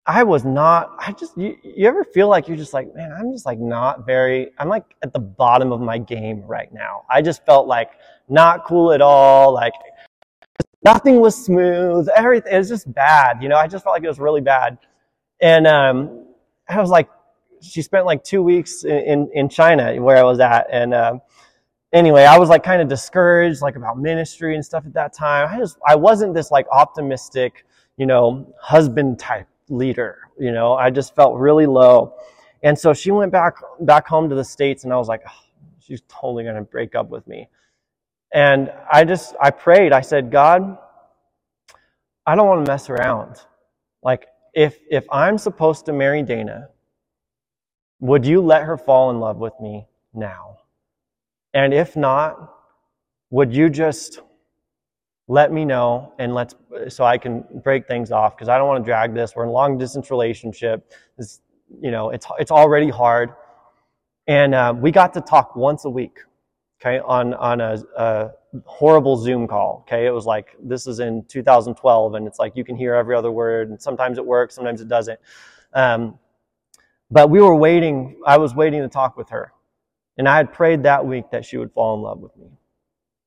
I 0.05 0.23
was 0.25 0.45
not, 0.45 0.95
I 0.99 1.13
just, 1.13 1.39
you, 1.39 1.57
you 1.63 1.89
ever 1.89 2.05
feel 2.05 2.29
like 2.29 2.49
you're 2.49 2.57
just 2.57 2.75
like, 2.75 2.95
man, 2.95 3.13
I'm 3.13 3.33
just 3.33 3.47
like 3.47 3.59
not 3.59 4.05
very, 4.05 4.51
I'm 4.59 4.69
like 4.69 4.85
at 5.03 5.15
the 5.15 5.21
bottom 5.21 5.73
of 5.73 5.81
my 5.81 5.97
game 5.97 6.43
right 6.43 6.71
now. 6.73 7.05
I 7.09 7.23
just 7.23 7.47
felt 7.47 7.67
like 7.67 7.93
not 8.29 8.67
cool 8.67 8.93
at 8.93 9.01
all. 9.01 9.55
Like 9.55 9.73
nothing 10.85 11.21
was 11.21 11.35
smooth. 11.35 12.09
Everything, 12.15 12.53
it 12.53 12.59
was 12.59 12.69
just 12.69 12.93
bad. 12.93 13.43
You 13.43 13.49
know, 13.49 13.57
I 13.57 13.67
just 13.67 13.85
felt 13.85 13.95
like 13.95 14.05
it 14.05 14.09
was 14.09 14.19
really 14.19 14.43
bad. 14.43 14.77
And, 15.41 15.67
um, 15.67 16.27
I 16.69 16.79
was 16.79 16.91
like, 16.91 17.09
she 17.63 17.81
spent 17.81 18.05
like 18.05 18.23
two 18.23 18.43
weeks 18.43 18.85
in, 18.85 19.31
in 19.33 19.49
China 19.49 19.95
where 20.03 20.19
I 20.19 20.25
was 20.25 20.41
at. 20.41 20.67
And, 20.71 20.93
um, 20.93 21.21
anyway, 21.93 22.25
I 22.25 22.39
was 22.39 22.49
like 22.49 22.63
kind 22.63 22.83
of 22.83 22.89
discouraged, 22.89 23.63
like 23.63 23.77
about 23.77 23.99
ministry 23.99 24.55
and 24.55 24.65
stuff 24.65 24.85
at 24.87 24.95
that 24.95 25.13
time. 25.13 25.49
I 25.53 25.59
just, 25.59 25.79
I 25.87 25.97
wasn't 25.97 26.35
this 26.35 26.51
like 26.51 26.67
optimistic, 26.73 27.65
you 27.97 28.07
know, 28.07 28.53
husband 28.61 29.19
type 29.19 29.49
leader. 29.69 30.19
You 30.39 30.53
know, 30.53 30.75
I 30.75 30.91
just 30.91 31.15
felt 31.15 31.39
really 31.39 31.67
low. 31.67 32.15
And 32.63 32.79
so 32.79 32.93
she 32.93 33.11
went 33.11 33.33
back 33.33 33.57
back 33.81 34.07
home 34.07 34.29
to 34.29 34.35
the 34.35 34.45
states, 34.45 34.85
and 34.85 34.93
I 34.93 34.97
was 34.97 35.09
like, 35.09 35.23
oh, 35.27 35.33
she's 35.79 36.03
totally 36.09 36.45
going 36.45 36.57
to 36.57 36.63
break 36.63 36.95
up 36.95 37.09
with 37.09 37.27
me. 37.27 37.49
And 38.33 38.73
I 38.93 39.05
just 39.05 39.35
I 39.41 39.51
prayed. 39.51 39.93
I 39.93 40.03
said, 40.03 40.31
God, 40.31 40.77
I 42.27 42.37
don't 42.37 42.47
want 42.47 42.65
to 42.65 42.71
mess 42.71 42.91
around. 42.91 43.37
Like 44.03 44.27
if 44.55 44.79
if 44.91 45.05
I'm 45.11 45.39
supposed 45.39 45.87
to 45.87 45.93
marry 45.93 46.23
Dana, 46.23 46.69
would 48.01 48.27
you 48.27 48.41
let 48.41 48.63
her 48.65 48.77
fall 48.77 49.11
in 49.11 49.21
love 49.21 49.39
with 49.39 49.55
me 49.61 49.87
now? 50.15 50.60
And 51.55 51.75
if 51.75 51.97
not, 51.97 52.55
would 53.31 53.53
you 53.55 53.69
just 53.71 54.21
let 55.29 55.53
me 55.53 55.65
know 55.65 56.13
and 56.19 56.35
let's 56.35 56.55
so 56.89 57.05
I 57.05 57.19
can 57.19 57.45
break 57.63 57.87
things 57.87 58.11
off 58.11 58.37
because 58.37 58.49
I 58.49 58.59
don't 58.59 58.67
want 58.67 58.85
to 58.85 58.89
drag 58.89 59.15
this. 59.15 59.35
We're 59.37 59.45
in 59.45 59.51
a 59.51 59.53
long 59.53 59.79
distance 59.79 60.11
relationship. 60.11 60.93
This, 61.17 61.41
you 61.81 61.91
know, 61.93 62.11
it's 62.11 62.27
it's 62.39 62.51
already 62.51 62.91
hard. 62.91 63.31
And 64.27 64.55
uh, 64.55 64.75
we 64.77 64.93
got 64.93 65.13
to 65.15 65.21
talk 65.21 65.57
once 65.57 65.85
a 65.85 65.91
week, 65.91 66.19
okay, 66.81 67.01
on, 67.01 67.35
on 67.35 67.61
a, 67.61 67.83
a 67.97 68.31
horrible 68.65 69.17
Zoom 69.17 69.49
call. 69.49 69.85
Okay, 69.87 70.07
it 70.07 70.11
was 70.11 70.27
like 70.27 70.57
this 70.63 70.87
is 70.87 71.01
in 71.01 71.25
2012, 71.25 72.15
and 72.15 72.27
it's 72.29 72.39
like 72.39 72.57
you 72.57 72.65
can 72.65 72.77
hear 72.77 72.95
every 72.95 73.17
other 73.17 73.33
word, 73.33 73.71
and 73.71 73.81
sometimes 73.81 74.19
it 74.19 74.27
works, 74.27 74.55
sometimes 74.55 74.81
it 74.81 74.89
doesn't. 74.89 75.19
Um, 75.73 76.19
but 77.11 77.31
we 77.31 77.41
were 77.41 77.57
waiting. 77.57 78.21
I 78.27 78.39
was 78.39 78.55
waiting 78.55 78.83
to 78.83 78.89
talk 78.89 79.17
with 79.17 79.31
her, 79.31 79.53
and 80.19 80.29
I 80.29 80.37
had 80.37 80.53
prayed 80.53 80.83
that 80.85 81.07
week 81.07 81.31
that 81.33 81.45
she 81.45 81.57
would 81.57 81.73
fall 81.73 81.95
in 81.97 82.03
love 82.03 82.21
with 82.21 82.37
me. 82.37 82.51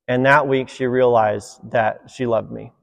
And 0.08 0.26
that 0.26 0.48
week, 0.48 0.70
she 0.70 0.86
realized 0.86 1.72
that 1.72 2.12
she 2.14 2.26
loved 2.26 2.52
me. 2.52 2.74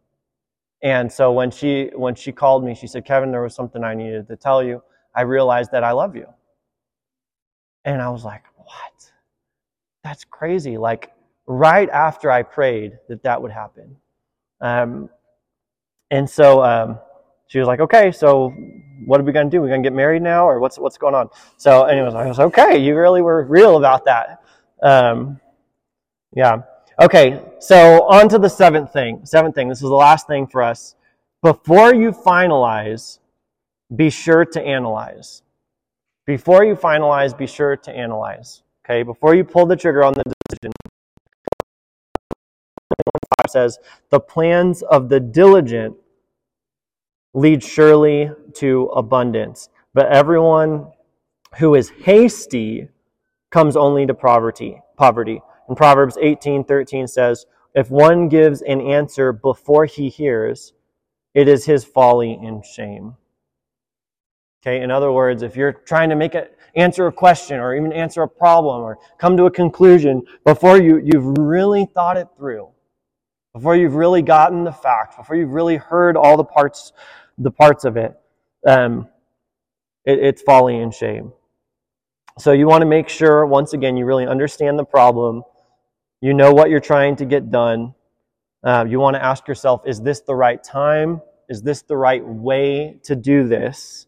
And 0.82 1.12
so 1.12 1.32
when 1.32 1.50
she 1.50 1.90
when 1.94 2.14
she 2.14 2.32
called 2.32 2.64
me, 2.64 2.74
she 2.74 2.86
said, 2.86 3.04
"Kevin, 3.04 3.30
there 3.30 3.42
was 3.42 3.54
something 3.54 3.84
I 3.84 3.94
needed 3.94 4.28
to 4.28 4.36
tell 4.36 4.62
you. 4.62 4.82
I 5.14 5.22
realized 5.22 5.72
that 5.72 5.84
I 5.84 5.92
love 5.92 6.16
you." 6.16 6.26
And 7.84 8.00
I 8.00 8.08
was 8.08 8.24
like, 8.24 8.42
"What? 8.56 9.12
That's 10.02 10.24
crazy!" 10.24 10.78
Like 10.78 11.12
right 11.46 11.90
after 11.90 12.30
I 12.30 12.42
prayed 12.42 12.92
that 13.08 13.22
that 13.24 13.42
would 13.42 13.50
happen. 13.50 13.96
Um, 14.60 15.10
and 16.10 16.28
so 16.28 16.62
um, 16.64 16.98
she 17.50 17.58
was 17.58 17.66
like, 17.66 17.80
"Okay, 17.80 18.12
so 18.12 18.50
what 19.04 19.20
are 19.20 19.24
we 19.24 19.32
gonna 19.32 19.50
do? 19.50 19.60
We're 19.60 19.68
gonna 19.68 19.82
get 19.82 19.92
married 19.92 20.22
now, 20.22 20.48
or 20.48 20.60
what's 20.60 20.78
what's 20.78 20.96
going 20.96 21.16
on?" 21.16 21.28
So, 21.56 21.84
anyways, 21.84 22.14
I 22.14 22.26
was 22.26 22.38
okay. 22.38 22.78
You 22.78 22.96
really 22.96 23.22
were 23.22 23.44
real 23.44 23.76
about 23.76 24.04
that. 24.04 24.40
Um, 24.82 25.40
yeah. 26.32 26.62
Okay. 27.00 27.42
So 27.58 28.04
on 28.08 28.28
to 28.28 28.38
the 28.38 28.48
seventh 28.48 28.92
thing. 28.92 29.24
Seventh 29.24 29.56
thing. 29.56 29.68
This 29.68 29.78
is 29.78 29.88
the 29.88 29.94
last 29.94 30.28
thing 30.28 30.46
for 30.46 30.62
us. 30.62 30.94
Before 31.42 31.92
you 31.92 32.12
finalize, 32.12 33.18
be 33.96 34.10
sure 34.10 34.44
to 34.44 34.62
analyze. 34.62 35.42
Before 36.26 36.64
you 36.64 36.76
finalize, 36.76 37.36
be 37.36 37.48
sure 37.48 37.76
to 37.76 37.90
analyze. 37.90 38.62
Okay. 38.84 39.02
Before 39.02 39.34
you 39.34 39.42
pull 39.42 39.66
the 39.66 39.76
trigger 39.76 40.04
on 40.04 40.14
the 40.14 40.22
decision, 40.48 40.72
says, 43.50 43.78
the 44.10 44.20
plans 44.20 44.82
of 44.82 45.08
the 45.08 45.18
diligent 45.18 45.96
lead 47.34 47.62
surely 47.62 48.30
to 48.54 48.86
abundance, 48.94 49.68
but 49.94 50.06
everyone 50.06 50.90
who 51.58 51.74
is 51.74 51.90
hasty 51.90 52.88
comes 53.50 53.76
only 53.76 54.06
to 54.06 54.14
poverty. 54.14 54.80
Poverty. 54.96 55.42
And 55.68 55.76
Proverbs 55.76 56.16
18:13 56.20 57.06
says, 57.06 57.46
"If 57.74 57.90
one 57.90 58.28
gives 58.28 58.62
an 58.62 58.80
answer 58.80 59.32
before 59.32 59.84
he 59.84 60.08
hears, 60.08 60.72
it 61.34 61.48
is 61.48 61.64
his 61.64 61.84
folly 61.84 62.34
and 62.34 62.64
shame." 62.64 63.16
Okay, 64.62 64.82
in 64.82 64.90
other 64.90 65.10
words, 65.10 65.42
if 65.42 65.56
you're 65.56 65.72
trying 65.72 66.10
to 66.10 66.16
make 66.16 66.34
it 66.34 66.56
answer 66.74 67.06
a 67.06 67.12
question 67.12 67.58
or 67.58 67.74
even 67.74 67.92
answer 67.92 68.22
a 68.22 68.28
problem 68.28 68.82
or 68.82 68.98
come 69.18 69.36
to 69.36 69.46
a 69.46 69.50
conclusion 69.50 70.22
before 70.44 70.76
you, 70.76 70.98
you've 70.98 71.38
really 71.38 71.86
thought 71.86 72.16
it 72.16 72.28
through, 72.36 72.68
before 73.54 73.76
you've 73.76 73.94
really 73.94 74.22
gotten 74.22 74.64
the 74.64 74.72
facts, 74.72 75.16
before 75.16 75.36
you've 75.36 75.50
really 75.50 75.76
heard 75.76 76.16
all 76.16 76.36
the 76.36 76.44
parts, 76.44 76.92
the 77.38 77.50
parts 77.50 77.84
of 77.84 77.96
it, 77.96 78.14
um, 78.66 79.08
it, 80.04 80.18
it's 80.18 80.42
folly 80.42 80.78
and 80.78 80.94
shame. 80.94 81.32
So 82.38 82.52
you 82.52 82.66
want 82.66 82.82
to 82.82 82.86
make 82.86 83.08
sure, 83.08 83.44
once 83.44 83.72
again, 83.72 83.96
you 83.96 84.04
really 84.04 84.26
understand 84.26 84.78
the 84.78 84.84
problem. 84.84 85.42
You 86.20 86.32
know 86.32 86.52
what 86.52 86.70
you're 86.70 86.80
trying 86.80 87.16
to 87.16 87.24
get 87.24 87.50
done. 87.50 87.94
Uh, 88.62 88.84
you 88.88 89.00
want 89.00 89.14
to 89.16 89.24
ask 89.24 89.48
yourself, 89.48 89.82
is 89.86 90.00
this 90.00 90.20
the 90.20 90.34
right 90.34 90.62
time? 90.62 91.20
Is 91.48 91.62
this 91.62 91.82
the 91.82 91.96
right 91.96 92.24
way 92.24 93.00
to 93.04 93.16
do 93.16 93.48
this? 93.48 94.06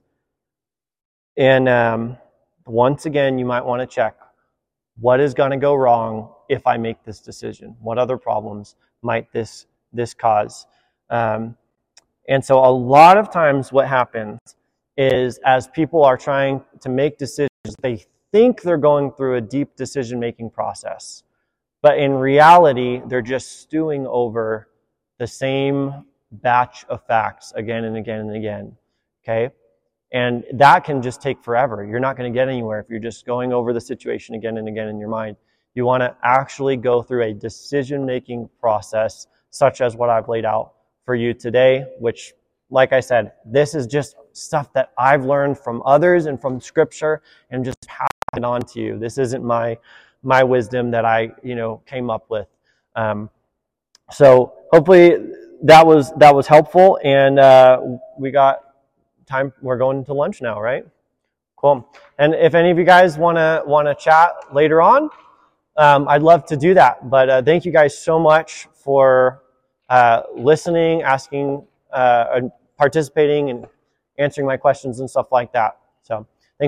And 1.36 1.68
um, 1.68 2.18
once 2.66 3.06
again, 3.06 3.38
you 3.38 3.44
might 3.44 3.64
want 3.64 3.80
to 3.80 3.86
check 3.86 4.16
what 4.98 5.20
is 5.20 5.34
going 5.34 5.50
to 5.50 5.56
go 5.56 5.74
wrong 5.74 6.32
if 6.48 6.66
I 6.66 6.76
make 6.76 7.02
this 7.02 7.20
decision? 7.20 7.76
What 7.80 7.98
other 7.98 8.16
problems 8.16 8.76
might 9.02 9.32
this 9.32 9.66
this 9.92 10.14
cause? 10.14 10.66
Um, 11.10 11.56
and 12.28 12.44
so, 12.44 12.58
a 12.58 12.70
lot 12.70 13.18
of 13.18 13.30
times, 13.30 13.72
what 13.72 13.88
happens 13.88 14.38
is 14.96 15.38
as 15.44 15.68
people 15.68 16.04
are 16.04 16.16
trying 16.16 16.62
to 16.80 16.88
make 16.88 17.18
decisions, 17.18 17.50
they 17.80 18.04
think 18.30 18.62
they're 18.62 18.76
going 18.76 19.12
through 19.12 19.36
a 19.36 19.40
deep 19.40 19.76
decision 19.76 20.18
making 20.18 20.50
process, 20.50 21.22
but 21.82 21.98
in 21.98 22.12
reality, 22.14 23.02
they're 23.06 23.22
just 23.22 23.60
stewing 23.60 24.06
over 24.06 24.68
the 25.18 25.26
same 25.26 26.04
batch 26.30 26.84
of 26.88 27.06
facts 27.06 27.52
again 27.54 27.84
and 27.84 27.96
again 27.96 28.20
and 28.20 28.34
again. 28.34 28.76
Okay? 29.22 29.54
And 30.12 30.44
that 30.54 30.84
can 30.84 31.00
just 31.00 31.22
take 31.22 31.42
forever. 31.42 31.84
You're 31.84 32.00
not 32.00 32.16
going 32.16 32.32
to 32.32 32.36
get 32.36 32.48
anywhere 32.48 32.80
if 32.80 32.90
you're 32.90 33.00
just 33.00 33.24
going 33.24 33.52
over 33.52 33.72
the 33.72 33.80
situation 33.80 34.34
again 34.34 34.58
and 34.58 34.68
again 34.68 34.88
in 34.88 34.98
your 34.98 35.08
mind. 35.08 35.36
You 35.74 35.84
want 35.84 36.02
to 36.02 36.16
actually 36.22 36.76
go 36.76 37.02
through 37.02 37.24
a 37.24 37.32
decision 37.32 38.04
making 38.04 38.48
process, 38.60 39.26
such 39.50 39.80
as 39.80 39.96
what 39.96 40.10
I've 40.10 40.28
laid 40.28 40.44
out 40.44 40.72
for 41.04 41.14
you 41.14 41.34
today, 41.34 41.86
which, 41.98 42.34
like 42.70 42.92
I 42.92 43.00
said, 43.00 43.32
this 43.44 43.74
is 43.74 43.86
just 43.86 44.16
stuff 44.32 44.72
that 44.74 44.92
I've 44.98 45.24
learned 45.24 45.58
from 45.58 45.82
others 45.84 46.26
and 46.26 46.40
from 46.40 46.60
scripture 46.60 47.22
and 47.50 47.64
just 47.64 47.80
pass 47.86 48.08
it 48.36 48.44
on 48.44 48.62
to 48.62 48.80
you. 48.80 48.98
This 48.98 49.18
isn't 49.18 49.44
my, 49.44 49.78
my 50.22 50.42
wisdom 50.44 50.90
that 50.92 51.04
I, 51.04 51.32
you 51.42 51.54
know, 51.54 51.82
came 51.86 52.10
up 52.10 52.30
with. 52.30 52.48
Um, 52.96 53.30
so 54.10 54.54
hopefully 54.72 55.16
that 55.62 55.86
was, 55.86 56.12
that 56.18 56.34
was 56.34 56.46
helpful. 56.46 56.98
And, 57.02 57.38
uh, 57.38 57.80
we 58.18 58.30
got 58.30 58.60
time. 59.26 59.52
We're 59.62 59.78
going 59.78 60.04
to 60.04 60.14
lunch 60.14 60.42
now, 60.42 60.60
right? 60.60 60.86
Cool. 61.56 61.88
And 62.18 62.34
if 62.34 62.54
any 62.54 62.70
of 62.70 62.78
you 62.78 62.84
guys 62.84 63.16
want 63.16 63.38
to, 63.38 63.62
want 63.66 63.86
to 63.88 63.94
chat 63.94 64.32
later 64.52 64.82
on, 64.82 65.10
um, 65.76 66.08
I'd 66.08 66.22
love 66.22 66.46
to 66.46 66.56
do 66.56 66.74
that. 66.74 67.08
But 67.08 67.30
uh, 67.30 67.42
thank 67.42 67.64
you 67.64 67.72
guys 67.72 67.96
so 67.96 68.18
much 68.18 68.68
for 68.72 69.42
uh, 69.88 70.22
listening, 70.34 71.02
asking, 71.02 71.66
uh, 71.92 72.40
participating, 72.78 73.50
and 73.50 73.66
answering 74.18 74.46
my 74.46 74.56
questions 74.56 75.00
and 75.00 75.08
stuff 75.08 75.32
like 75.32 75.52
that. 75.52 75.78
So. 76.02 76.26